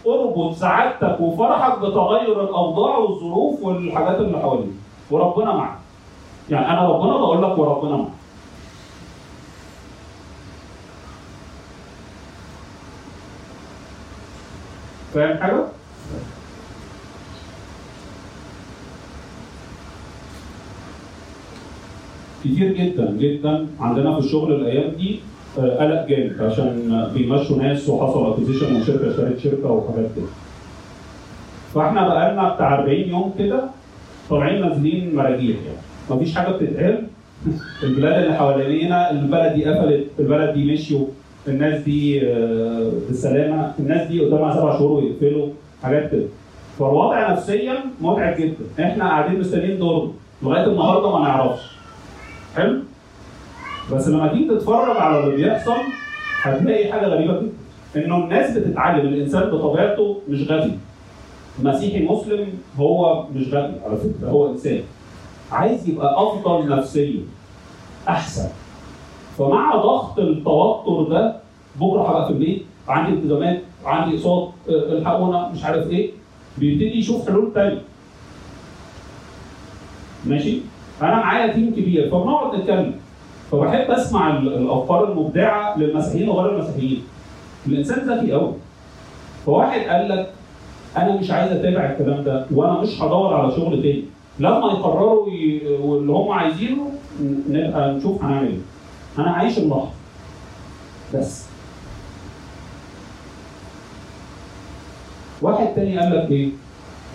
اربط 0.08 0.56
سعادتك 0.56 1.20
وفرحك 1.22 1.80
بتغير 1.80 2.44
الأوضاع 2.44 2.98
والظروف 2.98 3.64
والحاجات 3.64 4.20
اللي 4.20 4.40
حواليك. 4.40 4.74
وربنا 5.12 5.52
معك 5.56 5.78
يعني 6.50 6.70
أنا 6.70 6.90
ربنا 6.90 7.18
بقول 7.18 7.44
لك 7.44 7.58
وربنا 7.58 7.96
معك 7.98 8.10
فاهم 15.14 15.38
حاجة؟ 15.38 15.66
كتير 22.44 22.74
جدا 22.74 23.12
جدا 23.20 23.68
عندنا 23.80 24.14
في 24.20 24.26
الشغل 24.26 24.54
الأيام 24.54 24.92
دي 24.92 25.20
قلق 25.60 26.08
جامد 26.08 26.42
عشان 26.42 27.08
بيمشوا 27.14 27.58
ناس 27.58 27.90
وحصل 27.90 28.32
acquisition 28.32 28.76
وشركه 28.76 29.10
اشترت 29.10 29.40
شركة 29.40 29.72
وحاجات 29.72 30.10
كده. 30.16 30.26
فاحنا 31.74 32.08
بقالنا 32.08 32.54
بتاع 32.54 32.76
40 32.76 32.96
يوم 33.00 33.34
كده 33.40 33.64
طالعين 34.30 34.62
نازلين 34.62 35.16
مراجيح 35.16 35.58
يعني. 35.66 35.78
مفيش 36.10 36.36
حاجة 36.36 36.50
بتتقال. 36.52 37.04
البلاد 37.84 38.24
اللي 38.24 38.34
حوالينا 38.36 39.12
البلد 39.12 39.54
دي 39.54 39.66
قفلت 39.66 40.06
البلد 40.20 40.54
دي 40.54 40.74
مشيوا 40.74 41.08
الناس 41.48 41.82
دي 41.82 42.22
آه، 42.28 42.92
بالسلامة 43.08 43.72
الناس 43.80 44.08
دي 44.08 44.20
قدامها 44.26 44.56
سبع 44.56 44.78
شهور 44.78 44.92
ويقفلوا 44.92 45.48
حاجات 45.84 46.12
كده. 46.12 46.26
فالوضع 46.80 47.32
نفسيا 47.32 47.76
متعب 48.02 48.38
جدا. 48.38 48.84
إحنا 48.86 49.10
قاعدين 49.10 49.40
مستنيين 49.40 49.80
دورنا 49.80 50.12
لغاية 50.44 50.66
النهارده 50.66 51.12
ما 51.12 51.20
نعرفش. 51.20 51.62
حلو؟ 52.56 52.80
بس 53.92 54.08
لما 54.08 54.28
تيجي 54.28 54.48
تتفرج 54.50 54.98
على 54.98 55.24
اللي 55.24 55.36
بيحصل 55.36 55.78
هتلاقي 56.42 56.92
حاجة 56.92 57.06
غريبة 57.08 57.40
جدا. 57.42 57.52
إنه 58.06 58.16
الناس 58.18 58.58
بتتعلم 58.58 59.08
الإنسان 59.08 59.50
بطبيعته 59.50 60.22
مش 60.30 60.52
غبي. 60.52 60.72
مسيحي 61.64 62.06
مسلم 62.08 62.48
هو 62.80 63.26
مش 63.36 63.48
غبي 63.54 63.74
على 63.86 63.98
فكرة 63.98 64.30
هو 64.30 64.52
إنسان. 64.52 64.82
عايز 65.52 65.90
يبقى 65.90 66.16
أفضل 66.24 66.70
نفسيا 66.70 67.22
أحسن. 68.10 68.50
فمع 69.38 69.76
ضغط 69.76 70.20
التوتر 70.20 71.04
ده 71.10 71.36
بكرة 71.76 72.10
هبقى 72.10 72.26
في 72.28 72.34
البيت 72.34 72.66
عندي 72.88 73.14
التزامات 73.14 73.62
عندي 73.86 74.16
أقساط 74.16 74.52
آه، 74.70 74.72
الحقونا 74.98 75.50
مش 75.54 75.64
عارف 75.64 75.90
إيه 75.90 76.12
بيبتدي 76.58 77.00
يشوف 77.00 77.28
حلول 77.30 77.54
تانية. 77.54 77.82
ماشي؟ 80.26 80.60
أنا 81.02 81.16
معايا 81.16 81.54
تيم 81.54 81.72
كبير 81.72 82.10
فبنقعد 82.10 82.56
نتكلم. 82.60 82.94
فبحب 83.52 83.92
أسمع 83.92 84.38
ال- 84.38 84.54
الأفكار 84.58 85.12
المبدعة 85.12 85.78
للمسيحيين 85.80 86.30
وغير 86.30 86.56
المسيحيين. 86.56 87.04
الإنسان 87.68 88.10
ذكي 88.10 88.32
قوي 88.32 88.54
فواحد 89.46 89.80
قال 89.82 90.10
لك 90.10 90.30
أنا 90.98 91.16
مش 91.16 91.32
عايز 91.32 91.52
أتابع 91.52 91.86
الكلام 91.92 92.24
ده 92.24 92.46
وأنا 92.52 92.82
مش 92.82 93.02
هدور 93.02 93.34
على 93.34 93.52
شغل 93.56 93.82
تاني. 93.82 94.04
لما 94.40 94.68
يقرروا. 94.68 95.26
واللي 95.82 96.12
هم 96.12 96.32
عايزينه 96.32 96.92
نبقى 97.50 97.92
نشوف 97.94 98.24
هنعمل 98.24 98.48
إيه. 98.48 98.58
أنا 99.20 99.32
عايش 99.32 99.58
اللحظه 99.58 99.90
بس. 101.14 101.46
واحد 105.42 105.68
تاني 105.76 106.00
قال 106.00 106.16
لك 106.18 106.32
إيه؟ 106.32 106.50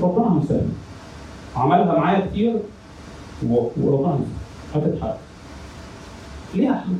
ربنا 0.00 0.40
هيسهل. 0.40 0.68
عملها 1.56 1.98
معايا 1.98 2.26
كتير 2.26 2.56
وربنا 3.48 4.18
هيسهل. 4.74 4.84
هتتحقق 4.90 5.18
ليه 6.54 6.66
يا 6.66 6.70
أحمد؟ 6.72 6.98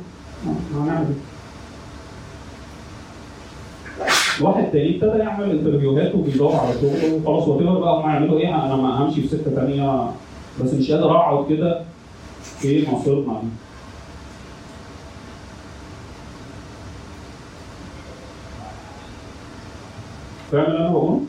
هنعمل؟ 0.75 1.13
واحد 4.41 4.71
تاني 4.71 4.95
ابتدى 4.95 5.19
يعمل 5.19 5.49
interviewهات 5.51 6.15
وبيدور 6.15 6.55
على 6.55 6.73
شغل 6.81 7.13
وخلاص 7.13 7.47
what 7.47 7.63
بقى 7.63 7.99
هم 8.01 8.09
يعملوا 8.09 8.39
إيه 8.39 8.65
أنا 8.65 8.75
ما 8.75 8.89
همشي 9.03 9.21
في 9.21 9.27
سكة 9.27 9.55
تانية 9.55 10.09
بس 10.63 10.73
مش 10.73 10.91
قادر 10.91 11.11
أقعد 11.15 11.45
كده 11.49 11.81
إيه 12.65 12.89
مصيرنا 12.91 13.39
دي 13.41 13.47
فاهم 20.51 20.65
اللي 20.65 20.77
أنا 20.79 20.89
بقوله؟ 20.91 21.19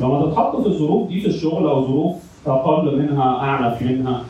لما 0.00 0.26
تتحط 0.26 0.56
في 0.60 0.66
الظروف 0.66 1.08
دي 1.08 1.20
في 1.20 1.26
الشغل 1.26 1.66
أو 1.66 1.86
ظروف 1.86 2.16
أقل 2.46 2.98
منها 2.98 3.36
اعنف 3.40 3.82
منها 3.82 4.24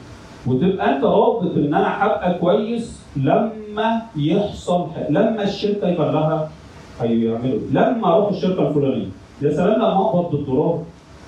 وتبقى 0.47 0.97
انت 0.97 1.05
رابط 1.05 1.57
ان 1.57 1.75
أنا 1.75 2.05
هبقى 2.07 2.39
كويس 2.39 3.01
لما 3.17 4.03
يحصل 4.17 4.87
لما 5.11 5.43
الشركة 5.43 5.89
يبقى 5.89 6.13
لها 6.13 6.51
هيعملوا 7.01 7.61
لما 7.71 8.15
أروح 8.15 8.29
الشركة 8.31 8.69
الفلانية. 8.69 9.07
يا 9.43 9.51
سلام 9.51 9.75
لما 9.77 9.93
أقبض 9.97 10.31
بالدولار 10.31 10.83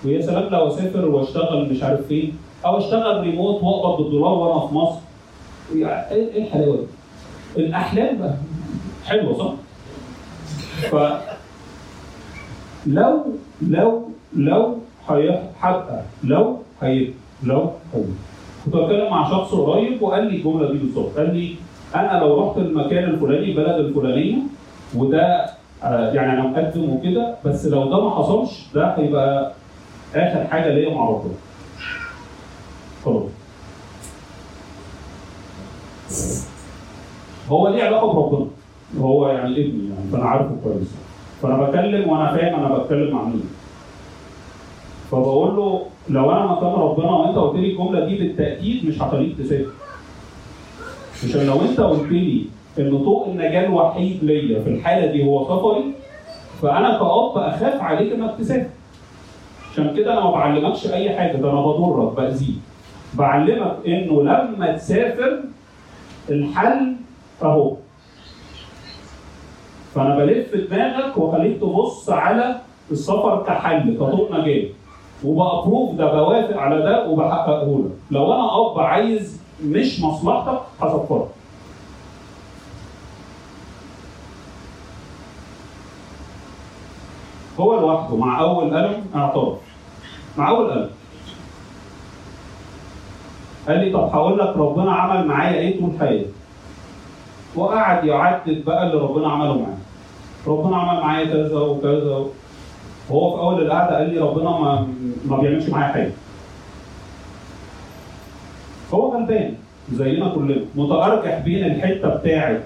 ويا 0.04 0.20
سلام 0.20 0.48
لو 0.52 0.66
أسافر 0.68 1.06
وأشتغل 1.08 1.70
مش 1.70 1.82
عارف 1.82 2.06
فين 2.06 2.32
أو 2.66 2.78
أشتغل 2.78 3.20
ريموت 3.20 3.62
وأقبض 3.62 4.02
بالدولار 4.04 4.32
وأنا 4.32 4.66
في 4.68 4.74
مصر. 4.74 4.98
يعني 5.74 6.10
إيه 6.10 6.32
إيه 6.34 6.42
الحلاوة 6.46 6.76
دي؟ 6.76 6.86
الأحلام 7.66 8.18
بقى. 8.18 8.34
حلوة 9.06 9.38
صح؟ 9.38 9.52
ف 10.90 10.94
لو 12.86 13.24
لو 13.62 14.02
لو 14.36 14.78
هي- 15.08 15.42
هبقى 15.60 16.02
لو 16.24 16.58
هيبقى 16.82 17.12
لو 17.42 17.70
هيبقى 17.94 18.08
كنت 18.64 18.76
بتكلم 18.76 19.10
مع 19.10 19.30
شخص 19.30 19.54
قريب 19.54 20.02
وقال 20.02 20.24
لي 20.26 20.36
الجملة 20.36 20.72
دي 20.72 20.78
بالظبط 20.78 21.16
قال 21.16 21.34
لي 21.36 21.54
أنا 21.94 22.18
لو 22.18 22.44
رحت 22.46 22.56
المكان 22.58 23.04
الفلاني 23.04 23.44
البلد 23.50 23.74
الفلانية 23.78 24.36
وده 24.96 25.46
آه، 25.82 26.12
يعني 26.12 26.32
أنا 26.32 26.42
مقدم 26.48 26.90
وكده 26.90 27.34
بس 27.44 27.66
لو 27.66 27.90
ده 27.90 28.04
ما 28.04 28.10
حصلش 28.16 28.66
ده 28.74 28.94
هيبقى 28.98 29.52
آخر 30.14 30.44
حاجة 30.50 30.68
ليا 30.74 30.94
مع 30.94 31.08
ربنا. 31.08 31.34
خلاص. 33.04 33.22
هو 37.48 37.68
ليه 37.68 37.84
علاقة 37.84 38.12
بربنا؟ 38.12 38.46
هو 39.00 39.28
يعني 39.28 39.50
ابني 39.52 39.88
يعني 39.88 40.10
فأنا 40.12 40.24
عارفه 40.24 40.56
كويس. 40.64 40.88
فأنا 41.42 41.56
بكلم 41.56 42.08
وأنا 42.08 42.36
فاهم 42.36 42.54
أنا 42.64 42.78
بتكلم 42.78 43.14
مع 43.16 43.22
مين. 43.24 43.44
فبقول 45.10 45.56
له 45.56 45.86
لو 46.08 46.30
أنا 46.32 46.46
مكان 46.46 46.72
ربنا 46.72 47.10
وأنت 47.10 47.36
قلت 47.38 47.56
لي 47.60 47.70
الجملة 47.72 48.06
دي 48.06 48.18
بالتأكيد 48.18 48.86
مش 48.86 49.02
هخليك 49.02 49.38
تسافر 49.38 49.70
عشان 51.24 51.46
لو 51.46 51.60
أنت 51.62 51.80
قلت 51.80 52.12
لي 52.12 52.44
إن 52.78 52.98
طوق 53.04 53.26
النجاة 53.28 53.66
الوحيد 53.66 54.24
ليا 54.24 54.62
في 54.62 54.70
الحالة 54.70 55.12
دي 55.12 55.24
هو 55.26 55.44
سفري 55.44 55.84
فأنا 56.62 56.90
كأب 56.98 57.38
أخاف 57.38 57.80
عليك 57.82 58.12
إنك 58.12 58.34
تسافر. 58.38 58.66
عشان 59.72 59.94
كده 59.96 60.12
أنا 60.12 60.20
ما 60.20 60.30
بعلمكش 60.30 60.86
أي 60.86 61.16
حاجة 61.16 61.36
ده 61.36 61.50
أنا 61.50 61.60
بضرك 61.60 62.16
بأذيك. 62.16 62.56
بعلمك 63.14 63.76
إنه 63.86 64.22
لما 64.22 64.72
تسافر 64.76 65.40
الحل 66.30 66.96
أهو. 67.42 67.76
فأنا 69.94 70.16
بلف 70.16 70.54
دماغك 70.54 71.16
وأخليك 71.16 71.60
تبص 71.60 72.10
على 72.10 72.60
السفر 72.90 73.42
كحل 73.46 73.94
كطوق 73.94 74.32
نجاة. 74.32 74.64
وبأبروف 75.24 75.94
ده 75.94 76.04
بوافق 76.12 76.56
على 76.56 76.82
ده 76.82 77.08
وبحققه 77.08 77.78
لك 77.84 77.90
لو 78.10 78.32
أنا 78.34 78.60
أب 78.60 78.80
عايز 78.80 79.40
مش 79.64 80.00
مصلحتك 80.02 80.60
هسفرك 80.80 81.28
هو 87.60 87.80
لوحده 87.80 88.16
مع 88.16 88.40
أول 88.40 88.74
قلم 88.76 89.04
اعترف 89.14 89.58
مع 90.38 90.48
أول 90.48 90.70
قلم. 90.70 90.90
قال 93.68 93.78
لي 93.78 93.92
طب 93.92 94.00
هقول 94.00 94.38
لك 94.38 94.56
ربنا 94.56 94.92
عمل 94.92 95.26
معايا 95.26 95.54
إيه 95.60 95.80
طول 95.80 95.90
حياتي 96.00 96.30
وقعد 97.56 98.04
يعدد 98.04 98.64
بقى 98.64 98.86
اللي 98.86 98.98
ربنا 99.00 99.28
عمله 99.32 99.54
معاه 99.58 99.76
ربنا 100.46 100.76
عمل 100.76 101.00
معايا 101.00 101.24
كذا 101.26 101.58
وكذا 101.60 102.24
هو 103.12 103.30
في 103.36 103.42
أول 103.42 103.62
القعدة 103.62 103.96
قال 103.96 104.10
لي 104.14 104.18
ربنا 104.20 104.50
ما 104.50 104.88
ما 105.28 105.36
بيعملش 105.36 105.68
معايا 105.68 105.92
حاجة. 105.92 106.10
هو 108.94 109.14
غلبان 109.14 109.54
زينا 109.92 110.28
كلنا 110.34 110.56
متأرجح 110.74 111.38
بين 111.38 111.64
الحتة 111.64 112.08
بتاعت 112.08 112.62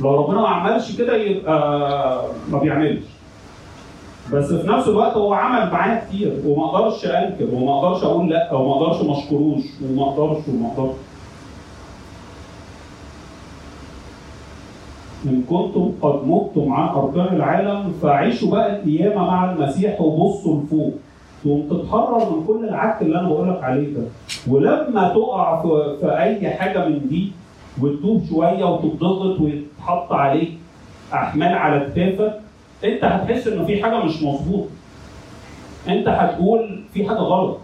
لو 0.00 0.22
ربنا 0.24 0.40
ما 0.40 0.48
عملش 0.48 0.96
كده 0.96 1.16
يبقى 1.16 2.24
ما 2.50 2.58
بيعملش. 2.58 3.04
بس 4.32 4.52
في 4.52 4.68
نفس 4.68 4.88
الوقت 4.88 5.16
هو 5.16 5.32
عمل 5.32 5.72
معايا 5.72 6.04
كتير 6.08 6.32
وما 6.46 6.64
أقدرش 6.66 7.04
أنكر 7.06 7.54
وما 7.54 7.78
أقدرش 7.78 8.04
أقول 8.04 8.28
لأ 8.30 8.52
وما 8.54 8.74
أقدرش 8.74 9.02
ما 9.02 9.18
أشكروش 9.18 9.62
وما 9.82 10.02
أقدرش 10.02 10.48
وما 10.48 10.68
أقدرش. 10.68 10.94
إن 15.26 15.42
كنتم 15.50 15.92
قد 16.02 16.20
متم 16.26 16.72
عن 16.72 16.88
أركان 16.88 17.36
العالم 17.36 17.92
فعيشوا 18.02 18.50
بقى 18.50 18.76
القيامة 18.76 19.24
مع 19.24 19.52
المسيح 19.52 20.00
وبصوا 20.00 20.60
لفوق. 20.62 20.94
تقوم 21.44 21.68
تتحرر 21.70 22.30
من 22.30 22.46
كل 22.46 22.64
العك 22.68 23.02
اللي 23.02 23.20
أنا 23.20 23.28
بقول 23.28 23.48
لك 23.48 23.62
عليه 23.64 23.94
ده. 23.94 24.02
ولما 24.48 25.08
تقع 25.14 25.62
في, 25.62 25.96
في 26.00 26.18
أي 26.18 26.50
حاجة 26.50 26.88
من 26.88 27.08
دي 27.08 27.32
وتتوب 27.80 28.22
شوية 28.30 28.64
وتتضغط 28.64 29.40
ويتحط 29.40 30.12
عليك 30.12 30.52
أحمال 31.14 31.54
على 31.54 31.86
كتافك 31.90 32.40
أنت 32.84 33.04
هتحس 33.04 33.46
إن 33.46 33.64
في 33.66 33.82
حاجة 33.82 34.04
مش 34.04 34.22
مظبوطة. 34.22 34.68
أنت 35.88 36.08
هتقول 36.08 36.80
في 36.94 37.08
حاجة 37.08 37.18
غلط. 37.18 37.58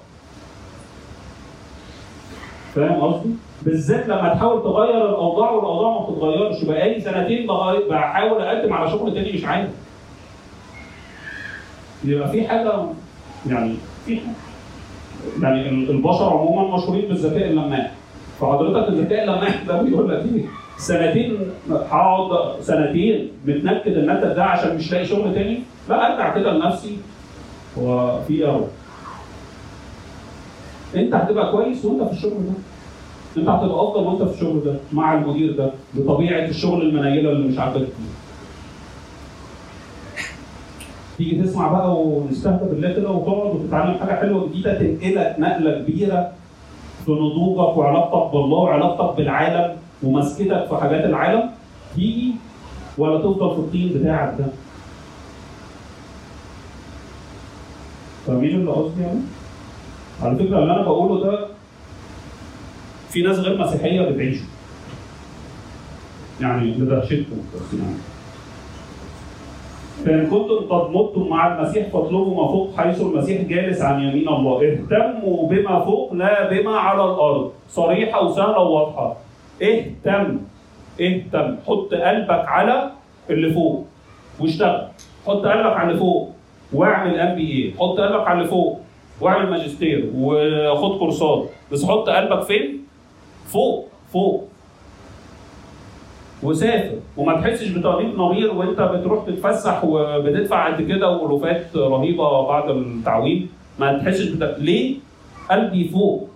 فاهم 2.75 3.01
قصدي؟ 3.01 3.31
بالذات 3.63 4.09
لما 4.09 4.35
تحاول 4.35 4.63
تغير 4.63 5.09
الأوضاع 5.09 5.51
والأوضاع 5.51 6.01
ما 6.01 6.07
بتتغيرش. 6.11 6.65
بقالي 6.65 7.01
سنتين 7.01 7.47
بحاول 7.91 8.43
أقدم 8.43 8.73
على 8.73 8.91
شغل 8.91 9.15
تاني 9.15 9.33
مش 9.33 9.45
عارف. 9.45 9.69
يبقى 12.05 12.29
في 12.29 12.49
حاجة 12.49 12.73
يعني 13.47 13.75
في 14.07 14.17
حاجة. 14.17 14.35
يعني 15.43 15.69
ال- 15.69 15.91
البشر 15.91 16.25
عموما 16.31 16.77
مشهورين 16.77 17.09
بالذكاء 17.09 17.49
اللماح. 17.51 17.93
فحضرتك 18.41 18.89
الذكاء 18.89 19.25
اللماح 19.25 19.63
ده 19.69 19.83
بيقول 19.83 20.09
لك 20.09 20.25
إيه؟ 20.35 20.45
سنتين 20.79 21.37
هقعد 21.91 22.61
سنتين 22.61 23.31
متنكد 23.47 23.97
النكد 23.97 24.35
ده 24.35 24.45
عشان 24.45 24.77
مش 24.77 24.93
لاقي 24.93 25.05
شغل 25.07 25.35
تاني؟ 25.35 25.61
لا 25.89 26.13
أرجع 26.13 26.35
كده 26.35 26.53
لنفسي 26.53 26.97
وفي 27.77 28.47
اهو 28.47 28.61
أنت 30.97 31.15
هتبقى 31.15 31.53
كويس 31.53 31.85
وأنت 31.85 32.03
في 32.09 32.13
الشغل 32.13 32.31
ده. 32.31 32.53
انت 33.37 33.49
هتبقى 33.49 33.83
افضل 33.85 34.03
وانت 34.03 34.23
في 34.23 34.35
الشغل 34.35 34.61
ده 34.65 34.75
مع 34.93 35.15
المدير 35.15 35.57
ده 35.57 35.71
بطبيعة 35.95 36.45
الشغل 36.49 36.83
المنيلة 36.83 37.31
اللي 37.31 37.49
مش 37.49 37.59
عاجبك. 37.59 37.89
تيجي 41.19 41.43
تسمع 41.43 41.69
بقى 41.73 41.97
ونستهدى 42.01 42.65
بالله 42.65 42.93
كده 42.93 43.11
وتقعد 43.11 43.55
وتتعلم 43.57 43.95
حاجة 44.01 44.15
حلوة 44.21 44.49
جديدة 44.49 44.79
تنقلك 44.79 45.37
نقلة 45.39 45.79
كبيرة 45.83 46.33
في 47.05 47.13
نضوجك 47.13 47.77
وعلاقتك 47.77 48.33
بالله 48.33 48.59
وعلاقتك 48.59 49.17
بالعالم 49.17 49.77
ومسكتك 50.03 50.67
في 50.69 50.77
حاجات 50.81 51.05
العالم 51.05 51.51
تيجي 51.95 52.33
ولا 52.99 53.19
تفضل 53.19 53.51
في 53.55 53.57
الطين 53.61 53.93
بتاعك 53.99 54.35
ده. 54.39 54.45
فاهمين 58.27 58.51
اللي 58.61 58.71
قصدي 58.71 59.03
يعني؟ 59.03 59.21
على 60.23 60.37
فكرة 60.37 60.59
اللي 60.59 60.73
أنا 60.73 60.83
بقوله 60.83 61.23
ده 61.25 61.47
في 63.11 63.23
ناس 63.23 63.39
غير 63.39 63.59
مسيحية 63.59 64.03
بتعيشه. 64.03 64.45
يعني 66.41 66.71
لدهشتكم 66.71 67.37
يعني. 67.73 67.95
فإن 70.05 70.27
كنتم 70.27 70.75
قد 70.75 70.91
متم 70.91 71.29
مع 71.29 71.57
المسيح 71.57 71.89
فاطلبوا 71.89 72.43
ما 72.43 72.49
فوق 72.49 72.77
حيث 72.77 73.01
المسيح 73.01 73.43
جالس 73.43 73.83
عن 73.83 74.03
يمين 74.03 74.29
الله، 74.29 74.73
اهتموا 74.73 75.49
بما 75.49 75.85
فوق 75.85 76.13
لا 76.13 76.51
بما 76.51 76.79
على 76.79 77.05
الأرض، 77.05 77.53
صريحة 77.69 78.25
وسهلة 78.25 78.59
وواضحة. 78.59 79.17
اهتم. 79.63 80.39
اهتم، 81.01 81.57
حط 81.67 81.95
قلبك 81.95 82.45
على 82.49 82.91
اللي 83.31 83.53
فوق. 83.53 83.87
واشتغل، 84.41 84.89
حط 85.27 85.47
قلبك 85.47 85.77
على 85.77 85.89
اللي 85.89 86.01
فوق. 86.01 86.31
واعمل 86.73 87.21
ام 87.21 87.35
بي 87.35 87.53
اي، 87.53 87.75
حط 87.79 88.01
قلبك 88.01 88.27
على 88.29 88.39
اللي 88.39 88.51
فوق. 88.51 88.81
واعمل 89.21 89.51
ماجستير. 89.51 90.11
وخد 90.15 90.99
كورسات، 90.99 91.49
بس 91.73 91.85
حط 91.85 92.09
قلبك 92.09 92.43
فين؟ 92.43 92.80
فوق 93.53 93.89
فوق. 94.13 94.49
وسافر 96.43 96.99
وما 97.17 97.41
تحسش 97.41 97.69
بتأنيب 97.69 98.17
ضمير 98.17 98.55
وانت 98.55 98.81
بتروح 98.81 99.27
تتفسح 99.27 99.85
وبتدفع 99.85 100.67
قد 100.67 100.83
كده 100.83 101.11
والوفات 101.11 101.77
رهيبة 101.77 102.47
بعد 102.47 102.71
التعويم. 102.71 103.49
ما 103.79 103.99
تحسش 103.99 104.29
بت... 104.29 104.57
ليه؟ 104.59 104.97
قلبي 105.51 105.89
فوق. 105.89 106.29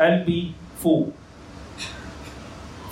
قلبي 0.00 0.50
فوق. 0.82 1.06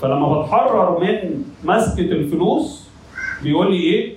فلما 0.01 0.43
بتحرر 0.43 1.01
من 1.01 1.45
مسكة 1.65 2.01
الفلوس 2.13 2.89
بيقول 3.43 3.71
لي 3.71 3.81
إيه؟ 3.81 4.15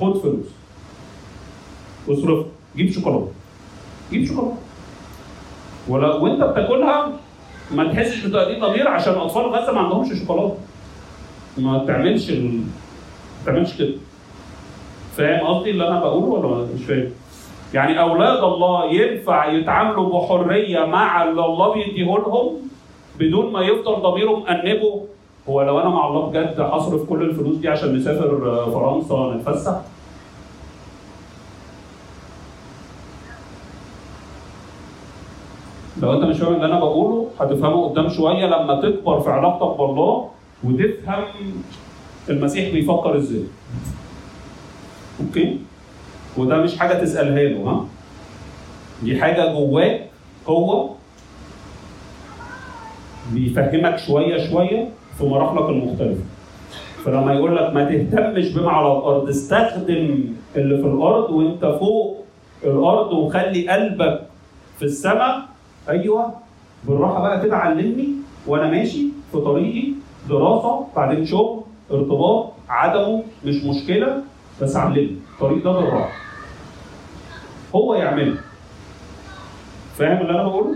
خد 0.00 0.18
فلوس. 0.18 0.46
واصرفها 2.08 2.46
جيب 2.76 2.90
شوكولاتة. 2.90 3.32
جيب 4.10 4.26
شوكولاتة. 4.26 4.56
ولو 5.88 6.24
وانت 6.24 6.42
بتاكلها 6.42 7.12
ما 7.70 7.92
تحسش 7.92 8.26
بتأنيب 8.26 8.64
ضمير 8.64 8.88
عشان 8.88 9.12
أطفال 9.14 9.42
غزه 9.42 9.72
ما 9.72 9.80
عندهمش 9.80 10.08
شوكولاتة. 10.20 10.54
ما 11.58 11.84
تعملش 11.86 12.30
ال... 12.30 12.44
ما 12.54 12.62
تعملش 13.46 13.78
كده. 13.78 13.94
فاهم 15.16 15.46
قصدي 15.46 15.70
اللي 15.70 15.88
أنا 15.88 16.00
بقوله 16.00 16.48
ولا 16.48 16.66
مش 16.74 16.84
فاهم؟ 16.84 17.10
يعني 17.74 18.00
أولاد 18.00 18.44
الله 18.44 18.92
ينفع 18.92 19.52
يتعاملوا 19.52 20.20
بحرية 20.20 20.84
مع 20.84 21.24
اللي 21.24 21.44
الله 21.44 21.74
بيديه 21.74 22.04
لهم 22.04 22.54
بدون 23.18 23.52
ما 23.52 23.60
يفضل 23.60 24.02
ضميرهم 24.02 24.42
مأنبه 24.42 25.02
هو 25.48 25.62
لو 25.62 25.80
أنا 25.80 25.88
مع 25.88 26.08
الله 26.08 26.26
بجد 26.26 26.60
هصرف 26.60 27.08
كل 27.08 27.22
الفلوس 27.22 27.56
دي 27.56 27.68
عشان 27.68 27.96
نسافر 27.96 28.50
آه، 28.50 28.70
فرنسا 28.70 29.36
نتفسح؟ 29.36 29.80
لو 36.02 36.12
انت 36.12 36.24
مش 36.24 36.38
فاهم 36.38 36.54
اللي 36.54 36.66
أنا 36.66 36.78
بقوله 36.80 37.28
هتفهمه 37.40 37.88
قدام 37.88 38.08
شوية 38.08 38.46
لما 38.46 38.80
تكبر 38.80 39.20
في 39.20 39.30
علاقتك 39.30 39.78
بالله 39.78 40.28
وتفهم 40.64 41.24
المسيح 42.30 42.72
بيفكر 42.72 43.16
إزاي. 43.16 43.44
أوكي؟ 45.20 45.58
وده 46.36 46.56
مش 46.56 46.78
حاجة 46.78 46.94
تسألها 46.94 47.42
له 47.44 47.70
ها؟ 47.70 47.84
دي 49.02 49.20
حاجة 49.20 49.52
جواك 49.52 50.06
هو 50.48 50.88
بيفهمك 53.32 53.98
شوية 53.98 54.50
شوية 54.50 54.88
في 55.18 55.24
مراحلك 55.24 55.68
المختلفة. 55.68 56.22
فلما 57.04 57.34
يقول 57.34 57.56
لك 57.56 57.74
ما 57.74 57.84
تهتمش 57.84 58.48
بما 58.52 58.70
على 58.70 58.86
الأرض 58.92 59.28
استخدم 59.28 60.24
اللي 60.56 60.76
في 60.82 60.86
الأرض 60.86 61.30
وأنت 61.30 61.64
فوق 61.80 62.24
الأرض 62.64 63.12
وخلي 63.12 63.68
قلبك 63.68 64.20
في 64.78 64.84
السماء 64.84 65.42
أيوه 65.88 66.32
بالراحة 66.84 67.20
بقى 67.22 67.40
كده 67.42 67.56
علمني 67.56 68.08
وأنا 68.46 68.70
ماشي 68.70 69.06
في 69.32 69.38
طريقي 69.40 69.88
دراسة 70.28 70.86
بعدين 70.96 71.26
شغل 71.26 71.62
ارتباط 71.90 72.52
عدمه 72.68 73.22
مش 73.44 73.64
مشكلة 73.64 74.22
بس 74.62 74.76
علمني. 74.76 75.16
الطريق 75.34 75.64
ده 75.64 75.72
بالراحة. 75.72 76.12
هو 77.74 77.94
يعمله. 77.94 78.36
فاهم 79.98 80.20
اللي 80.20 80.30
أنا 80.32 80.42
بقوله؟ 80.48 80.74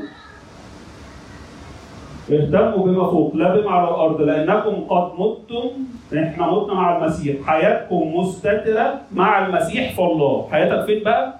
اهتموا 2.31 2.87
بما 2.87 3.11
فوق 3.11 3.35
لا 3.37 3.57
بما 3.61 3.71
على 3.71 3.89
الأرض 3.89 4.21
لأنكم 4.21 4.85
قد 4.89 5.13
متم 5.21 5.71
إحنا 6.19 6.53
متنا 6.53 6.75
مع 6.75 6.97
المسيح. 6.99 7.47
حياتكم 7.47 8.17
مستترة 8.17 9.01
مع 9.13 9.47
المسيح 9.47 9.93
في 9.95 10.01
الله. 10.03 10.49
حياتك 10.51 10.87
فين 10.87 11.05
بقى؟ 11.05 11.40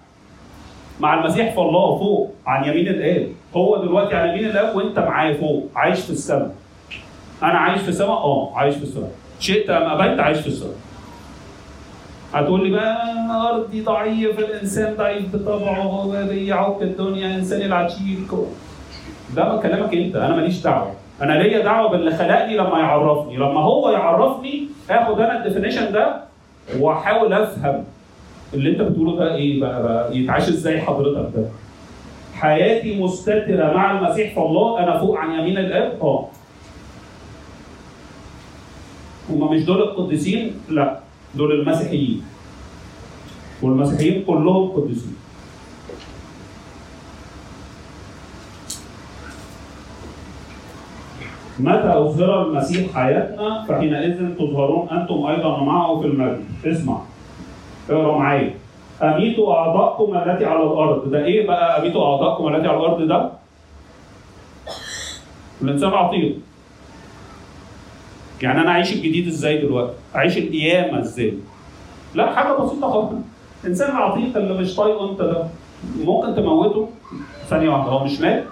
مع 1.01 1.21
المسيح 1.21 1.55
في 1.55 1.61
الله 1.61 1.99
فوق 1.99 2.31
عن 2.47 2.65
يمين 2.69 2.89
الآب. 2.89 3.29
هو 3.57 3.77
دلوقتي 3.77 4.17
عن 4.17 4.29
يمين 4.29 4.45
الآب 4.45 4.77
وانت 4.77 4.99
معاه 4.99 5.33
فوق. 5.33 5.69
عايش 5.75 6.01
في 6.01 6.11
السماء. 6.11 6.51
أنا 7.43 7.59
عايش 7.59 7.83
في 7.83 7.89
السماء؟ 7.89 8.11
آه 8.19 8.53
عايش 8.55 8.75
في 8.77 8.83
السماء. 8.83 9.11
شئت 9.41 9.71
أم 9.71 10.01
أبيت؟ 10.01 10.21
عايش 10.21 10.39
في 10.41 10.47
السماء. 10.47 10.75
هتقول 12.35 12.65
لي 12.65 12.71
بقى 12.77 12.97
أرضي 13.51 13.81
ضعيف 13.83 14.39
الإنسان 14.39 14.95
ضعيف 14.97 15.37
بطبعه 15.37 16.25
بيعوق 16.29 16.83
الدنيا 16.83 17.35
إنسان 17.37 17.63
العتيق 17.63 18.47
ده 19.37 19.57
كلامك 19.57 19.95
أنت. 19.95 20.17
أنا 20.17 20.37
ماليش 20.37 20.63
دعوة. 20.63 20.93
أنا 21.23 21.33
ليا 21.33 21.65
دعوة 21.65 21.91
باللي 21.91 22.11
خلقني 22.11 22.57
لما 22.57 22.79
يعرفني. 22.79 23.37
لما 23.37 23.61
هو 23.61 23.91
يعرفني 23.91 24.69
آخد 24.91 25.21
أنا 25.21 25.39
الديفينيشن 25.39 25.93
ده 25.93 26.17
وأحاول 26.81 27.33
أفهم. 27.33 27.85
اللي 28.55 28.71
انت 28.71 28.81
بتقوله 28.81 29.17
ده 29.19 29.35
إيه 29.35 29.61
بقى, 29.61 29.83
بقى 29.83 30.17
يتعاش 30.19 30.49
إزاي 30.49 30.81
حضرتك 30.81 31.37
ده؟ 31.37 31.45
حياتي 32.35 33.03
مستترة 33.03 33.73
مع 33.77 33.99
المسيح 33.99 34.35
في 34.35 34.41
الله 34.41 34.79
أنا 34.83 34.99
فوق 34.99 35.17
عن 35.19 35.41
يمين 35.41 35.59
الآب؟ 35.59 35.99
آه. 36.03 36.29
هم 39.31 39.53
مش 39.55 39.65
دول 39.65 39.83
القديسين؟ 39.83 40.55
لا 40.69 40.99
دول 41.35 41.61
المسيحيين. 41.61 42.23
والمسيحيين 43.63 44.25
كلهم 44.25 44.69
قديسين. 44.69 45.17
متى 51.61 51.93
أظهر 51.99 52.47
المسيح 52.47 52.95
حياتنا؟ 52.95 53.65
فحينئذ 53.69 54.35
تظهرون 54.39 54.89
أنتم 54.89 55.27
أيضا 55.27 55.65
معه 55.65 56.01
في 56.01 56.07
المجد. 56.07 56.45
اسمع. 56.67 57.01
اقرا 57.91 58.19
معايا 58.19 58.55
أميتوا 59.03 59.55
أعضاءكم 59.55 60.15
التي 60.17 60.45
على 60.45 60.63
الأرض 60.63 61.11
ده 61.11 61.25
إيه 61.25 61.47
بقى 61.47 61.81
أميتوا 61.81 62.05
أعضاءكم 62.07 62.55
التي 62.55 62.69
على 62.69 62.77
الأرض 62.79 63.03
ده؟ 63.09 63.31
الإنسان 65.63 65.91
عطيق 65.91 66.37
يعني 68.43 68.61
أنا 68.61 68.71
أعيش 68.71 68.93
الجديد 68.93 69.27
إزاي 69.27 69.59
دلوقتي؟ 69.59 69.93
أعيش 70.17 70.39
القيامة 70.39 71.01
إزاي؟ 71.01 71.35
لا 72.15 72.35
حاجة 72.35 72.53
بسيطة 72.53 72.91
خالص 72.91 73.09
الإنسان 73.65 73.97
العتيق 73.97 74.37
اللي 74.37 74.55
مش 74.59 74.77
طايقه 74.77 75.11
أنت 75.11 75.21
ده 75.21 75.47
ممكن 76.05 76.35
تموته 76.35 76.89
ثانية 77.49 77.71
واحدة 77.71 77.91
هو 77.91 78.05
مش 78.05 78.21
مات؟ 78.21 78.45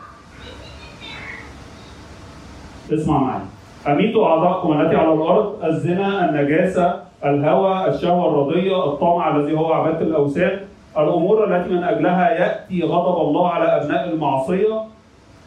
اسمع 2.93 3.19
معايا 3.19 3.45
أميتوا 3.87 4.27
أعضاءكم 4.27 4.81
التي 4.81 4.97
على 4.97 5.13
الأرض 5.13 5.65
الزنا 5.65 6.29
النجاسة 6.31 7.08
الهوى 7.25 7.89
الشهوة 7.89 8.29
الرضية 8.29 8.85
الطمع 8.85 9.37
الذي 9.37 9.57
هو 9.57 9.73
عبادة 9.73 10.01
الأوثان. 10.01 10.61
الأمور 10.99 11.45
التي 11.45 11.71
من 11.71 11.85
أجلها 11.85 12.31
يأتي 12.31 12.83
غضب 12.83 13.29
الله 13.29 13.49
على 13.49 13.65
أبناء 13.65 14.11
المعصية. 14.11 14.83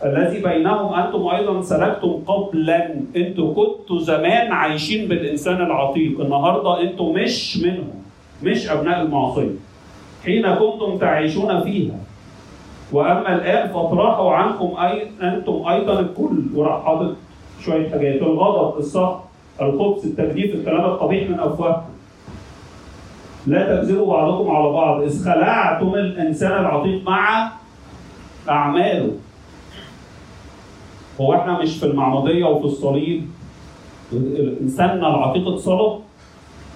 الذي 0.06 0.40
بينهم 0.44 0.94
أنتم 0.94 1.28
أيضا 1.28 1.62
سلكتم 1.62 2.24
قبلا. 2.28 2.96
أنتم 3.16 3.54
كنتوا 3.54 4.00
زمان 4.00 4.52
عايشين 4.52 5.08
بالإنسان 5.08 5.62
العتيق. 5.62 6.20
النهاردة 6.20 6.82
أنتم 6.82 7.14
مش 7.14 7.58
منهم 7.64 8.04
مش 8.44 8.70
أبناء 8.70 9.02
المعصية. 9.02 9.56
حين 10.26 10.56
كنتم 10.56 10.98
تعيشون 10.98 11.62
فيها. 11.64 11.96
وأما 12.92 13.36
الآن 13.36 13.68
فاطرحوا 13.68 14.32
عنكم 14.32 14.78
أي 14.78 15.08
أنتم 15.22 15.64
أيضا 15.68 16.00
الكل. 16.00 16.44
وراح 16.56 16.86
حاطط 16.86 17.16
شوية 17.66 17.90
حاجات. 17.90 18.22
الغضب 18.22 18.80
السخط 18.80 19.31
الخبث 19.62 20.06
التجديف 20.06 20.56
الكلام 20.56 20.86
القبيح 20.86 21.30
من 21.30 21.40
افواهكم 21.40 21.92
لا 23.48 23.76
تكذبوا 23.76 24.08
بعضكم 24.08 24.52
على 24.52 24.70
بعض. 24.70 25.02
إذ 25.02 25.26
خلعتم 25.26 25.96
الإنسان 25.96 26.52
العتيق 26.52 27.04
مع 27.10 27.52
أعماله. 28.50 29.12
هو 31.22 31.34
إحنا 31.34 31.60
مش 31.60 31.78
في 31.78 31.86
المعموديه 31.86 32.46
وفي 32.46 32.66
الصليب. 32.66 33.26
الإنسان 34.14 34.90
العتيق 34.90 35.48
اتصلب. 35.48 36.00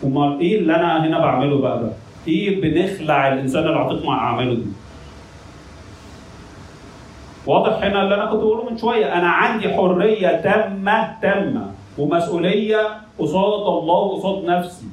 أمال 0.04 0.40
إيه 0.40 0.60
اللي 0.60 0.76
أنا 0.76 1.08
هنا 1.08 1.20
بعمله 1.20 1.58
بقى 1.58 1.80
ده؟ 1.80 1.92
إيه 2.28 2.62
بنخلع 2.62 3.34
الإنسان 3.34 3.64
العتيق 3.64 4.06
مع 4.06 4.18
أعماله 4.18 4.54
دي؟ 4.54 4.66
واضح 7.46 7.84
هنا 7.84 8.04
اللي 8.04 8.16
أنا 8.16 8.26
كنت 8.26 8.40
بقوله 8.40 8.70
من 8.70 8.78
شوية. 8.78 9.14
أنا 9.14 9.28
عندي 9.28 9.74
حرية 9.74 10.42
تامة 10.42 11.22
تامة. 11.22 11.75
ومسؤولية 11.98 12.88
قصاد 13.20 13.68
الله 13.68 13.94
وقصاد 13.96 14.46
نفسي. 14.46 14.86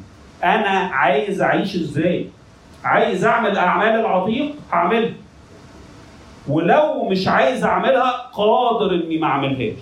أنا 0.44 0.68
عايز 0.70 1.42
أعيش 1.42 1.76
إزاي؟ 1.76 2.26
عايز 2.84 3.24
أعمل 3.24 3.56
أعمال 3.58 4.00
العتيق؟ 4.00 4.54
هعملها. 4.72 5.10
ولو 6.48 7.04
مش 7.08 7.28
عايز 7.28 7.64
أعملها 7.64 8.30
قادر 8.32 8.94
إني 8.94 9.18
ما 9.18 9.26
أعملهاش. 9.26 9.78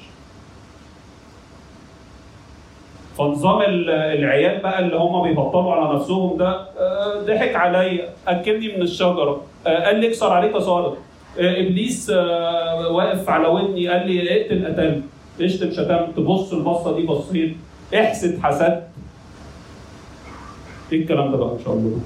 فنظام 3.19 3.63
ال- 3.63 3.91
العيال 3.91 4.61
بقى 4.63 4.79
اللي 4.79 4.97
هم 4.97 5.23
بيبطلوا 5.23 5.73
على 5.75 5.95
نفسهم 5.97 6.37
ده 6.37 6.49
آه، 6.79 7.21
ضحك 7.27 7.57
عليا. 7.57 8.09
أكلني 8.29 8.77
من 8.77 8.83
الشجرة. 8.83 9.43
آه، 9.67 9.85
قال 9.87 10.01
لي 10.01 10.09
اكسر 10.09 10.33
عليك 10.33 10.59
صارت 10.59 10.99
آه، 11.39 11.61
إبليس 11.61 12.11
واقف 12.91 13.29
على 13.31 13.49
ودني. 13.49 13.89
قال 13.89 14.07
لي 14.09 14.43
اقتل 14.43 14.67
قتلت 14.67 15.03
اشتم 15.43 15.71
شتمت 15.71 16.21
بص 16.21 16.53
البصة 16.53 16.97
دي 16.97 17.07
بصيت 17.07 17.57
احسد 17.95 18.39
حسدت 18.43 18.87
إيه 20.93 21.03
الكلام 21.03 21.31
ده 21.33 21.37
بقى 21.37 21.53
إن 21.53 21.59
شاء 21.65 21.75
الله؟ 21.75 22.01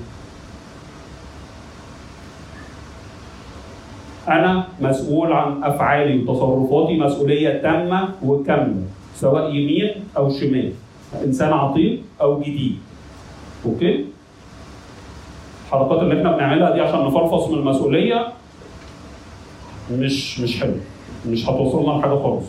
أنا 4.29 4.67
مسؤول 4.81 5.33
عن 5.33 5.65
أفعالي 5.65 6.23
وتصرفاتي 6.25 6.99
مسؤولية 6.99 7.63
تامة 7.63 8.09
وكاملة 8.25 8.83
سواء 9.17 9.55
يمين 9.55 9.91
أو 10.17 10.31
شمال 10.31 10.73
إنسان 11.25 11.53
عتيق 11.53 12.01
أو 12.21 12.41
جديد. 12.41 12.79
أوكي؟ 13.67 14.05
الحركات 15.67 15.99
اللي 16.03 16.19
إحنا 16.19 16.37
بنعملها 16.37 16.71
دي 16.75 16.81
عشان 16.81 17.05
نفلفص 17.07 17.49
من 17.49 17.59
المسؤولية 17.59 18.27
مش 19.93 20.41
مش 20.41 20.61
حلو 20.61 20.75
مش 21.29 21.49
هتوصلنا 21.49 21.99
لحاجة 21.99 22.23
خالص. 22.23 22.47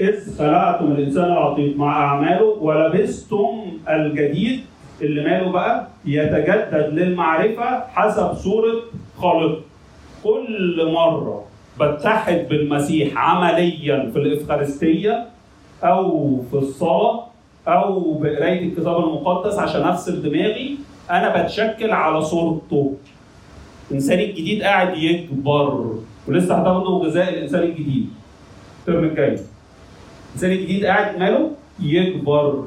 إذ 0.00 0.38
خلقتم 0.38 0.92
الإنسان 0.92 1.24
العتيق 1.24 1.76
مع 1.76 2.04
أعماله 2.04 2.44
ولبستم 2.44 3.48
الجديد 3.88 4.60
اللي 5.02 5.24
ماله 5.24 5.50
بقى 5.52 5.86
يتجدد 6.04 6.90
للمعرفة 6.92 7.84
حسب 7.94 8.34
صورة 8.34 8.74
خالق. 9.18 9.60
كل 10.24 10.90
مرة 10.94 11.44
بتحد 11.80 12.46
بالمسيح 12.50 13.18
عمليا 13.18 14.10
في 14.12 14.18
الإفخارستية 14.18 15.26
أو 15.84 16.40
في 16.50 16.54
الصلاة 16.56 17.24
أو 17.68 18.12
بقراية 18.14 18.68
الكتاب 18.68 18.96
المقدس 18.96 19.58
عشان 19.58 19.82
أغسل 19.82 20.22
دماغي 20.22 20.76
أنا 21.10 21.42
بتشكل 21.42 21.90
على 21.90 22.22
صورته. 22.22 22.94
الإنسان 23.90 24.18
الجديد 24.18 24.62
قاعد 24.62 24.96
يكبر 24.96 25.94
ولسه 26.28 26.54
هتاخدوا 26.54 27.04
غذاء 27.04 27.28
الإنسان 27.28 27.62
الجديد. 27.62 28.08
الترم 28.80 29.04
الجاي. 29.04 29.38
الانسان 30.34 30.50
الجديد 30.52 30.84
قاعد 30.86 31.18
ماله؟ 31.18 31.50
يكبر. 31.80 32.64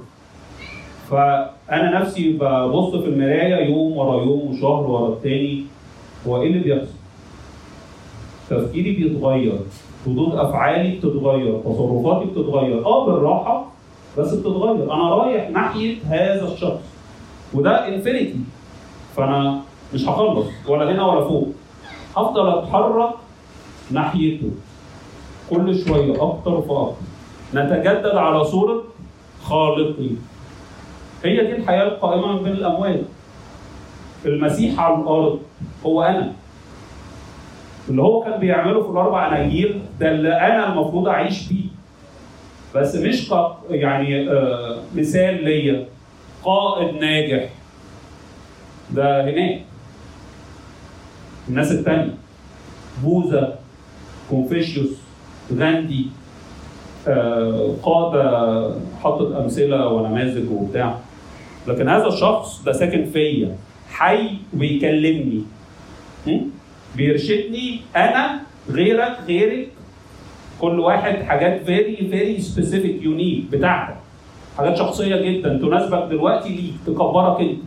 فأنا 1.09 1.99
نفسي 1.99 2.33
ببص 2.33 2.95
في 2.95 3.05
المراية 3.09 3.65
يوم 3.69 3.97
ورا 3.97 4.23
يوم 4.23 4.51
وشهر 4.51 4.83
ورا 4.91 5.09
التاني 5.09 5.63
هو 6.27 6.41
إيه 6.41 6.47
اللي 6.47 6.59
بيحصل؟ 6.59 6.91
تفكيري 8.49 8.91
بيتغير 8.91 9.59
ردود 10.07 10.35
أفعالي 10.35 10.95
بتتغير 10.97 11.59
تصرفاتي 11.59 12.25
بتتغير 12.25 12.85
آه 12.85 13.05
بالراحة 13.05 13.65
بس 14.17 14.33
بتتغير. 14.33 14.93
أنا 14.93 15.09
رايح 15.15 15.49
ناحية 15.49 15.95
هذا 16.05 16.53
الشخص 16.53 16.81
وده 17.53 17.87
انفينيتي 17.87 18.39
فأنا 19.15 19.61
مش 19.93 20.07
هخلص 20.07 20.47
ولا 20.67 20.91
هنا 20.91 21.05
ولا 21.05 21.27
فوق. 21.27 21.47
هفضل 22.17 22.49
أتحرك 22.49 23.09
ناحيته 23.91 24.49
كل 25.49 25.79
شوية 25.85 26.13
أكتر 26.23 26.61
فأكتر. 26.61 26.95
نتجدد 27.53 28.15
على 28.15 28.43
صورة 28.43 28.83
خالقي. 29.43 30.09
هي 31.23 31.35
دي 31.47 31.55
الحياة 31.55 31.83
القائمة 31.83 32.31
من 32.37 32.43
بين 32.43 32.51
الأموات 32.53 33.01
المسيح 34.25 34.79
على 34.79 34.95
الأرض 34.95 35.39
هو 35.85 36.03
أنا. 36.03 36.33
اللي 37.89 38.01
هو 38.01 38.23
كان 38.23 38.39
بيعمله 38.39 38.83
في 38.83 38.89
الأربع 38.89 39.27
أناجيل 39.27 39.81
ده 39.99 40.11
اللي 40.11 40.33
أنا 40.33 40.73
المفروض 40.73 41.07
أعيش 41.07 41.47
بيه. 41.47 41.65
بس 42.75 42.95
مش 42.95 43.31
يعني 43.69 44.29
آه 44.31 44.77
مثال 44.95 45.43
ليا. 45.43 45.85
قائد 46.43 46.95
ناجح. 46.95 47.49
ده 48.91 49.23
هناك. 49.23 49.61
الناس 51.49 51.71
التانية. 51.71 52.13
بوذا 53.03 53.59
كونفوشيوس 54.29 54.89
غاندي. 55.57 56.05
قادة 57.83 58.71
حطت 59.03 59.35
أمثلة 59.35 59.87
ونماذج 59.87 60.51
وبتاع. 60.51 60.95
لكن 61.67 61.89
هذا 61.89 62.07
الشخص 62.07 62.63
ده 62.63 62.71
ساكن 62.71 63.05
فيا. 63.05 63.55
حي 63.91 64.29
وبيكلمني 64.53 65.41
م? 66.27 66.37
بيرشدني 66.95 67.79
أنا 67.95 68.39
غيرك 68.71 69.17
غيرك. 69.27 69.67
كل 70.61 70.79
واحد 70.79 71.15
حاجات 71.15 71.63
very 71.65 71.95
very 71.95 72.41
specific 72.41 73.03
unique 73.03 73.43
بتاعتك. 73.51 73.97
حاجات 74.57 74.77
شخصية 74.77 75.15
جدا 75.15 75.57
تناسبك 75.57 76.03
دلوقتي 76.09 76.49
ليك 76.49 76.73
تكبرك 76.87 77.39
انت. 77.41 77.59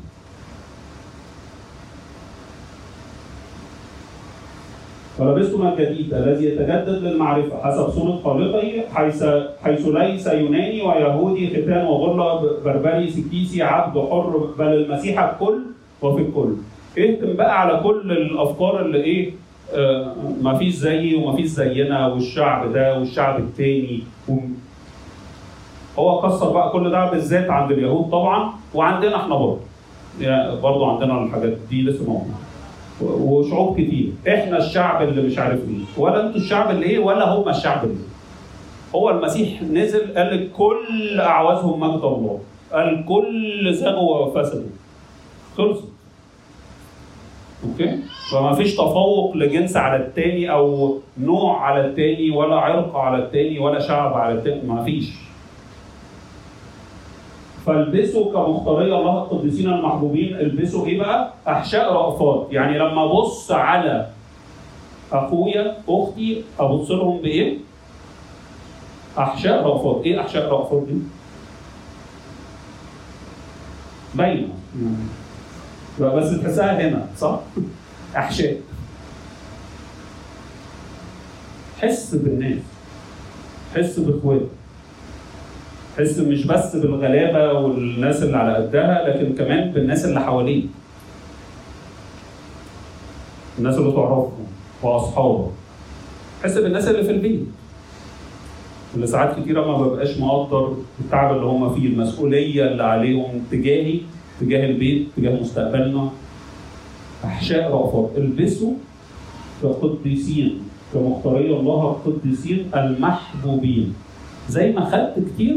فلبستم 5.20 5.66
الجديد 5.66 6.14
الذي 6.14 6.44
يتجدد 6.44 7.02
للمعرفة 7.02 7.62
حسب 7.64 7.88
صورة 7.90 8.20
خالقه 8.24 8.82
حيث 8.94 9.24
حيث 9.64 9.88
ليس 9.88 10.26
يوناني 10.26 10.82
ويهودي 10.82 11.48
ختان 11.48 11.86
وغرلة 11.86 12.58
بربري 12.64 13.10
سكيثي 13.10 13.62
عبد 13.62 13.98
حر 13.98 14.48
بل 14.58 14.66
المسيح 14.66 15.20
الكل 15.22 15.58
وفي 16.02 16.22
الكل. 16.22 16.52
اهتم 16.98 17.32
بقى 17.36 17.60
على 17.60 17.80
كل 17.82 18.12
الأفكار 18.12 18.80
اللي 18.80 19.04
إيه 19.04 19.30
آه 19.74 20.14
ما 20.42 20.54
فيش 20.58 20.74
زيي 20.74 21.14
وما 21.14 21.36
فيش 21.36 21.46
زينا 21.46 22.06
والشعب 22.06 22.72
ده 22.72 22.98
والشعب 22.98 23.38
التاني. 23.40 24.02
و... 24.28 24.32
هو 25.98 26.20
كسر 26.20 26.50
بقى 26.52 26.70
كل 26.72 26.90
ده 26.90 27.10
بالذات 27.10 27.50
عند 27.50 27.72
اليهود 27.72 28.10
طبعا 28.10 28.52
وعندنا 28.74 29.16
إحنا 29.16 29.34
برضه. 29.34 29.58
يعني 30.20 30.60
برضه 30.60 30.92
عندنا 30.92 31.24
الحاجات 31.24 31.52
دي 31.70 31.82
لسه 31.82 32.04
موجودة. 32.06 32.34
وشعوب 33.02 33.74
كتير. 33.80 34.12
إحنا 34.28 34.58
الشعب 34.58 35.02
اللي 35.02 35.22
مش 35.22 35.38
عارف 35.38 35.60
إيه 35.68 36.02
ولا 36.02 36.26
أنتوا 36.26 36.40
الشعب 36.40 36.70
اللي 36.70 36.86
إيه 36.86 36.98
ولا 36.98 37.28
هم 37.28 37.48
الشعب 37.48 37.84
اللي 37.84 37.94
إيه. 37.94 38.10
هو 39.00 39.10
المسيح 39.10 39.62
نزل 39.62 40.14
قال 40.16 40.52
كل 40.52 41.20
أعوازهم 41.20 41.80
مجد 41.80 42.04
الله. 42.04 42.40
قال 42.72 43.04
كل 43.08 43.74
زغوا 43.74 44.18
وفسدوا 44.18 44.68
خلصت. 45.56 45.84
أوكي؟ 47.64 47.98
فما 48.32 48.52
فيش 48.52 48.74
تفوق 48.74 49.36
لجنس 49.36 49.76
على 49.76 49.96
التاني 50.02 50.52
أو 50.52 50.98
نوع 51.20 51.60
على 51.62 51.86
التاني 51.86 52.30
ولا 52.30 52.56
عرق 52.56 52.96
على 52.96 53.24
التاني 53.24 53.58
ولا 53.58 53.78
شعب 53.80 54.14
على 54.14 54.34
التاني. 54.34 54.62
ما 54.68 54.84
فيش. 54.84 55.10
فالبسوا 57.66 58.32
كمختاري 58.32 58.84
الله 58.96 59.18
القديسين 59.22 59.66
المحبوبين 59.72 60.36
البسوا 60.36 60.86
إيه 60.86 60.98
بقى؟ 60.98 61.32
أحشاء 61.48 61.92
رأفات 61.92 62.46
يعني 62.50 62.78
لما 62.78 63.04
أبص 63.04 63.50
على 63.52 64.06
أخويا 65.12 65.76
أختي 65.88 66.42
أبص 66.58 66.90
لهم 66.90 67.18
بإيه؟ 67.18 67.58
أحشاء 69.18 69.62
رأفات 69.66 70.02
إيه 70.06 70.20
أحشاء 70.20 70.52
رأفات 70.52 70.82
دي؟ 70.88 70.94
باينه 74.14 74.48
بس 76.00 76.40
تحسها 76.40 76.88
هنا 76.88 77.06
صح؟ 77.18 77.38
أحشاء 78.16 78.56
حس 81.82 82.14
بالناس 82.14 82.58
حس 83.76 83.98
باخواتك 83.98 84.46
حس 86.00 86.18
مش 86.18 86.46
بس 86.46 86.76
بالغلابة 86.76 87.52
والناس 87.52 88.22
اللي 88.22 88.36
على 88.36 88.54
قدها 88.56 89.08
لكن 89.08 89.34
كمان 89.34 89.70
بالناس 89.72 90.04
اللي 90.04 90.20
حواليك 90.20 90.64
الناس 93.58 93.78
اللي 93.78 93.92
تعرفهم 93.92 94.46
واصحابك 94.82 95.50
حس 96.44 96.58
بالناس 96.58 96.88
اللي 96.88 97.04
في 97.04 97.10
البيت. 97.10 97.40
اللي 98.94 99.06
ساعات 99.06 99.40
كتيرة 99.40 99.66
ما 99.66 99.86
ببقاش 99.86 100.18
مقدر 100.18 100.76
التعب 101.00 101.34
اللي 101.36 101.46
هم 101.46 101.74
فيه 101.74 101.86
المسؤولية 101.86 102.64
اللي 102.66 102.82
عليهم 102.82 103.44
تجاهي 103.50 104.00
تجاه 104.40 104.66
البيت 104.66 105.08
تجاه 105.16 105.40
مستقبلنا. 105.40 106.10
أحشاء 107.24 107.72
رأفات 107.72 108.10
البسوا 108.16 108.72
كقديسين 109.62 110.58
كمختاري 110.94 111.50
الله 111.56 111.96
القديسين 112.06 112.70
المحبوبين. 112.74 113.94
زي 114.48 114.72
ما 114.72 114.84
خدت 114.84 115.14
كتير 115.34 115.56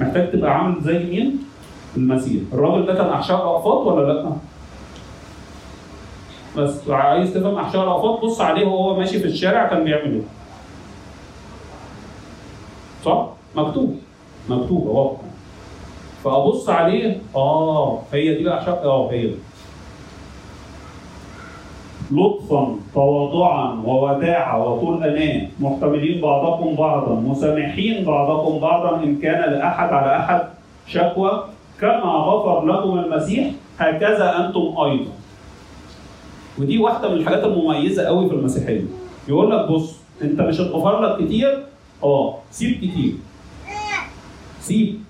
محتاج 0.00 0.30
تبقى 0.32 0.50
عامل 0.58 0.80
زي 0.82 0.98
مين؟ 0.98 1.38
المسيح 1.96 2.42
الراجل 2.52 2.86
ده 2.86 2.94
كان 2.94 3.08
أحشاء 3.10 3.36
رأفات 3.36 3.86
ولا 3.86 4.12
لأ؟ 4.12 4.32
بس 6.56 6.88
عايز 6.88 7.34
تفهم 7.34 7.54
أحشاء 7.58 7.82
رأفات 7.82 8.20
بص 8.24 8.40
عليه 8.40 8.66
وهو 8.66 8.96
ماشي 8.98 9.18
في 9.18 9.24
الشارع 9.26 9.68
كان 9.68 9.84
بيعمل 9.84 10.12
إيه؟ 10.12 10.22
صح؟ 13.04 13.26
مكتوب 13.56 13.96
مكتوب 14.48 14.86
واضحة 14.86 15.22
فأبص 16.24 16.68
عليه 16.68 17.20
آه 17.36 17.98
هي 18.12 18.34
دي 18.34 18.44
بقى 18.44 18.58
أحشاء 18.58 18.84
آه 18.84 19.10
هي 19.10 19.26
دي 19.26 19.34
لطفا 22.12 22.76
تواضعا 22.94 23.82
ووداعا 23.84 24.56
وطول 24.56 25.04
أناة 25.04 25.48
محتملين 25.60 26.20
بعضكم 26.20 26.74
بعضا 26.74 27.14
مسامحين 27.14 28.04
بعضكم 28.04 28.58
بعضا 28.58 29.02
إن 29.02 29.16
كان 29.16 29.52
لأحد 29.52 29.88
على 29.92 30.16
أحد 30.16 30.40
شكوى. 30.86 31.44
كما 31.80 32.12
غفر 32.28 32.66
لكم 32.66 32.98
المسيح 32.98 33.50
هكذا 33.78 34.46
أنتم 34.46 34.74
أيضا. 34.84 35.12
ودي 36.58 36.78
واحدة 36.78 37.08
من 37.08 37.14
الحاجات 37.14 37.44
المميزة 37.44 38.06
قوي 38.06 38.28
في 38.28 38.34
المسيحية. 38.34 38.84
يقول 39.28 39.50
لك 39.50 39.68
بص 39.68 39.96
أنت 40.22 40.40
مش 40.40 40.60
اتغفر 40.60 41.00
لك 41.00 41.24
كتير. 41.24 41.64
آه 42.04 42.34
سيب 42.50 42.76
كتير. 42.76 43.12
سيب. 44.60 45.00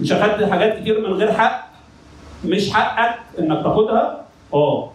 مش 0.00 0.12
اخدت 0.12 0.50
حاجات 0.50 0.80
كتير 0.80 1.08
من 1.08 1.14
غير 1.14 1.32
حق. 1.32 1.68
مش 2.44 2.72
حقك 2.72 3.18
إنك 3.38 3.62
تاخدها. 3.62 4.24
آه. 4.54 4.88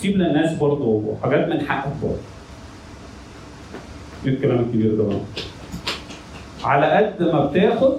سيب 0.00 0.16
للناس 0.16 0.54
برضه 0.58 1.14
حاجات 1.22 1.48
من 1.48 1.60
حقك 1.68 1.92
برضه 2.02 2.16
إيه 4.26 4.32
الكلام 4.32 4.58
الكبير 4.60 4.94
ده 4.94 5.04
بقى؟ 5.04 5.18
على 6.64 6.86
قد 6.86 7.22
ما 7.22 7.44
بتاخد 7.46 7.96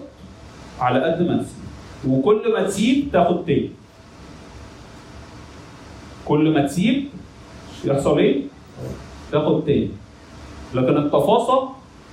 على 0.80 1.04
قد 1.04 1.22
ما 1.22 1.38
تسيب. 1.38 2.12
وكل 2.12 2.54
ما 2.54 2.64
تسيب 2.64 3.08
تاخد 3.14 3.46
تاني. 3.46 3.70
كل 6.26 6.54
ما 6.54 6.68
تسيب 6.68 7.06
يحصل 7.86 8.18
إيه؟ 8.20 8.42
تاخد 9.32 9.66
تاني. 9.66 9.90
لكن 10.74 10.98
التفاصة 10.98 11.70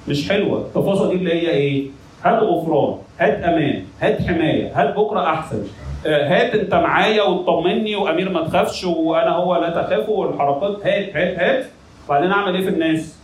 مش 0.08 0.28
حلوة. 0.28 0.58
التفاصة 0.60 1.08
دي 1.08 1.14
اللي 1.14 1.32
هي 1.32 1.50
إيه؟ 1.50 1.86
هات 2.24 2.42
غفران 2.42 2.98
هات 3.20 3.42
أمان 3.44 3.84
هات 4.00 4.22
حماية 4.22 4.80
هات 4.82 4.96
بكرة 4.96 5.20
أحسن. 5.30 5.64
هات 6.08 6.54
انت 6.54 6.74
معايا 6.74 7.22
وتطمني 7.22 7.96
وامير 7.96 8.30
ما 8.32 8.48
تخافش 8.48 8.84
وأنا 8.84 9.30
هو 9.30 9.56
لا 9.56 9.70
تخافوا 9.82 10.26
والحركات 10.26 10.86
هات 10.86 11.16
هات 11.16 11.38
هات. 11.38 11.66
وبعدين 12.06 12.30
اعمل 12.30 12.54
إيه 12.54 12.62
في 12.62 12.68
الناس؟ 12.68 13.16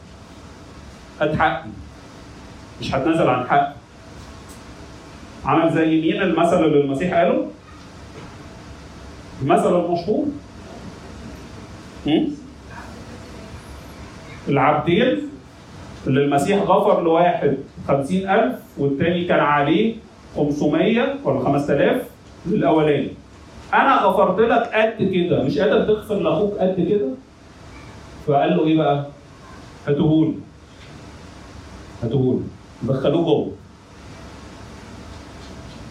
هات 1.21 1.37
حقي. 1.37 1.65
مش 2.81 2.95
هتنازل 2.95 3.29
عن 3.29 3.49
حقي. 3.49 3.73
عمل 5.45 5.73
زي 5.73 6.01
مين 6.01 6.23
المثل 6.23 6.65
اللي 6.65 6.81
المسيح 6.81 7.15
قاله؟ 7.15 7.47
المثل 9.43 9.85
المشهور؟ 9.85 10.25
العبدين 14.49 15.19
اللي 16.07 16.25
المسيح 16.25 16.63
غفر 16.63 17.03
لواحد 17.03 17.57
خمسين 17.89 18.31
ألف 18.31 18.57
والتاني 18.79 19.25
كان 19.25 19.41
عليه 19.41 19.95
500 20.37 21.15
ولا 21.25 21.41
5000 21.45 22.03
للأولاني. 22.47 23.11
أنا 23.75 23.97
غفرت 24.03 24.39
لك 24.41 24.63
قد 24.75 25.09
كده. 25.15 25.43
مش 25.43 25.59
قادر 25.59 25.85
تغفر 25.87 26.15
لأخوك 26.15 26.53
قد 26.59 26.87
كده؟ 26.89 27.09
فقال 28.27 28.57
له 28.57 28.67
إيه 28.67 28.77
بقى؟ 28.79 29.07
هاتهولي. 29.89 30.35
هاتهولي. 32.03 32.43
دخلوه 32.83 33.25
جوه. 33.25 33.53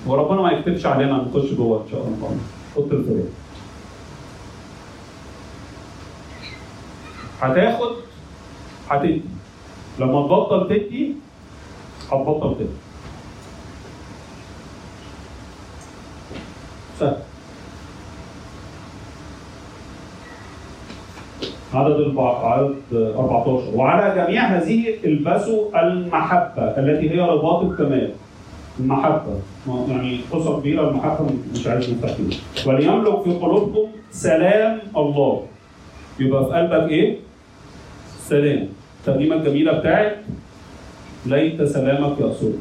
وربنا 0.07 0.41
ما 0.41 0.51
يكتبش 0.51 0.85
علينا 0.85 1.13
نخش 1.17 1.51
جوه 1.53 1.83
إن 1.83 1.91
شاء 1.91 2.01
الله. 2.01 2.37
اوضه 2.77 2.91
الفراق 2.97 3.25
هتاخد 7.41 7.95
هتدي. 8.89 9.21
لما 9.99 10.21
تبطل 10.27 10.69
تدي 10.69 11.13
هتبطل 12.11 12.55
تدي. 12.55 12.82
سهل 16.99 17.15
عدد 21.73 22.17
عدد 22.17 22.75
14 22.93 23.75
وعلى 23.75 24.15
جميع 24.25 24.45
هذه 24.45 24.93
البسوا 25.05 25.81
المحبة 25.83 26.63
التي 26.63 27.09
هي 27.09 27.19
رباط 27.19 27.61
الكمال. 27.63 28.11
المحبة. 28.79 29.39
يعني 29.89 30.19
قصة 30.31 30.59
كبيرة 30.59 30.89
المحبة 30.89 31.29
مش 31.53 31.67
عايز 31.67 31.89
نفتح 31.89 32.09
فيها 32.13 32.37
وليملك 32.67 33.21
في 33.23 33.31
قلوبكم 33.33 33.87
سلام 34.11 34.79
الله. 34.97 35.43
يبقى 36.19 36.45
في 36.45 36.51
قلبك 36.51 36.89
إيه؟ 36.91 37.17
سلام. 38.19 38.67
الترجمة 38.99 39.35
الجميلة 39.35 39.71
بتاعت 39.71 40.15
ليت 41.25 41.63
سلامك 41.63 42.19
يأسرني 42.21 42.53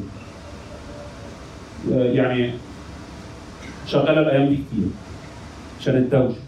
آه، 1.93 2.03
يعني 2.13 2.51
شغالة 3.85 4.21
الأيام 4.21 4.49
دي 4.49 4.55
كتير. 4.55 4.87
عشان 5.79 5.95
الدوشة. 5.95 6.41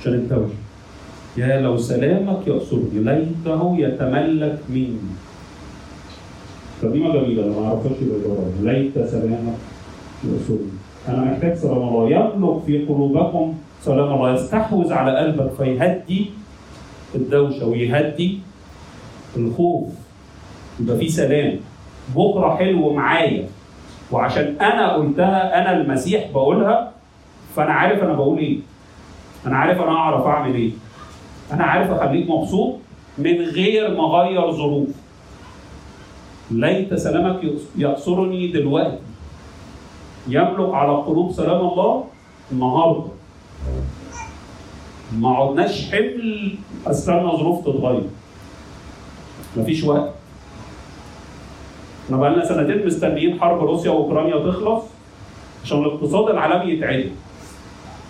عشان 0.00 0.14
الدوشة. 0.14 0.54
يا 1.36 1.60
لو 1.60 1.76
سلامك 1.76 2.46
يأسرني 2.46 2.90
ليته 2.94 3.76
يتملك 3.78 4.58
مني. 4.68 4.98
ترجمة 6.82 7.12
جميلة 7.12 7.44
أنا 7.44 7.52
ما 7.60 7.66
أعرفهاش 7.66 7.96
يبقى. 8.02 8.36
ليت 8.62 8.94
سلامك 8.94 9.58
يأسرني 10.24 10.74
أنا 11.08 11.24
محتاج 11.24 11.54
سلام 11.56 11.82
الله. 11.82 12.10
يملك 12.10 12.62
في 12.66 12.86
قلوبكم 12.86 13.54
سلام 13.82 14.14
الله. 14.14 14.34
يستحوذ 14.34 14.92
على 14.92 15.18
قلبك 15.18 15.50
فيهدي 15.52 16.30
الدوشة 17.14 17.66
ويهدي 17.66 18.38
الخوف. 19.36 19.88
يبقى 20.80 20.98
في 20.98 21.08
سلام. 21.08 21.56
بكرة 22.16 22.56
حلو 22.56 22.92
معايا. 22.92 23.48
وعشان 24.10 24.56
أنا 24.60 24.92
قلتها 24.92 25.60
أنا 25.60 25.80
المسيح 25.80 26.30
بقولها 26.30 26.92
فأنا 27.56 27.72
عارف 27.72 28.02
أنا 28.02 28.12
بقول 28.12 28.38
إيه. 28.38 28.58
أنا 29.46 29.56
عارف 29.56 29.80
أنا 29.80 29.90
أعرف 29.90 30.26
أعمل 30.26 30.54
إيه. 30.54 30.70
أنا 31.52 31.64
عارف 31.64 31.90
أخليك 31.90 32.30
مبسوط 32.30 32.76
من 33.18 33.40
غير 33.40 33.96
ما 33.96 34.04
أغير 34.04 34.52
ظروف. 34.52 34.88
ليت 36.50 36.94
سلامك 36.94 37.40
يأسرني 37.76 38.48
دلوقتي. 38.48 38.98
يملك 40.28 40.74
على 40.74 40.90
القلوب 40.92 41.32
سلام 41.32 41.60
الله 41.60 42.04
النهارده. 42.52 43.04
ما 45.12 45.36
عدناش 45.36 45.90
حمل 45.92 46.54
استنى 46.86 47.30
ظروف 47.36 47.60
تتغير. 47.60 48.02
مفيش 49.56 49.84
وقت. 49.84 50.10
إحنا 52.04 52.16
بقالنا 52.16 52.44
سنتين 52.44 52.86
مستنيين 52.86 53.40
حرب 53.40 53.64
روسيا 53.64 53.90
وأوكرانيا 53.90 54.50
تخلص 54.50 54.84
عشان 55.64 55.78
الاقتصاد 55.78 56.30
العالمي 56.30 56.72
يتعدل. 56.72 57.10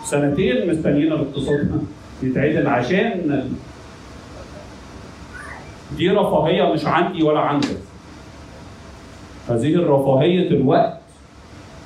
سنتين 0.05 0.71
مستنيين 0.71 1.13
الاقتصاد 1.13 1.83
يتعدل 2.23 2.67
عشان 2.67 3.45
دي 5.97 6.11
رفاهية 6.11 6.73
مش 6.73 6.85
عندي 6.85 7.23
ولا 7.23 7.41
عندك. 7.41 7.77
هذه 9.49 9.75
الرفاهية 9.75 10.49
الوقت 10.51 11.01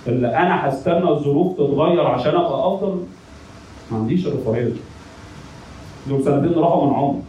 اللي 0.06 0.28
أنا 0.36 0.68
هستنى 0.68 1.11
الظروف 1.11 1.52
تتغير 1.56 2.06
عشان 2.06 2.34
أبقى 2.34 2.74
أفضل 2.74 3.02
ما 3.90 3.98
عنديش 3.98 4.26
الرفاهية 4.26 4.64
دي. 4.64 4.80
دول 6.09 6.24
سنتين 6.24 6.59
راحوا 6.59 6.86
من 6.86 6.94
عمري 6.94 7.22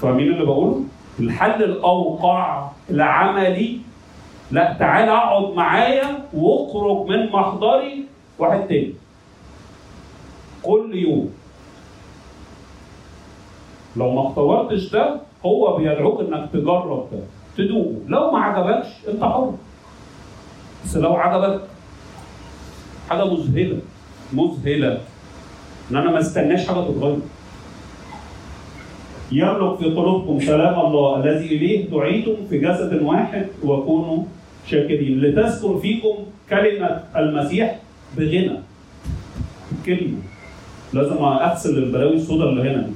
فاهمين 0.00 0.32
اللي 0.32 0.44
بقوله؟ 0.44 0.80
الحل 1.20 1.62
الأوقع 1.62 2.68
العملي 2.90 3.78
لا 4.50 4.72
تعال 4.78 5.08
أقعد 5.08 5.54
معايا 5.54 6.24
واخرج 6.34 7.06
من 7.08 7.32
محضري. 7.32 8.04
واحد 8.38 8.66
تاني. 8.68 8.94
كل 10.62 10.94
يوم. 10.94 11.30
لو 13.96 14.10
ما 14.10 14.26
اختبرتش 14.28 14.90
ده 14.90 15.20
هو 15.46 15.76
بيدعوك 15.76 16.20
إنك 16.20 16.50
تجرب 16.52 17.08
ده. 17.12 17.18
تدوقه. 17.56 17.94
لو 18.08 18.30
ما 18.30 18.38
عجبكش 18.38 18.88
أنت 19.08 19.24
حر. 19.24 19.52
بس 20.84 20.96
لو 20.96 21.14
عجبك 21.16 21.60
حاجة 23.10 23.24
مذهلة. 23.24 23.78
مذهلة. 24.32 25.00
إن 25.90 25.96
أنا 25.96 26.10
ما 26.10 26.20
استناش 26.20 26.66
حاجة 26.66 26.80
تتغير. 26.80 27.18
يملك 29.32 29.76
في 29.78 29.84
قلوبكم 29.84 30.40
سلام 30.40 30.80
الله 30.86 31.24
الذي 31.24 31.46
إليه 31.46 31.90
دعيتم 31.90 32.36
في 32.50 32.58
جسد 32.58 33.02
واحد 33.02 33.46
وكونوا 33.64 34.18
شاكرين. 34.66 35.20
لتسكن 35.20 35.78
فيكم 35.78 36.14
كلمة 36.50 37.00
المسيح 37.16 37.78
بغنى. 38.16 38.58
كلمة. 39.86 40.18
لازم 40.92 41.24
أغسل 41.24 41.78
البلاوي 41.78 42.14
السوداء 42.14 42.48
اللي 42.48 42.70
هنا 42.70 42.90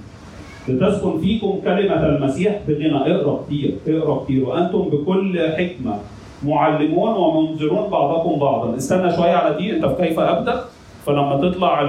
لتسكن 0.68 1.20
فيكم 1.20 1.60
كلمة 1.64 2.06
المسيح 2.06 2.60
بغنى. 2.68 3.14
اقرأ 3.14 3.44
كتير 3.46 3.74
اقرأ 3.88 4.24
كتير. 4.24 4.48
وأنتم 4.48 4.78
بكل 4.78 5.40
حكمة 5.58 5.98
معلمون 6.44 7.10
ومنذرون 7.10 7.90
بعضكم 7.90 8.38
بعضا. 8.38 8.76
استنى 8.76 9.16
شوية 9.16 9.32
على 9.32 9.56
دي 9.56 9.76
أنت 9.76 9.86
في 9.86 10.06
كيف 10.06 10.18
أبدأ؟ 10.18 10.64
فلما 11.06 11.36
تطلع 11.36 11.82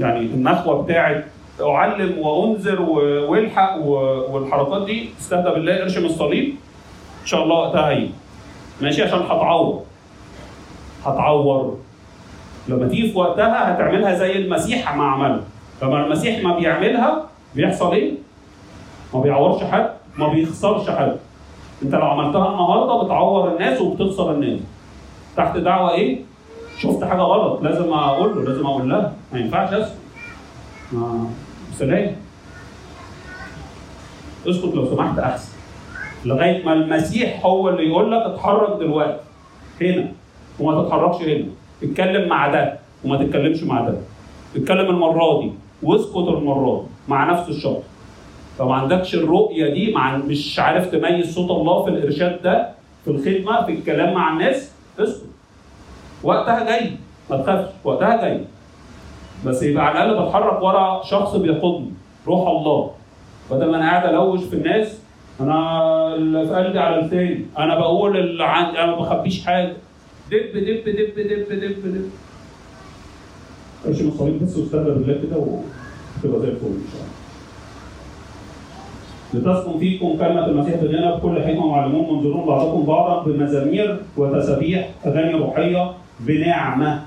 يعني 0.00 0.20
النخوة 0.20 0.82
بتاعت 0.82 1.24
أعلم 1.62 2.18
وأنذر 2.18 2.82
وألحق 3.28 3.76
والحركات 4.30 4.82
دي. 4.86 5.08
استهدى 5.20 5.50
بالله 5.50 5.82
ارشم 5.82 6.04
الصليب 6.04 6.54
إن 7.22 7.26
شاء 7.26 7.42
الله 7.42 7.54
وقتها 7.56 7.88
هيجي. 7.88 8.10
ماشي 8.80 9.02
عشان 9.02 9.18
هتعور 9.18 9.82
هتعور 11.04 11.76
لما 12.68 12.88
تيجي 12.88 13.10
في 13.12 13.18
وقتها 13.18 13.74
هتعملها 13.74 14.14
زي 14.14 14.32
المسيح 14.38 14.94
ما 14.96 15.04
عملها 15.04 15.40
لما 15.82 16.04
المسيح 16.06 16.44
ما 16.44 16.56
بيعملها 16.56 17.24
بيحصل 17.54 17.92
إيه؟ 17.92 18.12
ما 19.14 19.20
بيعورش 19.20 19.64
حد 19.64 19.90
ما 20.18 20.28
بيخسرش 20.28 20.90
حد. 20.90 21.16
أنت 21.82 21.94
لو 21.94 22.06
عملتها 22.06 22.48
النهارده 22.50 23.02
بتعور 23.02 23.52
الناس 23.52 23.80
وبتخسر 23.80 24.30
الناس. 24.30 24.60
تحت 25.36 25.56
دعوة 25.56 25.92
إيه؟ 25.92 26.18
شفت 26.78 27.04
حاجة 27.04 27.20
غلط 27.20 27.62
لازم 27.62 27.92
أقول 27.92 28.36
له 28.36 28.42
لازم 28.50 28.66
أقول 28.66 28.90
لها. 28.90 29.12
ما 29.32 29.38
ينفعش 29.38 29.72
أسكت. 29.72 29.96
سلام 31.78 32.16
اسكت 34.48 34.74
لو 34.74 34.96
سمحت 34.96 35.18
أحسن. 35.18 35.52
لغاية 36.24 36.64
ما 36.64 36.72
المسيح 36.72 37.46
هو 37.46 37.68
اللي 37.68 37.88
يقول 37.88 38.12
لك 38.12 38.22
اتحرك 38.22 38.78
دلوقتي 38.78 39.20
هنا. 39.80 40.12
وما 40.60 40.82
تتحركش 40.82 41.22
هنا. 41.22 41.44
اتكلم 41.82 42.28
مع 42.28 42.48
ده 42.52 42.78
وما 43.04 43.16
تتكلمش 43.24 43.62
مع 43.62 43.80
ده. 43.80 43.94
اتكلم 44.56 44.90
المرة 44.90 45.40
دي 45.40 45.52
واسكت 45.82 46.16
المرة 46.16 46.80
دي 46.80 46.86
مع 47.08 47.32
نفس 47.32 47.48
الشخص. 47.48 47.82
لو 48.60 48.68
ما 48.68 48.74
عندكش 48.74 49.14
الرؤية 49.14 49.74
دي 49.74 49.92
مع 49.92 50.16
مش 50.16 50.58
عارف 50.58 50.86
تميز 50.90 51.34
صوت 51.34 51.50
الله 51.50 51.84
في 51.84 51.90
الإرشاد 51.90 52.42
ده 52.42 52.68
في 53.04 53.10
الخدمة 53.10 53.66
في 53.66 53.72
الكلام 53.72 54.14
مع 54.14 54.32
الناس 54.32 54.70
اسكت. 54.98 55.26
وقتها 56.22 56.64
جاي. 56.64 56.90
ما 57.30 57.36
تخافش 57.36 57.70
وقتها 57.84 58.16
جاي. 58.16 58.40
بس 59.46 59.62
يبقى 59.62 59.86
على 59.86 60.04
الأقل 60.04 60.26
بتحرك 60.26 60.62
ورا 60.62 61.02
شخص 61.04 61.36
بيقودني. 61.36 61.90
روح 62.26 62.48
الله. 62.48 62.90
بدل 63.50 63.70
ما 63.70 63.76
أنا 63.76 63.90
قاعد 63.90 64.08
ألوش 64.08 64.44
في 64.44 64.54
الناس 64.56 64.98
أنا 65.40 66.14
اللي 66.14 66.46
في 66.46 66.54
قلبي 66.54 66.78
على 66.78 67.02
لساني. 67.02 67.46
أنا 67.58 67.78
بقول 67.78 68.16
اللي 68.16 68.44
عندي 68.44 68.78
أنا 68.78 68.86
ما 68.96 68.96
بخبيش 69.02 69.46
حاجة. 69.46 69.72
دب 70.30 70.52
دب 70.54 70.84
دب 70.84 71.14
دب 71.16 71.60
دب 71.60 71.94
دب 71.94 72.10
ارشم 73.86 74.08
الصليب 74.08 74.42
بس 74.42 74.56
واستهدى 74.56 74.90
بالله 74.90 75.20
كده 75.22 75.36
وتبقى 75.36 76.40
زي 76.40 76.48
الفل. 76.48 76.66
ان 76.66 76.84
شاء 76.92 77.00
الله 77.00 77.10
لتسكن 79.34 79.78
فيكم 79.78 80.16
كلمة 80.18 80.46
المسيح 80.46 80.74
بغنى 80.74 81.16
بكل 81.16 81.42
حكمة 81.42 81.66
معلمون 81.66 82.16
منذرون 82.16 82.46
بعضكم 82.46 82.82
بعضا 82.86 83.22
بمزامير 83.22 84.00
وتسابيح 84.16 84.90
أغاني 85.06 85.34
روحية 85.34 85.92
بنعمة. 86.20 87.02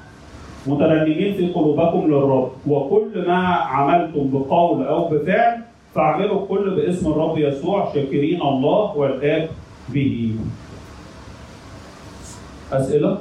مترنمين 0.67 1.35
في 1.37 1.53
قلوبكم 1.53 2.07
للرب. 2.07 2.51
وكل 2.67 3.27
ما 3.27 3.47
عملتم 3.55 4.29
بقول 4.31 4.87
أو 4.87 5.09
بفعل 5.09 5.61
فاعملوا 5.95 6.43
الكل 6.43 6.75
باسم 6.75 7.11
الرب 7.11 7.37
يسوع 7.37 7.93
شاكرين 7.93 8.41
الله 8.41 8.97
والآب 8.97 9.49
به. 9.89 10.35
أسئلة؟ 12.71 13.17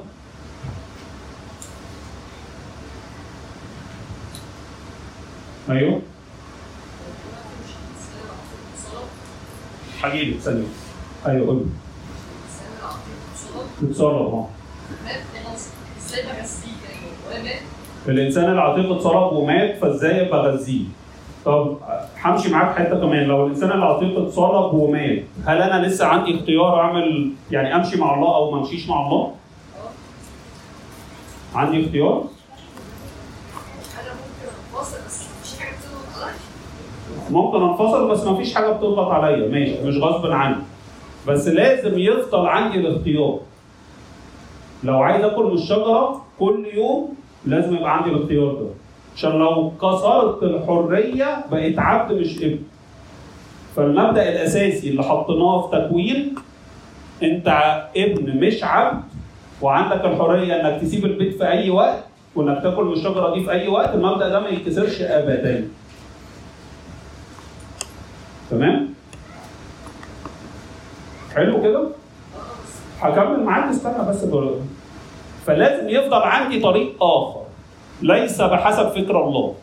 أيوه. 5.70 6.00
هجيلك 10.02 10.38
ثانية. 10.40 10.66
أيوه 11.26 11.46
قول 11.46 11.64
تتصرف 13.80 14.34
آه 14.34 14.48
إزاي 16.06 16.22
الإنسان 18.08 18.52
العتيق 18.52 18.92
اتصرف 18.92 19.32
ومات 19.32 19.76
فإزاي 19.78 20.24
بغذيه؟ 20.30 20.84
طب 21.44 21.76
همشي 22.24 22.50
معاك 22.50 22.76
حتة 22.78 23.00
كمان 23.00 23.24
لو 23.24 23.46
الإنسان 23.46 23.70
العتيق 23.72 24.18
اتصرف 24.18 24.74
ومات 24.74 25.22
هل 25.46 25.62
أنا 25.62 25.86
لسه 25.86 26.06
عندي 26.06 26.38
اختيار 26.38 26.80
أعمل 26.80 27.32
يعني 27.50 27.76
أمشي 27.76 28.00
مع 28.00 28.14
الله 28.14 28.34
أو 28.36 28.50
ما 28.50 28.58
أمشيش 28.58 28.88
مع 28.88 29.06
الله؟ 29.06 29.32
عندي 31.54 31.84
اختيار؟ 31.84 32.24
ممكن 37.30 37.62
أنفصل 37.62 38.10
بس 38.10 38.24
ما 38.24 38.36
فيش 38.36 38.54
حاجة 38.54 38.70
بتضغط 38.70 39.10
عليا 39.10 39.48
ماشي 39.48 39.82
مش 39.84 39.96
غصب 39.96 40.26
عني 40.30 40.56
بس 41.28 41.48
لازم 41.48 41.98
يفضل 41.98 42.46
عندي 42.46 42.78
الاختيار 42.78 43.38
لو 44.84 44.98
عايز 45.02 45.24
آكل 45.24 45.44
من 45.44 45.52
الشجرة 45.52 46.24
كل 46.38 46.66
يوم 46.74 47.14
لازم 47.46 47.76
يبقى 47.76 47.96
عندي 47.96 48.10
الاختيار 48.10 48.52
ده. 48.52 48.66
عشان 49.16 49.30
لو 49.30 49.72
كسرت 49.82 50.42
الحرية 50.42 51.44
بقيت 51.50 51.78
عبد 51.78 52.12
مش 52.12 52.38
ابن. 52.42 52.58
فالمبدأ 53.76 54.28
الأساسي 54.28 54.90
اللي 54.90 55.02
حطيناه 55.02 55.60
في 55.70 55.76
تكوين 55.78 56.34
انت 57.22 57.48
ابن 57.96 58.46
مش 58.46 58.64
عبد 58.64 59.02
وعندك 59.62 60.04
الحرية 60.04 60.60
انك 60.60 60.80
تسيب 60.82 61.04
البيت 61.04 61.36
في 61.38 61.48
أي 61.48 61.70
وقت 61.70 62.04
وانك 62.34 62.62
تاكل 62.62 62.84
من 62.84 62.92
الشجرة 62.92 63.34
دي 63.34 63.44
في 63.44 63.50
أي 63.50 63.68
وقت 63.68 63.94
المبدأ 63.94 64.28
ده 64.28 64.40
ما 64.40 64.48
يتكسرش 64.48 65.00
ابدا. 65.00 65.68
تمام؟ 68.50 68.88
حلو 71.34 71.62
كده؟ 71.62 71.88
هكمل 73.00 73.44
معاك 73.44 73.70
استنى 73.70 74.08
بس 74.08 74.24
بر- 74.24 74.58
فلازم 75.46 75.88
يفضل 75.88 76.22
عندي 76.22 76.60
طريق 76.60 77.02
آخر. 77.04 77.40
ليس 78.02 78.40
بحسب 78.40 78.88
فكر 78.88 79.24
الله. 79.24 79.54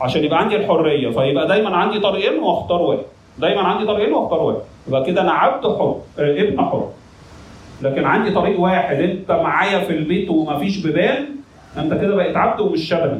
عشان 0.00 0.24
يبقى 0.24 0.38
عندي 0.40 0.56
الحرية. 0.56 1.10
فيبقى 1.10 1.48
دايما 1.48 1.76
عندي 1.76 2.00
طريقين 2.00 2.42
وأختار 2.42 2.82
واحد. 2.82 3.02
دايما 3.38 3.60
عندي 3.62 3.86
طريقين 3.86 4.12
وأختار 4.12 4.42
واحد. 4.42 4.58
يبقى 4.88 5.04
كده 5.04 5.20
أنا 5.22 5.32
عبد 5.32 5.64
حر 5.66 5.96
آه، 6.18 6.42
ابن 6.42 6.60
حر. 6.64 6.88
لكن 7.82 8.04
عندي 8.04 8.30
طريق 8.30 8.60
واحد. 8.60 8.96
أنت 8.96 9.30
معايا 9.30 9.78
في 9.84 9.90
البيت 9.96 10.30
ومفيش 10.30 10.78
بيبان 10.82 11.26
أنت 11.78 11.94
كده 11.94 12.14
بقيت 12.16 12.36
عبد 12.36 12.60
ومش 12.60 12.88
شبهي. 12.88 13.18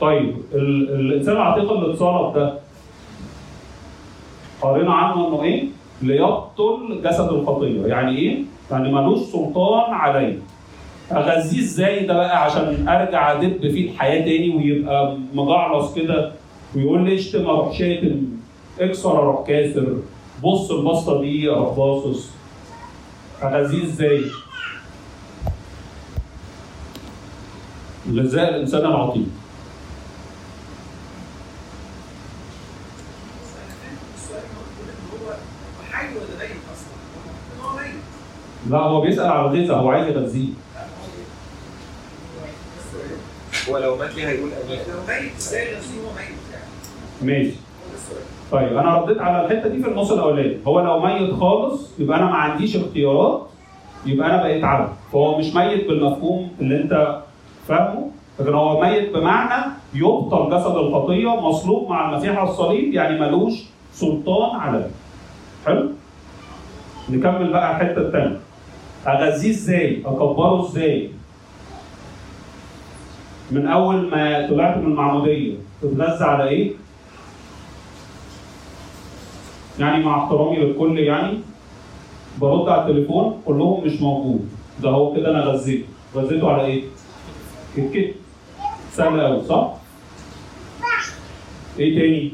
طيب 0.00 0.36
ال- 0.54 0.90
الإنسان 1.00 1.36
العتيق 1.36 1.72
اللي 1.72 1.92
اتصرف 1.92 2.34
ده 2.34 2.54
قرينا 4.62 4.94
عنه 4.94 5.28
إنه 5.28 5.42
إيه؟ 5.42 5.64
ليبطل 6.02 7.00
جسد 7.04 7.28
الخطيه، 7.32 7.86
يعني 7.86 8.18
إيه؟ 8.18 8.38
يعني 8.70 8.92
ملوش 8.92 9.18
سلطان 9.18 9.94
عليه. 9.94 10.38
أغذيه 11.12 11.60
إزاي 11.60 12.06
ده 12.06 12.14
بقى 12.14 12.44
عشان 12.44 12.88
أرجع 12.88 13.32
أدب 13.32 13.60
فيه 13.60 13.90
الحياة 13.90 14.24
تاني 14.24 14.56
ويبقى 14.56 15.16
مجعلص 15.34 15.94
كده 15.94 16.32
ويقول 16.76 17.04
لي 17.04 17.14
اشتم 17.14 17.46
أروح 17.46 17.78
شاتم 17.78 18.22
اكسر 18.80 19.18
أروح 19.18 19.46
كاسر 19.46 19.96
بص 20.44 20.70
البسطه 20.70 21.20
دي 21.20 21.50
أروح 21.50 21.76
باصص 21.76 22.30
أغذيه 23.42 23.84
إزاي؟ 23.84 24.20
غذاء 28.12 28.48
الانسان 28.48 28.80
العطيل 28.86 29.26
السؤال 34.16 34.42
اللي 34.42 34.56
هو 34.56 34.64
بيقول 34.78 34.90
ان 34.90 35.26
هو 35.26 35.32
حي 35.92 36.06
ولا 36.06 36.48
ميت 36.48 36.56
أصلا؟ 36.72 36.96
ان 37.54 37.60
هو 37.64 37.76
ميت 37.76 37.94
لا 38.70 38.78
هو 38.78 39.00
بيسأل 39.00 39.26
على 39.26 39.40
الغذاء 39.40 39.76
هو 39.78 39.90
عايز 39.90 40.08
يغذيه. 40.08 40.48
هو 43.70 43.78
لو 43.78 43.96
مات 43.96 44.14
ليه 44.16 44.28
هيقول 44.28 44.50
أمين؟ 44.66 44.78
لو 44.78 45.00
ميت 45.08 45.36
إزاي 45.36 45.74
هو 45.74 46.10
ميت 46.16 46.36
يعني؟ 46.52 46.64
ماشي. 47.44 47.56
طيب 48.52 48.76
أنا 48.76 48.98
رديت 48.98 49.18
على 49.18 49.46
الحتة 49.46 49.68
دي 49.68 49.82
في 49.82 49.88
النص 49.88 50.10
الأولاني. 50.12 50.56
هو 50.66 50.80
لو 50.80 51.00
ميت 51.00 51.34
خالص 51.34 51.90
يبقى 51.98 52.18
أنا 52.18 52.26
ما 52.26 52.34
عنديش 52.36 52.76
اختيارات 52.76 53.46
يبقى 54.06 54.26
أنا 54.30 54.42
بقيت 54.42 54.64
عبد. 54.64 54.92
فهو 55.12 55.38
مش 55.38 55.54
ميت 55.54 55.88
بالمفهوم 55.88 56.48
اللي 56.60 56.82
أنت 56.82 57.22
فاهمه 57.68 58.10
لكن 58.40 58.54
هو 58.54 58.80
ميت 58.80 59.12
بمعنى 59.14 59.72
يبطل 59.94 60.50
جسد 60.50 60.76
الخطية 60.76 61.28
مصلوب 61.40 61.90
مع 61.90 62.10
المسيح 62.10 62.38
على 62.38 62.50
الصليب 62.50 62.94
يعني 62.94 63.20
ملوش 63.20 63.52
سلطان 63.92 64.60
عليه. 64.60 64.90
حلو؟ 65.66 65.88
نكمل 67.10 67.52
بقى 67.52 67.70
الحتة 67.70 67.98
الثانية 68.00 68.40
اغذيه 69.06 69.50
إزاي؟ 69.50 70.02
أكبره 70.06 70.66
إزاي؟ 70.68 71.10
من 73.50 73.66
أول 73.66 74.10
ما 74.10 74.46
طلعت 74.50 74.76
من 74.76 74.84
المعمودية 74.84 75.54
تتغذى 75.82 76.24
على 76.24 76.48
إيه؟ 76.48 76.72
يعني 79.80 80.04
مع 80.04 80.24
احترامي 80.24 80.56
للكل 80.56 80.98
يعني 80.98 81.38
برد 82.40 82.68
على 82.68 82.82
التليفون 82.82 83.42
كلهم 83.46 83.84
مش 83.86 84.00
موجود. 84.00 84.48
ده 84.82 84.90
هو 84.90 85.14
كده 85.14 85.30
أنا 85.30 85.40
غذيته. 85.40 85.84
غذيته 86.14 86.50
على 86.52 86.64
إيه؟ 86.64 86.82
الكتف 87.78 88.14
سهل 88.92 89.20
قوي 89.20 89.44
صح؟ 89.44 89.72
إيه 91.78 91.98
تاني؟ 91.98 92.32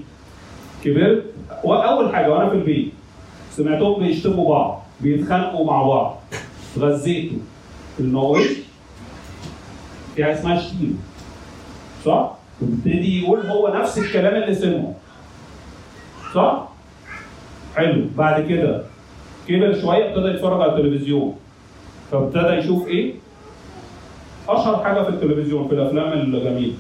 كبرت. 0.85 1.25
وأول 1.65 2.15
حاجة 2.17 2.31
وأنا 2.31 2.49
في 2.51 2.55
البيت 2.55 2.93
سمعتهم 3.51 4.01
بيشتموا 4.03 4.49
بعض 4.49 4.83
بيتخانقوا 5.01 5.67
مع 5.67 5.83
بعض. 5.83 6.19
غذيته 6.79 7.39
الموت 8.01 8.41
في 10.17 10.25
حاجة 10.25 10.35
اسمها 10.35 10.61
شتيمه 10.61 10.95
صح؟ 12.05 12.31
وبيبتدي 12.63 13.23
يقول 13.23 13.47
هو 13.47 13.69
نفس 13.75 13.99
الكلام 13.99 14.43
اللي 14.43 14.55
سمعه 14.55 14.95
صح؟ 16.35 16.69
حلو 17.77 18.05
بعد 18.17 18.47
كده 18.49 18.83
كبر 19.49 19.81
شوية 19.81 20.09
ابتدى 20.11 20.29
يتفرج 20.29 20.61
على 20.61 20.73
التلفزيون 20.73 21.35
فابتدى 22.13 22.49
يشوف 22.53 22.87
إيه؟ 22.89 23.15
أشهر 24.49 24.85
حاجة 24.85 25.03
في 25.03 25.09
التلفزيون 25.09 25.69
في 25.69 25.75
الأفلام 25.75 26.13
الجميلة 26.13 26.75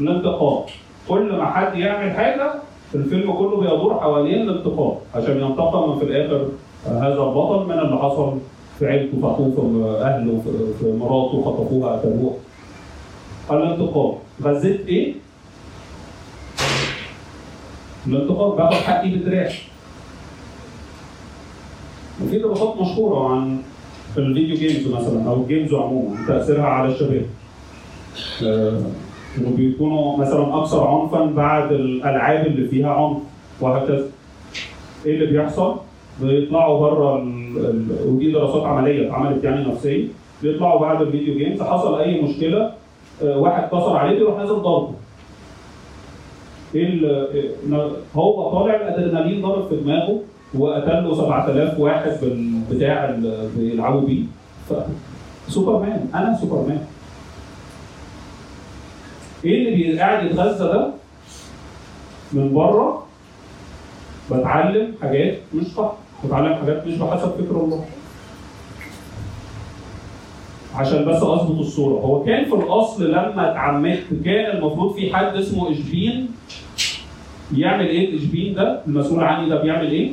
الانتقام 0.00 0.64
كل 1.08 1.32
ما 1.32 1.50
حد 1.50 1.78
يعمل 1.78 2.10
حاجة 2.10 2.54
الفيلم 2.94 3.32
كله 3.32 3.56
بيدور 3.60 4.00
حوالين 4.00 4.48
الانتقام 4.48 4.92
عشان 5.14 5.40
ينتقم 5.40 5.98
في 5.98 6.04
الآخر 6.04 6.48
هذا 6.86 7.22
البطل 7.22 7.66
من 7.66 7.78
اللي 7.78 7.98
حصل 7.98 8.38
في 8.80 8.86
عيلته 8.86 9.20
في 9.20 9.26
اخوه 9.26 9.50
في 9.50 10.02
اهله 10.04 10.42
في- 10.80 10.92
مراته 10.92 11.42
خطفوها 11.44 11.92
قتلوها 11.96 12.34
الانتقام 13.50 14.12
غذيت 14.42 14.86
إيه؟ 14.86 15.14
الانتقام 18.06 18.56
باخد 18.56 18.74
حقي 18.74 19.10
بدراعي 19.10 19.54
وفي 22.24 22.38
دراسات 22.38 22.76
مشهورة 22.80 23.28
عن 23.34 23.58
في 24.14 24.20
ال 24.20 24.26
video 24.26 24.56
games 24.56 24.88
مثلا 24.94 25.28
أو 25.30 25.42
ال 25.42 25.47
games 25.47 25.74
عموما 25.74 26.26
تأثيرها 26.28 26.64
على 26.66 26.92
الشباب. 26.92 27.26
انه 29.38 29.56
بيكونوا 29.56 30.16
مثلا 30.16 30.58
أكثر 30.62 30.86
عنفا 30.86 31.24
بعد 31.24 31.72
الألعاب 31.72 32.46
اللي 32.46 32.68
فيها 32.68 32.90
عنف 32.94 33.16
وهكذا. 33.60 34.06
إيه 35.06 35.14
اللي 35.14 35.26
بيحصل؟ 35.26 35.76
بيطلعوا 36.22 36.80
بره. 36.80 37.14
ودي 38.06 38.32
دراسات 38.32 38.62
عملية 38.62 39.06
اتعملت 39.08 39.44
يعني 39.44 39.68
نفسيه 39.72 40.08
بيطلعوا 40.42 40.80
بعد 40.80 41.02
ال 41.02 41.07
video 41.07 41.34
games 41.38 41.62
حصل 41.62 42.00
أي 42.00 42.20
مشكلة 42.22 42.72
آه، 43.22 43.38
واحد 43.38 43.68
كسر 43.68 43.96
عليه 43.96 44.18
بيروح 44.18 44.38
نازل 44.38 44.54
ضربه. 44.54 44.92
ال- 46.74 47.28
إيه- 47.72 48.16
هو 48.16 48.50
طالع 48.52 48.74
الأدرينالين 48.76 49.42
ضرب 49.42 49.68
في 49.68 49.76
دماغه 49.76 50.20
وقتل 50.58 51.04
له 51.04 51.14
7000 51.14 51.78
واحد 51.80 52.12
بالبتاع 52.22 53.08
اللي 53.10 53.48
بيلعبوا 53.56 54.00
بيه. 54.00 54.22
ف... 54.68 54.72
سوبرمان 55.48 56.08
أنا 56.14 56.38
سوبرمان. 56.40 56.80
إيه 59.44 59.84
اللي 59.84 59.98
قاعد 60.00 60.26
يتغذى 60.26 60.64
ده؟ 60.64 60.90
من 62.32 62.54
بره 62.54 63.06
بتعلم 64.30 64.94
حاجات 65.02 65.38
مش 65.54 65.66
صح. 65.66 65.92
بتعلم 66.24 66.54
حاجات 66.54 66.86
مش 66.86 66.94
بحسب 66.94 67.30
فكر 67.30 67.56
الله. 67.56 67.84
عشان 70.74 71.04
بس 71.04 71.16
أظبط 71.22 71.58
الصورة. 71.58 72.00
هو 72.00 72.24
كان 72.24 72.44
في 72.44 72.54
الأصل 72.54 73.10
لما 73.10 73.50
اتعمدت 73.50 74.06
كان 74.24 74.56
المفروض 74.56 74.94
في 74.94 75.14
حد 75.16 75.34
اسمه 75.36 75.70
إشبين 75.72 76.28
يعمل 77.56 77.86
إيه؟ 77.88 78.08
الاشبين 78.10 78.54
ده 78.54 78.82
المسؤول 78.86 79.24
عني 79.24 79.48
ده 79.48 79.62
بيعمل 79.62 79.90
إيه؟ 79.90 80.12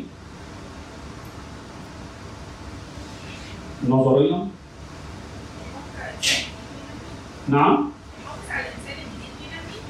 نظريا 3.89 4.47
نعم؟ 7.49 7.89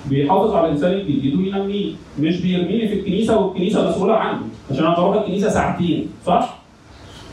بيحافظ 0.10 0.54
على 0.56 0.68
الإنسان 0.68 0.94
الجديد 0.94 1.36
وينميه 1.36 1.92
مش 2.20 2.42
بيرميني 2.42 2.88
في 2.88 2.94
الكنيسة 2.94 3.40
والكنيسة 3.40 3.90
مسؤولة 3.90 4.14
عني 4.14 4.40
عشان 4.72 4.86
أنا 4.86 5.22
الكنيسة 5.22 5.50
ساعتين 5.50 6.10
صح؟ 6.26 6.58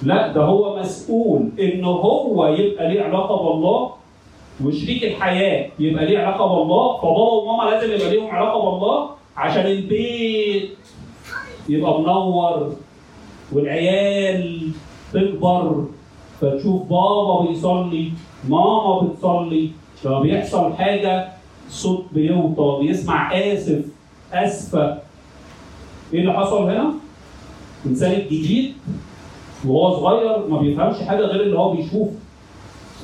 لا 0.02 0.32
ده 0.32 0.42
هو 0.42 0.78
مسؤول 0.80 1.48
إن 1.60 1.84
هو 1.84 2.46
يبقى 2.46 2.94
ليه 2.94 3.02
علاقة 3.02 3.36
بالله 3.52 3.90
وشريك 4.64 5.04
الحياة 5.04 5.70
يبقى 5.78 6.06
ليه 6.06 6.18
علاقة 6.18 6.58
بالله 6.58 6.96
فبابا 6.96 7.32
وماما 7.32 7.70
لازم 7.70 7.92
يبقى 7.94 8.10
ليهم 8.10 8.30
علاقة 8.30 8.70
بالله 8.70 9.10
عشان 9.36 9.66
البيت 9.66 10.70
يبقى 11.68 12.00
منور 12.00 12.72
والعيال 13.52 14.70
تكبر 15.12 15.84
فتشوف 16.40 16.82
بابا 16.82 17.46
بيصلي 17.48 18.10
ماما 18.48 19.00
بتصلي 19.00 19.70
لما 20.04 20.20
بيحصل 20.20 20.72
حاجة 20.72 21.28
صوت 21.70 22.04
بيوطى 22.12 22.78
بيسمع 22.86 23.32
آسف 23.38 23.84
آسفة 24.32 24.98
إيه 26.12 26.20
اللي 26.20 26.32
حصل 26.32 26.62
هنا؟ 26.70 26.94
الانسان 27.84 28.12
الجديد 28.12 28.74
وهو 29.64 29.96
صغير 30.00 30.48
ما 30.48 30.58
بيفهمش 30.58 30.96
حاجة 31.08 31.20
غير 31.20 31.40
اللي 31.42 31.58
هو 31.58 31.70
بيشوفه 31.76 32.12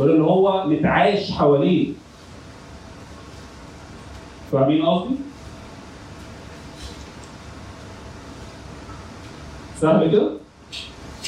غير 0.00 0.10
اللي 0.14 0.24
هو 0.24 0.66
متعايش 0.66 1.30
حواليه 1.32 1.92
فاهمين 4.52 4.86
قصدي؟ 4.86 5.14
سهل 9.80 10.10
كده؟ 10.10 10.30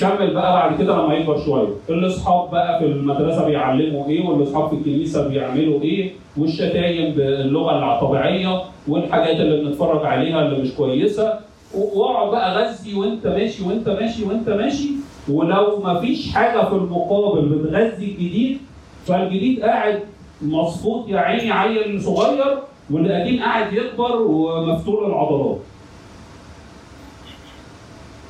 كمل 0.02 0.34
بقى 0.34 0.52
بعد 0.52 0.78
كده 0.78 0.96
لما 1.02 1.14
يكبر 1.14 1.44
شوية. 1.44 1.68
الأصحاب 1.90 2.50
بقى 2.50 2.78
في 2.78 2.84
المدرسة 2.86 3.44
بيعلموا 3.46 4.08
إيه 4.08 4.26
والأصحاب 4.28 4.68
في 4.68 4.74
الكنيسة 4.74 5.28
بيعملوا 5.28 5.82
إيه 5.82 6.12
والشتايم 6.36 7.14
باللغة 7.14 7.94
الطبيعية 7.94 8.62
والحاجات 8.88 9.36
اللي 9.36 9.64
بنتفرج 9.64 10.06
عليها 10.06 10.42
اللي 10.46 10.58
مش 10.62 10.70
كويسة. 10.74 11.34
واقعد 11.74 12.30
بقى 12.30 12.54
غذي 12.64 12.94
وانت 12.94 13.26
ماشي 13.26 13.62
وانت 13.64 13.88
ماشي 13.88 14.24
وانت 14.24 14.48
ماشي. 14.48 14.88
ولو 15.28 15.80
ما 15.84 16.00
فيش 16.00 16.32
حاجة 16.32 16.64
في 16.68 16.72
المقابل 16.74 17.48
بتغذي 17.48 18.04
الجديد 18.04 18.58
فالجديد 19.06 19.60
قاعد 19.62 20.00
مصفوط 20.42 21.08
يا 21.08 21.18
عيني 21.18 21.52
عيل 21.52 22.02
صغير 22.02 22.58
واللي 22.90 23.20
قديم 23.22 23.40
قاعد 23.42 23.72
يكبر 23.72 24.16
ومفتول 24.22 25.06
العضلات 25.06 25.58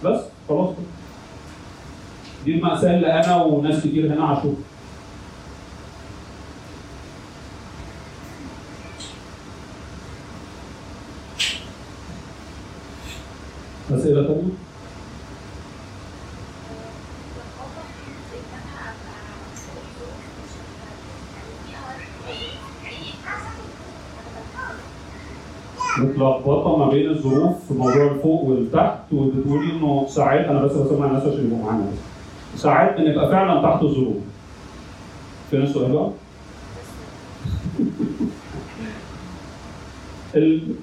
بس 0.04 0.20
خلاص. 0.48 0.68
كده 0.68 0.91
دي 2.44 2.54
المأساة 2.54 2.96
اللي 2.96 3.06
أنا 3.12 3.42
وناس 3.44 3.80
كتير 3.80 4.06
هنا 4.14 4.24
عاشوها 4.24 4.54
أسئلة 13.90 14.22
تانية؟ 14.26 14.52
متلخبطه 25.98 26.76
ما 26.76 26.88
بين 26.90 27.10
الظروف 27.10 27.66
في 27.68 27.74
موضوع 27.74 28.04
الفوق 28.12 28.42
والتحت 28.44 29.12
وبتقولي 29.12 29.72
إنه 29.72 30.06
ساعات 30.08 30.44
أنا 30.46 30.62
بس 30.62 30.72
بسمع 30.72 31.06
الناس 31.06 31.22
عشان 31.22 31.44
يبقوا 31.46 31.64
معانا 31.64 31.84
بس. 31.92 32.11
ساعات 32.56 33.00
بنبقى 33.00 33.28
فعلا 33.30 33.62
تحت 33.62 33.82
الظروف. 33.82 34.16
فين 35.50 35.62
السؤال 35.62 35.92
بقى؟ 35.92 36.10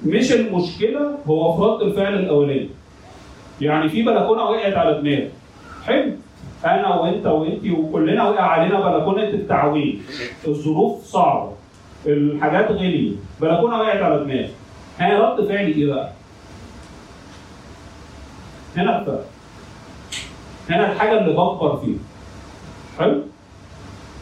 مش 0.06 0.32
المشكلة 0.32 1.16
هو 1.28 1.66
رد 1.66 1.82
الفعل 1.82 2.14
الأولاني. 2.14 2.70
يعني 3.62 3.90
في 3.90 4.04
بلكونة 4.04 4.44
وقعت 4.44 4.74
على 4.74 5.02
دماغي. 5.02 5.30
حلو 5.86 6.12
أنا 6.66 6.96
وأنت 6.96 7.26
وانت 7.26 7.66
وكلنا 7.68 8.30
وقع 8.30 8.42
علينا 8.44 8.90
بلكونة 8.90 9.24
التعويم. 9.24 10.04
الظروف 10.48 11.04
صعبة. 11.04 11.52
الحاجات 12.06 12.72
غليت. 12.72 13.18
بلكونة 13.42 13.78
وقعت 13.80 14.02
على 14.02 14.24
دماغي. 14.24 14.50
ها 15.00 15.20
رد 15.20 15.48
فعلي 15.48 15.74
إيه 15.74 15.94
بقى؟ 15.94 16.12
هنا 18.78 19.00
الفرق. 19.00 19.29
هنا 20.70 20.92
الحاجة 20.92 21.20
اللي 21.20 21.34
بكبر 21.34 21.78
فيها. 21.78 22.00
حلو؟ 23.00 23.22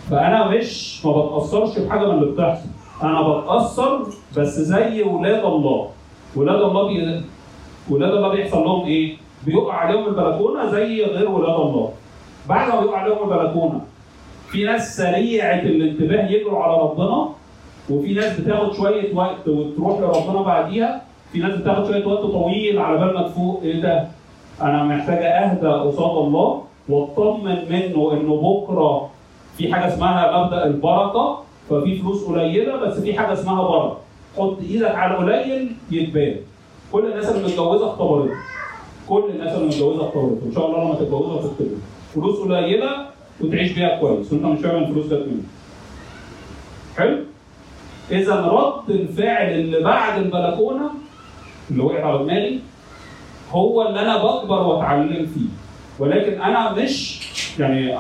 فأنا 0.10 0.48
مش 0.48 1.06
ما 1.06 1.12
بتأثرش 1.12 1.80
بحاجة 1.80 2.06
من 2.12 2.18
اللي 2.24 2.32
بتحصل. 2.32 2.70
أنا 3.04 3.22
بتأثر 3.22 4.08
بس 4.38 4.60
زي 4.60 5.04
ولاد 5.04 5.46
الله. 5.46 5.90
ولاد 6.36 6.62
الله 6.62 6.88
بي... 6.88 7.22
ولاد 7.90 8.14
الله 8.14 8.30
بيحصل 8.30 8.64
لهم 8.64 8.86
إيه؟ 8.86 9.18
بيقع 9.46 9.74
عليهم 9.74 10.08
البلكونة 10.08 10.72
زي 10.72 11.06
غير 11.06 11.30
ولاد 11.32 11.60
الله. 11.60 11.92
بعد 12.50 12.74
ما 12.74 12.82
بيقع 12.82 12.98
عليهم 12.98 13.32
البلكونة 13.34 13.82
في 14.50 14.64
ناس 14.64 14.98
سريعة 14.98 15.60
الانتباه 15.60 16.28
يجروا 16.32 16.64
على 16.64 16.78
ربنا 16.82 17.30
وفي 17.90 18.14
ناس 18.14 18.40
بتاخد 18.40 18.74
شوية 18.74 19.16
وقت 19.16 19.48
وتروح 19.48 20.00
لربنا 20.00 20.42
بعديها 20.42 21.02
في 21.32 21.40
ناس 21.40 21.56
بتاخد 21.56 21.86
شوية 21.88 22.06
وقت 22.06 22.22
طويل 22.22 22.80
على 22.80 22.98
بال 22.98 23.14
ما 23.14 23.28
تفوق. 23.28 23.62
إيه 23.64 23.82
ده؟ 23.82 24.08
أنا 24.62 24.84
محتاجه 24.84 25.26
أهدى 25.28 25.68
قصاد 25.68 26.18
الله 26.26 26.64
واطمن 26.90 27.58
منه 27.70 28.14
إنه 28.14 28.36
بكرة 28.42 29.10
في 29.58 29.74
حاجة 29.74 29.88
اسمها 29.94 30.44
مبدأ 30.44 30.66
البركة 30.66 31.40
ففي 31.70 31.96
فلوس 31.98 32.24
قليلة 32.26 32.76
بس 32.76 33.00
في 33.00 33.14
حاجة 33.20 33.34
اسمها 33.34 33.64
بركة. 33.64 33.98
حط 34.38 34.58
إيدك 34.70 34.96
على 34.96 35.16
قليل 35.16 35.72
يتبان 35.92 36.36
كل 36.92 37.06
الناس 37.12 37.30
اللي 37.30 37.44
متجوزة 37.48 37.88
اختبرته 37.90 38.34
كل 39.10 39.24
الناس 39.30 39.56
اللي 39.56 39.68
متجوزة 39.68 40.06
اختبرته 40.08 40.42
إن 40.46 40.52
شاء 40.56 40.66
الله 40.68 40.84
لما 40.84 40.96
تتجوزوا 40.96 41.40
هتختبروا 41.40 41.78
فلوس 42.14 42.40
قليلة 42.40 42.90
وتعيش 43.42 43.72
بيها 43.72 44.00
كويس. 44.00 44.34
وأنت 44.34 44.46
مش 44.46 44.60
فاهم 44.60 44.84
الفلوس 44.84 45.06
جت 45.06 45.14
منين 45.14 45.48
حلو؟ 46.98 47.18
إذا 48.12 48.36
رد 48.42 48.90
الفعل 48.90 49.50
اللي 49.52 49.80
بعد 49.84 50.18
البلكونة 50.22 50.90
اللي 51.72 51.84
وقعت 51.84 52.04
على 52.04 52.18
دماغي 52.18 52.60
هو 53.52 53.88
اللي 53.88 54.00
أنا 54.02 54.18
بكبر 54.24 54.62
وأتعلم 54.64 55.26
فيه. 55.26 55.50
ولكن 56.00 56.42
أنا 56.42 56.72
مش 56.72 57.28
يعني 57.60 57.98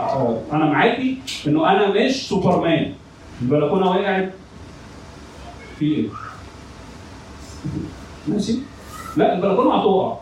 أنا 0.53 0.65
معاكي 0.65 1.17
إنه 1.47 1.71
أنا 1.71 1.87
مش 2.05 2.29
سوبرمان. 2.29 2.93
البلكونه 3.41 3.89
وقعت 3.91 4.33
في 5.79 5.85
إيه؟ 5.85 6.05
ماشي؟ 8.27 8.55
لا 9.17 9.35
البلكونه 9.35 9.75
هتقع 9.75 10.13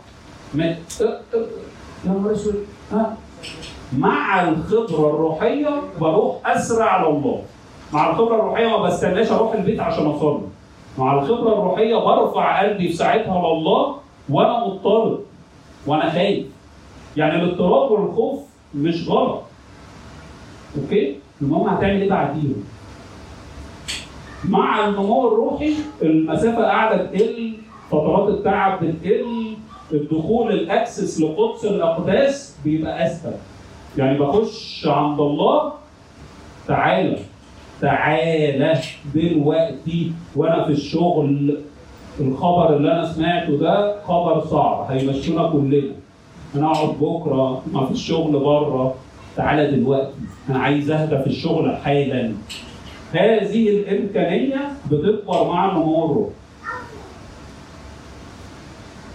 يا 2.06 2.12
نهار 2.12 2.32
أسود. 2.32 2.66
ها؟ 2.92 3.18
مع 3.98 4.42
الخبرة 4.50 5.10
الروحية 5.10 5.82
بروح 6.02 6.36
أسرع 6.46 7.08
الله. 7.08 7.42
مع 7.94 8.10
الخبرة 8.10 8.36
الروحية 8.36 8.68
ما 8.68 8.78
بستناش 8.78 9.32
أروح 9.32 9.54
البيت 9.54 9.80
عشان 9.80 10.06
أصلي. 10.06 10.42
مع 10.98 11.14
الخبرة 11.14 11.54
الروحية 11.54 11.96
برفع 11.96 12.62
قلبي 12.62 12.88
في 12.88 12.94
ساعتها 12.94 13.40
لله 13.54 13.96
وأنا 14.30 14.66
مضطرب 14.68 15.20
وأنا 15.88 16.10
خايف. 16.10 16.46
يعني 17.18 17.44
الاضطراب 17.44 17.92
والخوف 17.92 18.40
مش 18.76 19.10
غلط. 19.10 19.42
أوكي؟ 20.78 21.16
المهم 21.42 21.68
هتعمل 21.70 22.02
إيه 22.02 22.10
بعديهم؟ 22.10 22.64
مع 24.50 24.88
النمو 24.88 25.28
الروحي 25.28 25.74
المسافة 26.02 26.64
قاعدة 26.64 27.06
تقل 27.06 27.54
فترات 27.92 28.30
التعب 28.30 28.84
بتقل 28.86 29.54
الدخول 29.92 30.52
الأكسس 30.52 31.22
لقدس 31.22 31.66
الأقداس 31.66 32.58
بيبقى 32.64 33.06
اسهل 33.06 33.34
يعني 33.98 34.18
بخش 34.20 34.88
عند 34.88 35.20
الله 35.20 35.74
تعالى 36.68 37.20
تعالى 37.82 38.82
دلوقتي 39.16 40.12
وأنا 40.36 40.66
في 40.66 40.72
الشغل. 40.72 41.58
الخبر 42.20 42.76
اللي 42.76 42.92
أنا 42.92 43.14
سمعته 43.14 43.58
ده 43.58 44.02
خبر 44.04 44.46
صعب 44.46 44.92
هيمشونا 44.92 45.50
كلنا. 45.50 45.92
أنا 46.56 46.72
اقعد 46.72 46.90
بكرة 47.02 47.62
ما 47.74 47.86
فيش 47.86 48.08
شغل 48.08 48.40
بره. 48.40 48.96
تعالى 49.36 49.72
دلوقتي 49.72 50.14
أنا 50.50 50.60
عايز 50.60 50.92
أهدى 50.92 51.18
في 51.18 51.28
الشغل 51.28 51.78
حالا. 51.78 52.32
هذه 53.12 53.70
الإمكانية 53.70 54.72
بتكبر 54.92 55.48
مع 55.48 55.66
الروحي 55.72 56.30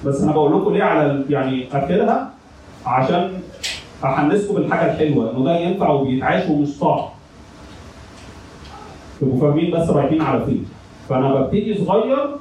بس 0.04 0.22
أنا 0.22 0.32
بقول 0.32 0.60
لكم 0.60 0.72
ليه 0.74 0.82
على 0.82 1.24
يعني 1.30 1.64
اخرها 1.72 2.30
عشان 2.86 3.32
أحنسكم 4.04 4.54
بالحاجة 4.54 4.92
الحلوة 4.92 5.30
إنه 5.30 5.44
ده 5.44 5.58
ينفع 5.58 5.90
وبيتعاش 5.90 6.48
ومش 6.50 6.68
صعب. 6.68 7.08
تبقوا 9.20 9.40
فاهمين 9.40 9.70
بس 9.70 9.90
رايحين 9.90 10.22
على 10.22 10.44
فين. 10.44 10.66
فأنا 11.08 11.34
ببتدي 11.34 11.84
صغير 11.84 12.36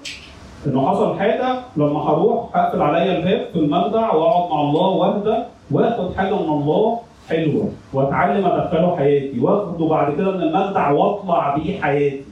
انه 0.67 0.89
حصل 0.89 1.19
حاجة 1.19 1.59
لما 1.77 1.99
هروح 1.99 2.55
اقفل 2.55 2.81
عليا 2.81 3.17
الباب 3.17 3.47
في 3.53 3.59
المخدع 3.59 4.13
واقعد 4.13 4.51
مع 4.51 4.61
الله 4.61 4.87
واهدى 4.87 5.43
واخد 5.71 6.15
حاجة 6.15 6.35
من 6.35 6.49
الله 6.49 6.99
حلوة 7.29 7.71
واتعلم 7.93 8.45
ادخله 8.45 8.95
حياتي 8.97 9.39
واخده 9.39 9.85
بعد 9.85 10.15
كده 10.15 10.31
من 10.31 10.41
المخدع 10.41 10.91
واطلع 10.91 11.55
بيه 11.55 11.81
حياتي. 11.81 12.23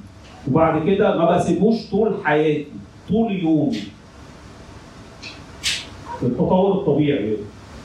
وبعد 0.52 0.84
كده 0.86 1.18
ما 1.18 1.32
بسيبوش 1.32 1.90
طول 1.92 2.14
حياتي 2.24 2.68
طول 3.10 3.32
يومي. 3.32 3.78
التطور 6.24 6.72
الطبيعي. 6.72 7.38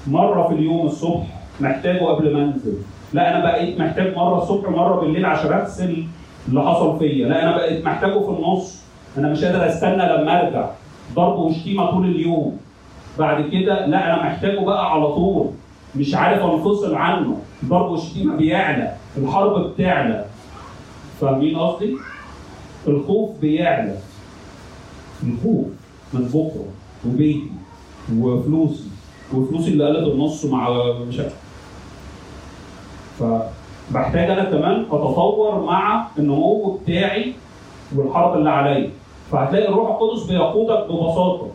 مرة 0.07 0.49
في 0.49 0.55
اليوم 0.55 0.87
الصبح 0.87 1.27
محتاجه 1.61 2.05
قبل 2.05 2.35
ما 2.35 2.43
انزل. 2.45 2.79
لا 3.13 3.37
أنا 3.37 3.45
بقيت 3.45 3.81
محتاج 3.81 4.17
مرة 4.17 4.43
الصبح 4.43 4.69
ومره 4.69 5.01
بالليل 5.01 5.27
عشان 5.27 5.53
أغسل 5.53 6.05
اللي 6.49 6.63
حصل 6.63 6.99
فيا. 6.99 7.29
لا 7.29 7.43
أنا 7.43 7.57
بقيت 7.57 7.85
محتاجه 7.85 8.19
في 8.19 8.31
النص. 8.31 8.83
أنا 9.19 9.29
مش 9.29 9.45
قادر 9.45 9.69
أستنى 9.69 10.03
لما 10.07 10.43
أرجع. 10.43 10.71
ضرب 11.15 11.39
وشتيمه 11.39 11.91
طول 11.91 12.05
اليوم. 12.07 12.59
بعد 13.19 13.49
كده 13.49 13.87
لا 13.87 14.15
أنا 14.15 14.23
محتاجه 14.23 14.61
بقى 14.61 14.93
على 14.93 15.07
طول. 15.07 15.47
مش 15.97 16.15
عارف 16.15 16.43
أنفصل 16.43 16.95
عنه. 16.95 17.39
ضرب 17.65 17.91
وشتيمه 17.91 18.37
بيعلى. 18.37 18.95
الحرب 19.17 19.59
بتعلى. 19.71 20.25
فاهمين 21.21 21.59
قصدي؟ 21.59 21.97
الخوف 22.89 23.31
بيعلى. 23.41 23.97
الخوف 25.23 25.67
من 26.13 26.25
بكرة 26.25 26.65
وبيتي 27.07 27.51
وفلوسي. 28.19 28.85
وفلوسي 29.35 29.69
اللي 29.69 29.87
قلت 29.87 30.09
النص 30.09 30.45
مع 30.45 30.71
مشاكل 31.09 31.35
فبحتاج 33.19 34.31
أنا 34.31 34.45
كمان 34.45 34.81
أتطور 34.91 35.65
مع 35.65 36.07
النمو 36.19 36.73
بتاعي 36.77 37.33
والحرب 37.97 38.39
اللي 38.39 38.51
عليا. 38.51 38.91
فهتلاقي 39.33 39.69
الروح 39.69 39.91
القدس 39.91 40.23
بيقودك 40.23 40.85
ببساطة. 40.91 41.47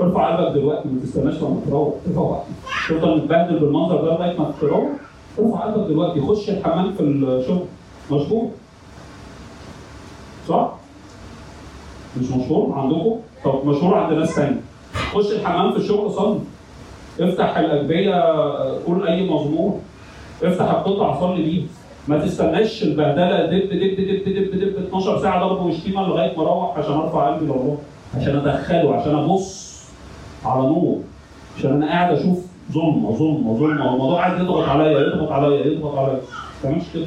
ارفع 0.00 0.36
قلبك 0.36 0.52
دلوقتي 0.54 0.88
ما 0.88 1.00
تستناش 1.02 1.34
لما 1.42 1.60
تروح 1.66 1.94
ارفع 2.08 2.20
وقتك 2.20 2.46
تفضل 2.88 3.16
متبهدل 3.16 3.58
بالمنظر 3.58 3.96
ده 3.96 4.14
لغاية 4.14 4.38
ما 4.38 4.52
تروح. 4.60 4.88
ارفع 5.38 5.58
قلبك 5.60 5.88
دلوقتي 5.88 6.20
خش 6.20 6.50
الحمام 6.50 6.92
في 6.92 7.00
الشغل 7.02 7.64
مشهور؟ 8.10 8.48
صح؟ 10.48 10.72
مش 12.20 12.30
مشهور 12.30 12.72
عندكم؟ 12.78 13.16
طب 13.44 13.66
مشهور 13.66 13.94
عند 13.94 14.12
ناس 14.18 14.34
تانية. 14.34 14.60
خش 15.14 15.32
الحمام 15.32 15.72
في 15.72 15.78
الشغل 15.78 16.10
صلي. 16.10 16.38
افتح 17.20 17.58
الاجبيه 17.58 18.14
قول 18.86 19.06
أي 19.08 19.30
مزمور. 19.30 19.78
افتح 20.42 20.70
القطع 20.70 21.20
صلي 21.20 21.42
بيه 21.42 21.62
ما 22.08 22.18
تستناش 22.18 22.82
البهدلة. 22.82 23.46
دب 23.46 23.70
دب 23.70 23.96
دب 24.00 24.24
دب 24.24 24.60
دب 24.60 24.84
12 24.86 25.22
ساعة 25.22 25.48
ضرب 25.48 25.66
وشتيمة 25.66 26.08
لغاية 26.08 26.36
ما 26.36 26.42
أروح 26.42 26.78
عشان 26.78 26.92
أرفع 26.92 27.26
قلبي 27.34 27.44
لله 27.44 27.78
عشان 28.16 28.36
أدخله 28.36 28.94
عشان 28.94 29.14
أبص 29.14 29.80
على 30.44 30.62
نور 30.62 30.98
عشان 31.58 31.72
أنا 31.72 31.86
قاعد 31.86 32.18
أشوف 32.18 32.38
ظلمه 32.72 33.12
ظلمه 33.12 33.58
ظلمه 33.58 33.90
والموضوع 33.92 34.18
قاعد 34.20 34.40
يضغط 34.40 34.68
عليا 34.68 35.00
يضغط 35.00 35.32
عليا 35.32 35.66
يضغط 35.66 35.98
عليا. 35.98 36.20
ما 36.64 36.80
كده. 36.94 37.06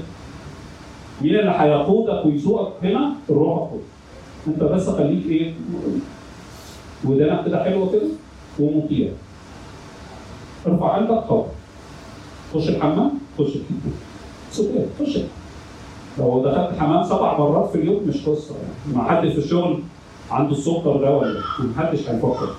مين 1.22 1.36
اللي 1.40 1.56
هيقودك 1.58 2.26
ويسوقك 2.26 2.74
هنا؟ 2.84 3.14
الروح 3.30 3.58
القدس. 3.58 3.84
أنت 4.48 4.64
بس 4.64 4.90
خليك 4.90 5.26
إيه؟ 5.26 5.54
ودانك 7.06 7.46
كده 7.46 7.64
حلوة 7.64 7.92
كده 7.92 8.08
ومطيع. 8.60 9.10
ارفع 10.68 10.96
قلبك 10.98 11.24
خالص 11.24 11.48
خش 12.54 12.70
الحمام 12.70 13.12
خش 13.38 13.48
الحمام. 13.56 13.94
سكر 14.54 14.86
خش. 15.00 15.18
لو 16.20 16.44
دخلت 16.46 16.80
حمام 16.80 17.04
سبع 17.04 17.38
مرات 17.38 17.70
في 17.70 17.76
اليوم 17.78 18.04
مش 18.08 18.26
قصة 18.30 18.56
يعني. 18.56 18.96
ما 18.98 19.04
حد 19.04 19.30
في 19.30 19.38
الشغل 19.38 19.80
عنده 20.32 20.52
السكر 20.52 20.98
ده 20.98 21.18
ولا 21.18 21.32
لا 21.34 21.42
محدش 21.60 22.10
هيفكر. 22.10 22.50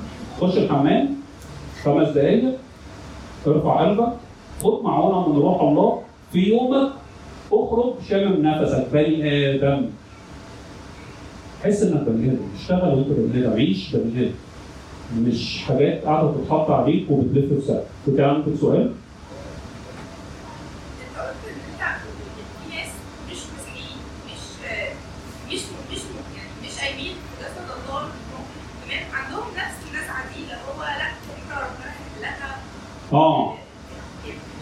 خش 0.41 0.59
الحمام 0.59 1.09
خمس 1.85 2.09
دقايق 2.09 2.59
ارفع 3.47 3.81
قلبك 3.81 4.13
خد 4.63 4.83
معونة 4.85 5.29
من 5.29 5.39
روح 5.39 5.61
الله. 5.61 6.01
في 6.33 6.39
يومك 6.39 6.93
اخرج 7.53 7.93
شامم 8.09 8.47
نفسك 8.47 8.87
بني 8.93 9.51
آدم. 9.55 9.87
حس 11.65 11.83
إنك 11.83 12.01
بني 12.09 12.29
آدم. 12.31 12.39
اشتغل 12.61 12.95
وانت 12.95 13.07
بني 13.09 13.47
آدم. 13.47 13.57
عيش 13.57 13.97
بني 13.97 14.23
آدم. 14.27 14.33
مش 15.19 15.63
حاجات 15.69 16.05
قاعدة 16.05 16.29
بتتحط 16.31 16.71
عليك 16.71 17.11
وبتلف 17.11 17.53
في 17.55 17.61
سقف 17.67 17.85
كنت 18.07 18.21
عندك 18.21 18.47
سؤال؟ 18.61 18.81
انت 21.01 21.19
قلت 21.19 21.45
ان 21.49 21.61
انت 21.73 21.83
في 22.63 22.77
ناس 22.77 22.91
مش 23.31 23.37
مسيحيين 23.55 23.99
مش 24.27 24.43
مش 25.53 25.61
مش 25.93 25.99
يعني 26.37 26.51
مش 26.65 26.79
قايمين 26.81 27.13
في 27.13 27.45
جسد 27.45 27.69
الله 27.77 28.01
ممكن 28.03 28.61
كمان 28.85 29.05
عندهم 29.15 29.47
نفس 29.61 29.77
النزعه 29.89 30.23
دي 30.29 30.43
اللي 30.43 30.55
هو 30.69 30.81
لا 30.83 31.07
إحنا 31.07 31.55
ربنا 31.65 31.91
هيحلها 31.95 32.57
آه 33.15 33.55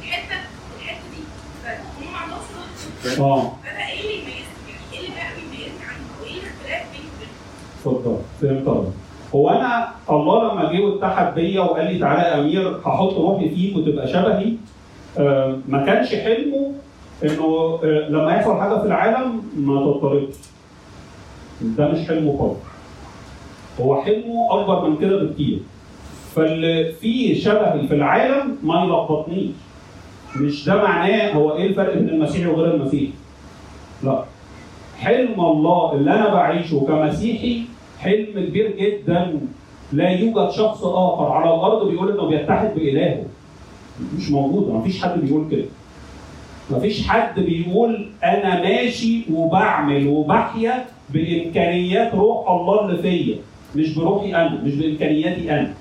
الحته 0.02 0.36
الحته 0.76 1.04
دي 1.10 2.04
ما 2.12 3.24
آه 3.24 3.52
فانا 3.64 3.88
إيه 3.88 4.00
اللي 4.00 4.14
يميزني 4.14 4.72
إيه 4.92 4.98
اللي 4.98 5.10
بقى 5.10 5.34
بيميزني 5.36 5.72
الاختلاف 6.22 6.92
بيني؟ 6.92 7.28
اتفضل 7.78 8.16
فهمت. 8.40 8.92
هو 9.34 9.50
أنا 9.50 9.88
الله 10.10 10.52
لما 10.52 10.72
جه 10.72 10.80
واتحد 10.80 11.34
بيا 11.34 11.60
وقال 11.60 11.92
لي 11.92 11.98
تعالى 11.98 12.22
يا 12.22 12.40
امير 12.40 12.76
هحط 12.86 13.12
روحي 13.14 13.48
فيك 13.50 13.76
وتبقى 13.76 14.08
شبهي 14.08 14.52
آه، 15.18 15.58
ما 15.68 15.86
كانش 15.86 16.14
حلمه 16.14 16.72
انه 17.24 17.78
آه، 17.84 18.08
لما 18.08 18.34
يحصل 18.36 18.60
حاجة 18.60 18.78
في 18.80 18.86
العالم 18.86 19.42
ما 19.56 19.80
تضطربش 19.80 20.34
ده 21.60 21.88
مش 21.88 22.08
حلمه 22.08 22.38
خالص 22.38 22.58
هو 23.80 24.02
حلمه 24.02 24.60
أكبر 24.60 24.88
من 24.88 24.96
كده 24.96 25.16
بكتير 25.24 25.58
فاللي 26.34 26.92
فيه 26.92 27.34
شبهي 27.40 27.86
في 27.88 27.94
العالم 27.94 28.56
ما 28.62 28.84
يلخبطنيش 28.84 29.50
مش 30.40 30.64
ده 30.66 30.76
معناه 30.82 31.32
هو 31.32 31.56
إيه 31.56 31.66
الفرق 31.66 31.94
بين 31.94 32.08
المسيحي 32.08 32.46
وغير 32.46 32.74
المسيحي؟ 32.74 33.10
لا. 34.04 34.24
حلم 34.98 35.40
الله 35.40 35.92
اللي 35.94 36.10
أنا 36.10 36.34
بعيشه 36.34 36.84
كمسيحي 36.88 37.60
حلم 38.00 38.26
كبير 38.48 38.76
جدا. 38.80 39.40
لا 39.92 40.10
يوجد 40.10 40.50
شخص 40.50 40.84
آخر 40.84 41.32
على 41.32 41.54
الأرض 41.54 41.88
بيقول 41.88 42.12
إنه 42.12 42.26
بيتحد 42.28 42.74
بإلهه. 42.74 43.22
مش 44.18 44.30
موجود. 44.30 44.68
مفيش 44.74 45.02
حد 45.04 45.20
بيقول 45.20 45.48
كده. 45.50 45.64
مفيش 46.70 47.08
حد 47.08 47.40
بيقول 47.40 48.08
أنا 48.24 48.62
ماشي 48.62 49.22
وبعمل 49.32 50.06
وبحيا 50.08 50.84
بإمكانيات 51.10 52.14
روح 52.14 52.50
الله 52.50 52.84
اللي 52.84 53.02
فيا. 53.02 53.36
مش 53.76 53.94
بروحي 53.94 54.34
أنا 54.34 54.60
مش 54.64 54.74
بإمكانياتي 54.74 55.50
أنا. 55.52 55.74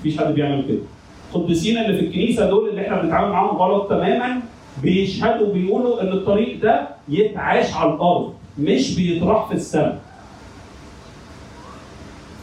مفيش 0.00 0.18
حد 0.18 0.34
بيعمل 0.34 0.64
كده. 0.68 0.78
القديسين 1.34 1.78
اللي 1.78 1.98
في 1.98 2.06
الكنيسة 2.06 2.50
دول 2.50 2.68
اللي 2.68 2.80
إحنا 2.80 3.02
بنتعامل 3.02 3.32
معاهم 3.32 3.56
غلط 3.56 3.88
تماما 3.90 4.40
بيشهدوا 4.82 5.52
بيقولوا 5.52 6.02
إن 6.02 6.08
الطريق 6.12 6.62
ده 6.62 6.88
يتعاش 7.08 7.74
على 7.74 7.94
الأرض 7.94 8.32
مش 8.58 8.96
بيطرح 8.96 9.48
في 9.48 9.54
السماء. 9.54 10.00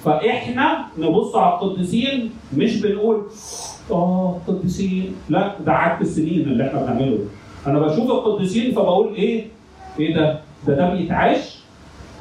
فإحنا 0.06 0.86
نبص 0.98 1.36
على 1.36 1.54
القديسين 1.54 2.30
مش 2.58 2.82
بنقول 2.82 3.22
آه 3.92 4.38
قديسين 4.48 5.16
لا 5.30 5.56
ده 5.66 5.72
عك 5.72 6.02
السنين 6.02 6.42
اللي 6.42 6.68
إحنا 6.68 6.82
بنعمله. 6.82 7.20
أنا 7.68 7.80
بشوف 7.80 8.12
القديسين 8.12 8.72
فبقول 8.72 9.14
إيه؟ 9.16 9.46
إيه 10.00 10.16
ده؟ 10.16 10.40
ده 10.68 10.76
ده 10.76 10.94
بيتعاش 10.94 11.58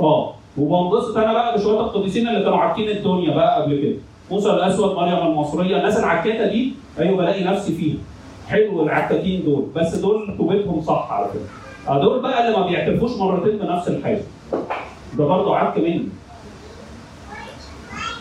آه. 0.00 0.34
وبنبسط 0.58 1.16
أنا 1.16 1.32
بقى 1.32 1.58
بشوية 1.58 1.80
القديسين 1.80 2.28
اللي 2.28 2.42
كانوا 2.44 2.58
عاكين 2.58 2.88
الدنيا 2.88 3.34
بقى 3.34 3.62
قبل 3.62 3.76
كده. 3.82 3.96
موسى 4.32 4.50
الأسود 4.50 4.96
مريم 4.96 5.18
المصرية 5.26 5.76
الناس 5.76 5.96
العكاكة 5.98 6.46
دي 6.52 6.72
أيوه 6.98 7.16
بلاقي 7.16 7.44
نفسي 7.44 7.74
فيها. 7.74 7.96
حلو 8.48 8.82
العكاكين 8.82 9.44
دول 9.44 9.66
بس 9.76 9.94
دول 9.94 10.34
توبتهم 10.38 10.80
صح 10.82 11.08
على 11.12 11.28
فكرة. 11.28 11.92
آه، 11.94 12.00
دول 12.02 12.22
بقى 12.22 12.46
اللي 12.46 12.58
ما 12.58 12.66
بيعترفوش 12.66 13.10
مرتين 13.16 13.58
بنفس 13.58 13.88
الحاجة. 13.88 14.22
ده 15.18 15.24
برضه 15.26 15.56
عك 15.56 15.78
مني. 15.78 16.08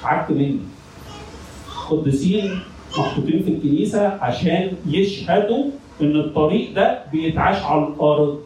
عك 0.03 0.31
مني. 0.31 0.59
قديسين 1.89 2.59
محطوطين 2.97 3.43
في 3.43 3.49
الكنيسة 3.49 4.07
عشان 4.07 4.71
يشهدوا 4.87 5.65
إن 6.01 6.15
الطريق 6.19 6.73
ده 6.75 6.99
بيتعاش 7.11 7.63
على 7.63 7.87
الأرض. 7.87 8.39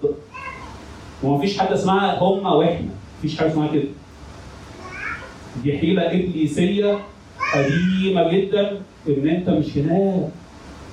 ومفيش 1.24 1.58
حاجة 1.58 1.74
اسمها 1.74 2.20
هم 2.20 2.46
وإحنا 2.46 2.90
مفيش 3.20 3.38
حاجة 3.38 3.48
اسمها 3.52 3.68
كده. 3.68 3.88
دي 5.64 5.78
حيله 5.78 6.02
إبليسية 6.12 7.00
قديمه 7.58 8.32
جدا. 8.32 8.72
إن 9.10 9.28
أنت 9.30 9.50
مش 9.50 9.78
هناك. 9.78 10.30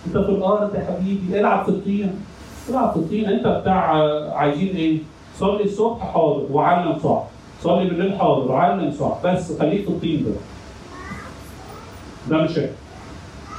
أنت 0.06 0.16
في 0.18 0.30
الأرض 0.32 0.74
يا 0.74 0.80
حبيبي. 0.90 1.40
العب 1.40 1.62
في 1.64 1.68
الطين. 1.68 2.12
العب 2.70 2.90
في 2.90 2.96
الطين. 2.96 3.24
أنت 3.28 3.46
بتاع 3.46 3.84
عايزين 4.36 4.76
إيه؟ 4.76 4.98
صلي 5.38 5.64
الصبح 5.64 6.12
حاضر 6.12 6.46
وعلم 6.50 6.98
صح 6.98 7.22
صلي 7.62 7.84
بالليل 7.84 8.18
حاضر 8.18 8.50
وعلم 8.52 8.92
صح 9.00 9.18
بس 9.24 9.58
خليك 9.58 9.82
في 9.84 9.88
الطين 9.88 10.24
ده 10.24 10.32
ده 12.36 12.44
مش. 12.44 12.58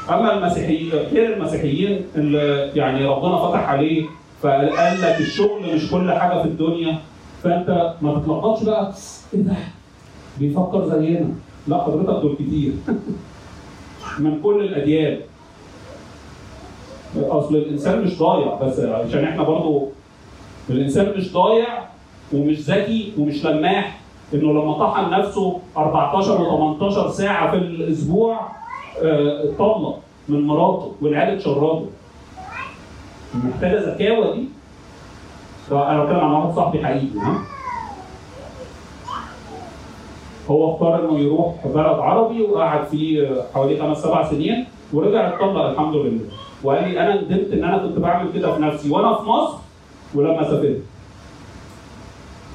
أما 0.09 0.37
المسيحيين 0.37 0.89
غير 0.91 1.33
المسيحيين 1.33 2.01
اللي 2.15 2.71
يعني 2.75 3.05
ربنا 3.05 3.37
فتح 3.37 3.69
عليه 3.69 4.05
فقال 4.41 5.01
لك 5.01 5.19
الشغل 5.19 5.75
مش 5.75 5.91
كل 5.91 6.11
حاجة 6.11 6.41
في 6.41 6.47
الدنيا. 6.47 6.95
فأنت 7.43 7.93
ما 8.01 8.19
تتلخبطش 8.19 8.63
بقى. 8.63 8.93
إيه 9.33 9.39
ده؟ 9.41 9.53
بيفكر 10.39 10.89
زينا. 10.99 11.29
لا 11.67 11.83
حضرتك 11.83 12.21
دول 12.21 12.35
كتير. 12.35 12.73
من 14.19 14.39
كل 14.43 14.59
الاديان 14.63 15.19
أصل 17.17 17.55
الإنسان 17.55 18.01
مش 18.03 18.19
ضايع 18.19 18.55
بس 18.55 18.79
عشان 18.79 19.23
إحنا 19.23 19.43
برضو 19.43 19.89
الإنسان 20.69 21.13
مش 21.17 21.33
ضايع 21.33 21.67
ومش 22.33 22.59
ذكي 22.59 23.13
ومش 23.17 23.45
لماح 23.45 23.99
إنه 24.33 24.51
لما 24.53 24.73
طحن 24.87 25.09
نفسه 25.09 25.59
14 25.77 26.37
و18 27.07 27.11
ساعة 27.11 27.51
في 27.51 27.57
الأسبوع 27.57 28.39
آه، 29.03 29.43
اتطلق 29.43 29.99
من 30.29 30.47
مراته 30.47 30.91
والعيال 31.01 31.35
اتشردوا 31.35 31.85
محتاجة 33.33 33.93
ذكاوة 33.93 34.35
دي؟ 34.35 34.43
أنا 35.71 36.03
بتكلم 36.03 36.19
عن 36.19 36.31
واحد 36.31 36.55
صاحبي 36.55 36.85
حقيقي 36.85 37.19
ها؟ 37.19 37.41
هو 40.51 40.73
اختار 40.73 40.99
إنه 41.05 41.19
يروح 41.19 41.67
بلد 41.67 41.99
عربي 41.99 42.41
وقعد 42.41 42.87
فيه 42.87 43.41
حوالي 43.53 43.79
خمس 43.81 43.97
سبع 43.97 44.29
سنين 44.29 44.65
ورجع 44.93 45.27
اتطلق 45.27 45.65
الحمد 45.65 45.95
لله. 45.95 46.25
وقال 46.63 46.89
لي 46.89 46.99
أنا 46.99 47.21
ندمت 47.21 47.53
إن 47.53 47.63
أنا 47.63 47.77
كنت 47.77 47.97
بعمل 47.97 48.31
كده 48.33 48.55
في 48.55 48.61
نفسي 48.61 48.91
وأنا 48.91 49.13
في 49.15 49.23
مصر 49.23 49.57
ولما 50.15 50.43
سافرت. 50.43 50.81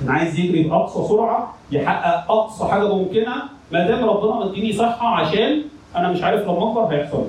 كان 0.00 0.08
عايز 0.08 0.38
يجري 0.38 0.62
بأقصى 0.62 1.08
سرعة 1.08 1.54
يحقق 1.72 2.32
أقصى 2.32 2.64
حاجة 2.64 2.94
ممكنة 2.94 3.34
ما 3.72 3.86
دام 3.88 4.04
ربنا 4.08 4.44
مديني 4.46 4.72
صحة 4.72 5.06
عشان 5.06 5.62
أنا 5.96 6.12
مش 6.12 6.22
عارف 6.22 6.42
لما 6.42 6.70
أكبر 6.70 6.84
هيحصل. 6.84 7.24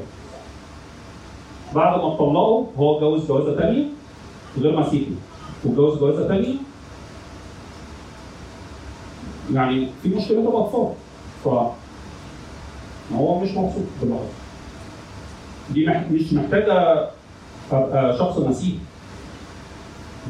بعد 1.76 2.00
ما 2.00 2.08
اتطلقوا 2.14 2.66
هو 2.78 2.96
اتجوز 2.98 3.28
جوازة 3.28 3.56
ثانية 3.56 3.84
غير 4.62 4.80
مسيحي 4.80 5.12
واتجوز 5.66 6.00
جوازة 6.00 6.28
ثانية 6.28 6.56
يعني 9.54 9.88
في 10.04 10.10
مشكلة 10.10 10.40
الاطفال 10.50 10.90
ف 11.44 11.48
هو 13.16 13.40
مش 13.40 13.50
مبسوط 13.50 13.84
بالوضع. 14.02 14.22
دي 15.74 15.88
مش 16.12 16.34
محتاجة 16.34 17.08
أبقى 17.72 18.18
شخص 18.18 18.38
مسيحي 18.38 18.78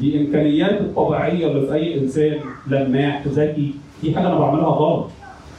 دي 0.00 0.20
إمكانيات 0.20 0.80
الطبيعيه 0.80 1.46
اللي 1.46 1.66
في 1.66 1.74
أي 1.74 1.98
إنسان 2.00 2.40
لماح 2.66 3.26
ذكي. 3.26 3.74
دي 4.02 4.14
حاجة 4.14 4.26
أنا 4.26 4.38
بعملها 4.38 4.68
غلط. 4.68 5.06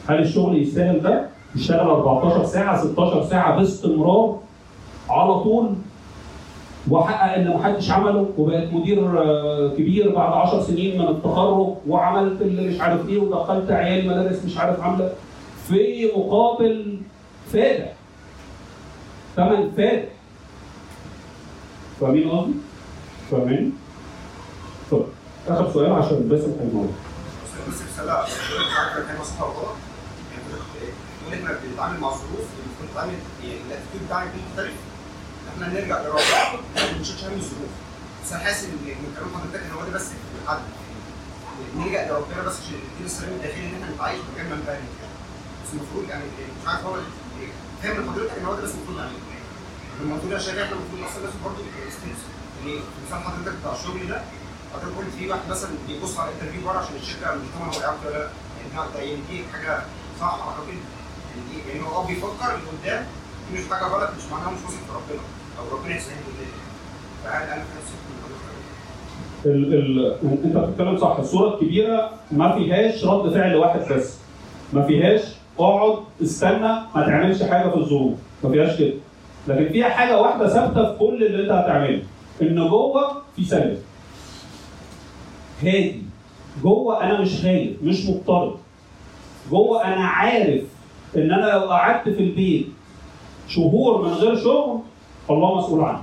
هل 0.08 0.20
الشغل 0.20 0.62
يستاهل 0.62 1.02
ده؟ 1.02 1.26
يشتغل 1.56 1.80
14 1.90 2.46
ساعة 2.46 2.86
16 2.86 3.24
ساعة 3.26 3.58
باستمرار 3.58 4.38
على 5.10 5.40
طول؟ 5.40 5.70
واحقق 6.90 7.34
إن 7.34 7.48
محدش 7.58 7.92
عمله 7.92 8.30
وبقيت 8.38 8.74
مدير 8.74 9.22
آه، 9.24 9.70
كبير 9.78 10.16
بعد 10.16 10.34
10 10.34 10.64
سنين 10.64 11.02
من 11.02 11.08
التخرج 11.08 11.76
وعملت 11.88 12.42
اللي 12.42 12.68
مش 12.70 12.80
عارف 12.82 13.10
إيه 13.10 13.18
ودخلت 13.20 13.72
عيال 13.72 14.08
مدارس 14.08 14.46
مش 14.46 14.58
عارف 14.58 14.80
عاملة 14.80 15.14
في 15.68 16.12
مقابل 16.16 16.98
فادح 17.54 17.94
ثمن 19.36 19.72
فادح 19.78 20.10
فاهمين 22.02 22.30
قصدي؟ 22.30 22.54
فاهمين؟ 23.32 23.74
طب 24.92 25.02
آخر 25.48 25.72
سؤال 25.74 25.92
عشان 25.94 26.30
بس 26.32 26.42
الموضوع 26.42 26.92
بس 27.44 27.74
بس 27.74 27.82
رساله 27.94 28.14
كان 29.08 29.16
ولا 29.16 29.48
غلط 29.48 29.76
إحنا 31.34 31.58
بنتعامل 31.64 32.00
مع 32.00 32.10
ظروف 32.10 32.22
المفروض 32.66 32.90
نتعامل 32.92 33.14
يعني 33.44 33.82
بتاعنا 34.06 34.26
يكون 34.30 34.42
مختلف 34.52 34.74
إحنا 35.54 35.68
نرجع 35.68 36.02
لربنا 36.02 36.54
ما 36.76 36.92
بنشيلش 36.98 37.24
هم 37.24 37.34
الظروف. 37.34 37.72
بس 38.26 38.32
أنا 38.32 38.44
حاسس 38.44 38.64
ان 38.64 38.72
من 38.72 39.16
كلام 39.16 39.30
حضرتك 39.36 39.72
هو 39.76 39.84
ده 39.86 39.92
بس 39.92 40.06
الحل 40.44 40.60
نرجع 41.78 42.02
لربنا 42.10 42.42
بس 42.44 42.56
عشان 42.60 42.74
ندينا 42.94 43.06
السلام 43.06 43.32
الداخلي 43.32 43.68
ان 43.68 43.74
إحنا 43.74 43.96
نتعايش 43.96 44.20
مكان 44.34 44.50
ما 44.50 44.56
بس 45.64 45.70
المفروض 45.74 46.10
يعني 46.10 46.24
مش 46.62 46.68
عارف 46.68 46.86
هو 46.86 46.96
فاهم 47.84 47.98
من 48.00 48.10
حضرتك 48.12 48.38
ان 48.38 48.46
هو 48.46 48.56
ده 48.56 48.62
بس 48.62 48.72
المفروض 48.72 49.00
عليه 49.00 49.18
لما 50.02 50.16
قلت 50.16 50.24
له 50.26 50.34
يا 50.34 50.40
شباب 50.40 50.60
إحنا 50.64 50.76
المفروض 50.76 51.02
أصلا 51.10 51.22
لازم 51.24 51.38
برضه 51.46 51.58
يعني 52.66 52.80
مثال 53.08 53.24
حضرتك 53.24 53.54
بتاع 53.60 53.74
الشغل 53.74 54.08
ده 54.08 54.22
حضرتك 54.74 54.98
قلت 54.98 55.16
في 55.18 55.30
واحد 55.30 55.50
مثلا 55.50 55.70
بيبص 55.88 56.18
على 56.20 56.32
الانترفيو 56.32 56.62
بره 56.68 56.80
عشان 56.80 56.96
الشركة 56.96 57.34
المجتمع 57.34 57.66
هو 57.66 57.82
يعرف 57.82 58.06
ولا 58.06 58.18
لا 58.18 58.30
يعني 58.76 59.10
يعني 59.10 59.22
دي 59.30 59.44
حاجة 59.54 59.84
صح 60.20 60.28
أعتقد. 60.48 60.68
يعني 60.68 61.70
يعني 61.70 61.84
هو 61.90 62.04
بيفكر 62.04 62.58
لقدام 62.58 63.06
دي 63.52 63.60
مش 63.60 63.70
حاجة 63.72 63.84
غلط 63.84 64.10
مش 64.18 64.24
معناها 64.32 64.52
مش 64.52 64.60
واثق 64.66 64.78
في 64.88 64.92
ربنا. 64.96 65.22
ال 69.46 69.74
ال 69.74 70.16
أنت 70.46 70.58
بتتكلم 70.58 70.98
صح 70.98 71.16
الصورة 71.20 71.54
الكبيرة 71.54 72.10
ما 72.32 72.56
فيهاش 72.58 73.06
رد 73.06 73.34
فعل 73.34 73.56
واحد 73.56 73.80
بس. 73.94 74.18
ما 74.74 74.82
فيهاش 74.86 75.22
اقعد 75.60 75.98
استنى 76.22 76.68
ما 76.96 77.06
تعملش 77.08 77.44
حاجة 77.44 77.70
في 77.70 77.78
الظروف. 77.78 78.14
ما 78.44 78.50
فيهاش 78.52 78.78
كده. 78.80 78.94
لكن 79.48 79.72
فيها 79.74 79.90
حاجة 79.90 80.22
واحدة 80.22 80.48
ثابتة 80.50 80.92
في 80.94 81.00
كل 81.00 81.24
اللي 81.24 81.44
انت 81.44 81.52
هتعمله. 81.52 82.02
إن 82.42 82.68
جوه 82.70 83.22
في 83.36 83.46
سلام 83.46 83.78
هادي. 85.64 86.02
جوه 86.64 87.04
أنا 87.04 87.22
مش 87.22 87.42
خايف 87.42 87.84
مش 87.84 88.06
مضطرب. 88.06 88.56
جوه 89.52 89.84
أنا 89.88 90.06
عارف 90.08 90.64
إن 91.16 91.32
أنا 91.32 91.46
لو 91.46 91.60
قعدت 91.70 92.10
في 92.10 92.20
البيت 92.24 92.68
شهور 93.48 94.02
من 94.08 94.14
غير 94.14 94.36
شغل 94.36 94.80
الله 95.30 95.58
مسؤول 95.58 95.82
عني 95.84 96.02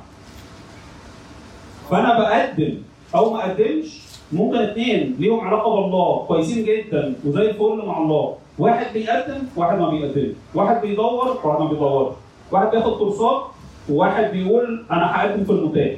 فأنا 1.91 2.19
بقدم 2.19 2.75
أو 3.15 3.33
ما 3.35 3.41
اقدمش 3.41 4.01
ممكن 4.33 4.57
اتنين 4.59 5.17
ليهم 5.19 5.41
علاقة 5.41 5.83
بالله 5.83 6.25
كويسين 6.29 6.65
جدا 6.65 7.15
وزي 7.25 7.51
الفل 7.51 7.83
مع 7.87 7.99
الله. 7.99 8.35
واحد 8.59 8.87
بيقدم 8.95 9.39
واحد 9.57 9.79
ما 9.79 9.91
بيقدمش. 9.91 10.35
واحد 10.55 10.81
بيدور 10.81 11.39
واحد 11.45 11.61
ما 11.61 11.69
بيدورش. 11.69 12.15
واحد 12.53 12.71
بياخد 12.71 12.93
كورسات 12.93 13.43
وواحد 13.91 14.31
بيقول 14.33 14.85
أنا 14.91 15.17
هقدم 15.17 15.45
في 15.45 15.51
المتاح. 15.51 15.93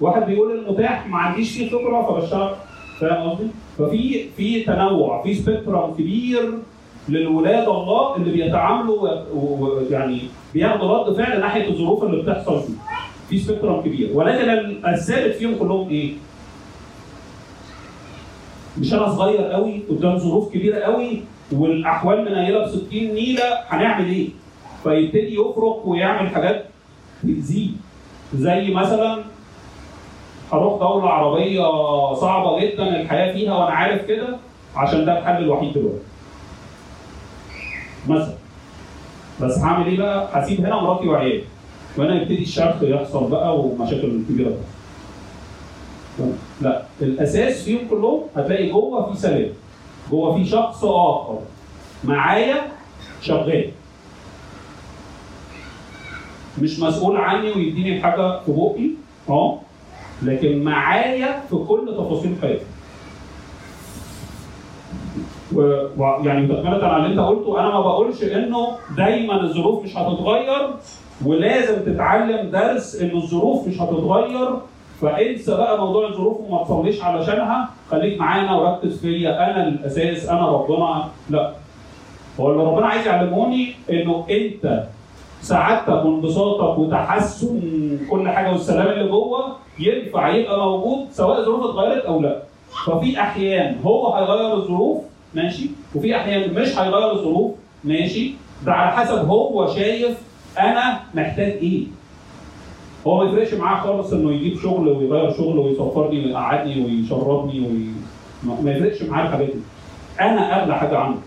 واحد 0.00 0.26
بيقول 0.26 0.58
المتاح 0.58 1.06
ما 1.06 1.18
عنديش 1.18 1.52
فيه 1.58 1.70
خبرة 1.70 2.02
فبشتغل. 2.02 2.54
فاهم 3.00 3.30
قصدي؟ 3.30 3.46
ففي 3.78 4.28
في 4.36 4.62
تنوع 4.64 5.22
في 5.22 5.34
spectrum 5.34 5.94
كبير 5.94 6.58
لولاد 7.08 7.68
الله 7.68 8.16
اللي 8.16 8.32
بيتعاملوا 8.32 9.08
ويعني 9.34 10.20
بياخدوا 10.54 10.98
رد 10.98 11.16
فعل 11.16 11.40
ناحية 11.40 11.68
الظروف 11.68 12.04
اللي 12.04 12.22
بتحصل 12.22 12.60
دي 12.66 12.74
في 13.28 13.38
spectrum 13.38 13.80
كبير 13.80 14.10
ولكن 14.14 14.76
الثابت 14.86 15.34
فيهم 15.34 15.54
كلهم 15.58 15.88
إيه؟ 15.88 16.12
مش 18.78 18.94
أنا 18.94 19.08
صغير 19.08 19.42
قوي 19.44 19.82
قدام 19.90 20.18
ظروف 20.18 20.52
كبيرة 20.54 20.78
قوي 20.78 21.22
والأحوال 21.52 22.24
منيله 22.24 22.64
ب 22.64 22.68
60 22.68 22.84
نيلة 22.92 23.44
هنعمل 23.68 24.06
إيه؟ 24.06 24.28
فيبتدي 24.82 25.34
يفرق 25.34 25.82
ويعمل 25.86 26.28
حاجات 26.28 26.64
تأذيه 27.22 27.70
زي 28.34 28.70
مثلا 28.74 29.18
هروح 30.52 30.80
دولة 30.80 31.10
عربية 31.10 31.62
صعبة 32.14 32.60
جدا 32.60 33.00
الحياة 33.00 33.32
فيها 33.32 33.54
وأنا 33.54 33.70
عارف 33.74 34.06
كده 34.06 34.36
عشان 34.76 35.04
ده 35.04 35.18
الحل 35.18 35.42
الوحيد 35.42 35.72
دلوقتي. 35.72 35.98
مثلا 38.08 38.34
بس 39.42 39.58
هعمل 39.58 39.86
إيه 39.86 39.98
بقى؟ 39.98 40.28
هسيب 40.32 40.60
هنا 40.60 40.80
مراتي 40.80 41.08
وعيالي. 41.08 41.44
وهنا 41.98 42.14
يبتدي 42.22 42.42
الشرخ 42.42 42.82
يحصل 42.82 43.30
بقى 43.30 43.58
ومشاكل 43.60 44.22
كبيرة 44.28 44.48
بقى. 46.18 46.28
لا 46.62 46.82
الأساس 47.02 47.62
فيهم 47.62 47.88
كلهم 47.90 48.20
هتلاقي 48.36 48.70
جوه 48.70 49.12
في 49.12 49.18
سلام. 49.20 49.48
جوه 50.10 50.36
في 50.38 50.44
شخص 50.44 50.84
آخر 50.84 51.38
معايا 52.04 52.62
شغال. 53.22 53.70
مش 56.62 56.80
مسؤول 56.80 57.16
عني 57.16 57.50
ويديني 57.52 57.96
الحاجة 57.98 58.40
في 58.40 58.52
بقي 58.52 58.90
آه 59.28 59.58
لكن 60.22 60.62
معايا 60.64 61.42
في 61.50 61.56
كل 61.56 61.94
تفاصيل 61.98 62.34
حياتي. 62.42 62.64
ويعني 65.56 66.46
تكملة 66.48 66.86
على 66.86 66.96
اللي 66.96 67.08
أنت 67.08 67.20
قلته 67.20 67.60
أنا 67.60 67.68
ما 67.70 67.80
بقولش 67.80 68.22
إنه 68.22 68.68
دايما 68.96 69.40
الظروف 69.42 69.84
مش 69.84 69.96
هتتغير 69.96 70.68
ولازم 71.26 71.92
تتعلم 71.92 72.50
درس 72.50 73.02
ان 73.02 73.16
الظروف 73.16 73.68
مش 73.68 73.80
هتتغير. 73.80 74.48
فانسى 75.00 75.56
بقى 75.56 75.78
موضوع 75.78 76.08
الظروف 76.08 76.40
وما 76.40 76.64
تصليش 76.64 77.02
علشانها. 77.02 77.68
خليك 77.90 78.18
معانا 78.20 78.56
وركز 78.56 79.00
فيا. 79.00 79.30
أنا 79.50 79.68
الأساس 79.68 80.28
أنا 80.28 80.48
ربنا. 80.48 81.04
لا. 81.30 81.52
هو 82.40 82.50
اللي 82.52 82.64
ربنا 82.64 82.86
عايز 82.86 83.06
يعلموني 83.06 83.74
إنه 83.90 84.24
أنت 84.30 84.82
سعادتك 85.40 86.04
وانبساطك 86.04 86.78
وتحسن 86.78 87.60
كل 88.10 88.28
حاجة 88.28 88.52
والسلام 88.52 88.86
اللي 88.88 89.08
جوه 89.08 89.56
ينفع 89.78 90.28
يبقى 90.34 90.58
موجود 90.66 91.06
سواء 91.12 91.38
الظروف 91.40 91.64
اتغيرت 91.64 92.04
أو 92.04 92.20
لا. 92.20 92.42
ففي 92.86 93.20
أحيان 93.20 93.76
هو 93.84 94.12
هيغير 94.14 94.54
الظروف 94.54 95.02
ماشي؟ 95.34 95.70
وفي 95.94 96.16
أحيان 96.16 96.54
مش 96.54 96.78
هيغير 96.78 97.12
الظروف 97.12 97.52
ماشي؟ 97.84 98.32
ده 98.66 98.72
على 98.72 98.90
حسب 98.96 99.18
هو 99.26 99.74
شايف 99.74 100.18
أنا 100.58 101.00
محتاج 101.14 101.52
إيه. 101.52 101.84
هو 103.06 103.24
ما 103.24 103.30
يفرقش 103.30 103.54
معاه 103.54 103.82
خالص 103.82 104.12
إنه 104.12 104.32
يجيب 104.32 104.58
شغل 104.60 104.88
ويغير 104.88 105.32
شغل 105.32 105.58
ويسفرني 105.58 106.24
ويقعدني 106.26 106.84
ويشربني 106.84 107.60
وي... 107.60 107.86
ما 108.62 108.72
يفرقش 108.72 109.02
معاه 109.02 109.26
الحاجات 109.26 109.46
دي. 109.48 109.60
أنا 110.20 110.62
أغلى 110.62 110.76
حاجة 110.78 110.98
عنده. 110.98 111.20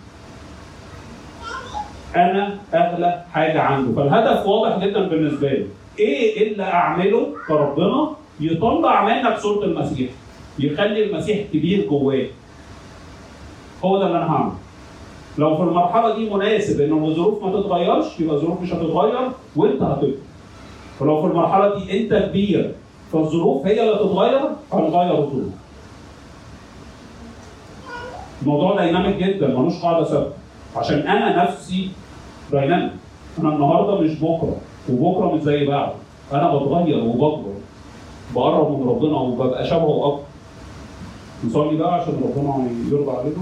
أنا 2.16 2.58
أغلى 2.74 3.24
حاجة 3.34 3.62
عنده. 3.62 3.92
فالهدف 3.96 4.46
واضح 4.46 4.86
جدا 4.86 5.08
بالنسبة 5.08 5.50
لي. 5.50 5.66
إيه 6.00 6.52
اللي 6.52 6.64
أعمله؟ 6.64 7.28
كربنا 7.48 8.10
يطلع 8.40 9.06
منك 9.06 9.38
صورة 9.38 9.66
المسيح. 9.66 10.10
يخلي 10.60 11.04
المسيح 11.04 11.38
كبير 11.54 11.88
جواك 11.90 12.30
هو 13.86 13.98
ده 14.00 14.08
اللي 14.08 14.18
أنا 14.18 14.32
هعمله 14.32 14.54
لو 15.38 15.58
في 15.58 15.64
المرحلة 15.64 16.16
دي 16.16 16.30
مناسب 16.30 16.82
ان 16.82 17.04
الظروف 17.06 17.44
ما 17.44 17.52
تتغيرش 17.62 18.20
يبقى 18.20 18.36
الظروف 18.36 18.62
مش 18.62 18.74
هتتغير 18.74 19.30
وأنت 19.56 19.82
هتكبر. 19.82 20.14
ولو 21.02 21.22
في 21.22 21.28
المرحلة 21.28 21.76
دي 21.80 22.04
أنت 22.04 22.14
كبير 22.30 22.76
فالظروف 23.14 23.66
هي 23.66 23.82
اللي 23.84 23.96
تتغير 23.96 24.42
هنغير 24.74 25.12
الظروف. 25.24 25.54
الموضوع 28.42 28.76
dynamic 28.76 29.16
جدا 29.18 29.48
ملوش 29.48 29.82
قاعدة 29.82 30.04
ثابتة. 30.06 30.32
عشان 30.76 31.00
أنا 31.00 31.44
نفسي 31.44 31.90
dynamic 32.52 32.92
أنا 33.40 33.50
النهارده 33.50 34.02
مش 34.02 34.20
بكرة 34.20 34.56
وبكرة 34.90 35.32
مش 35.36 35.42
زي 35.42 35.66
بعده. 35.68 35.94
أنا 36.34 36.56
بتغير 36.56 37.04
وبكبر. 37.04 37.52
بقرب 38.36 38.80
من 38.80 38.88
ربنا 38.90 39.18
وببقى 39.18 39.66
شبهه 39.68 40.08
أكتر. 40.08 40.24
نصلي 41.46 41.78
بقى 41.78 41.94
عشان 41.94 42.14
ربنا 42.24 42.68
يرضى 42.92 43.12
علينا. 43.12 43.42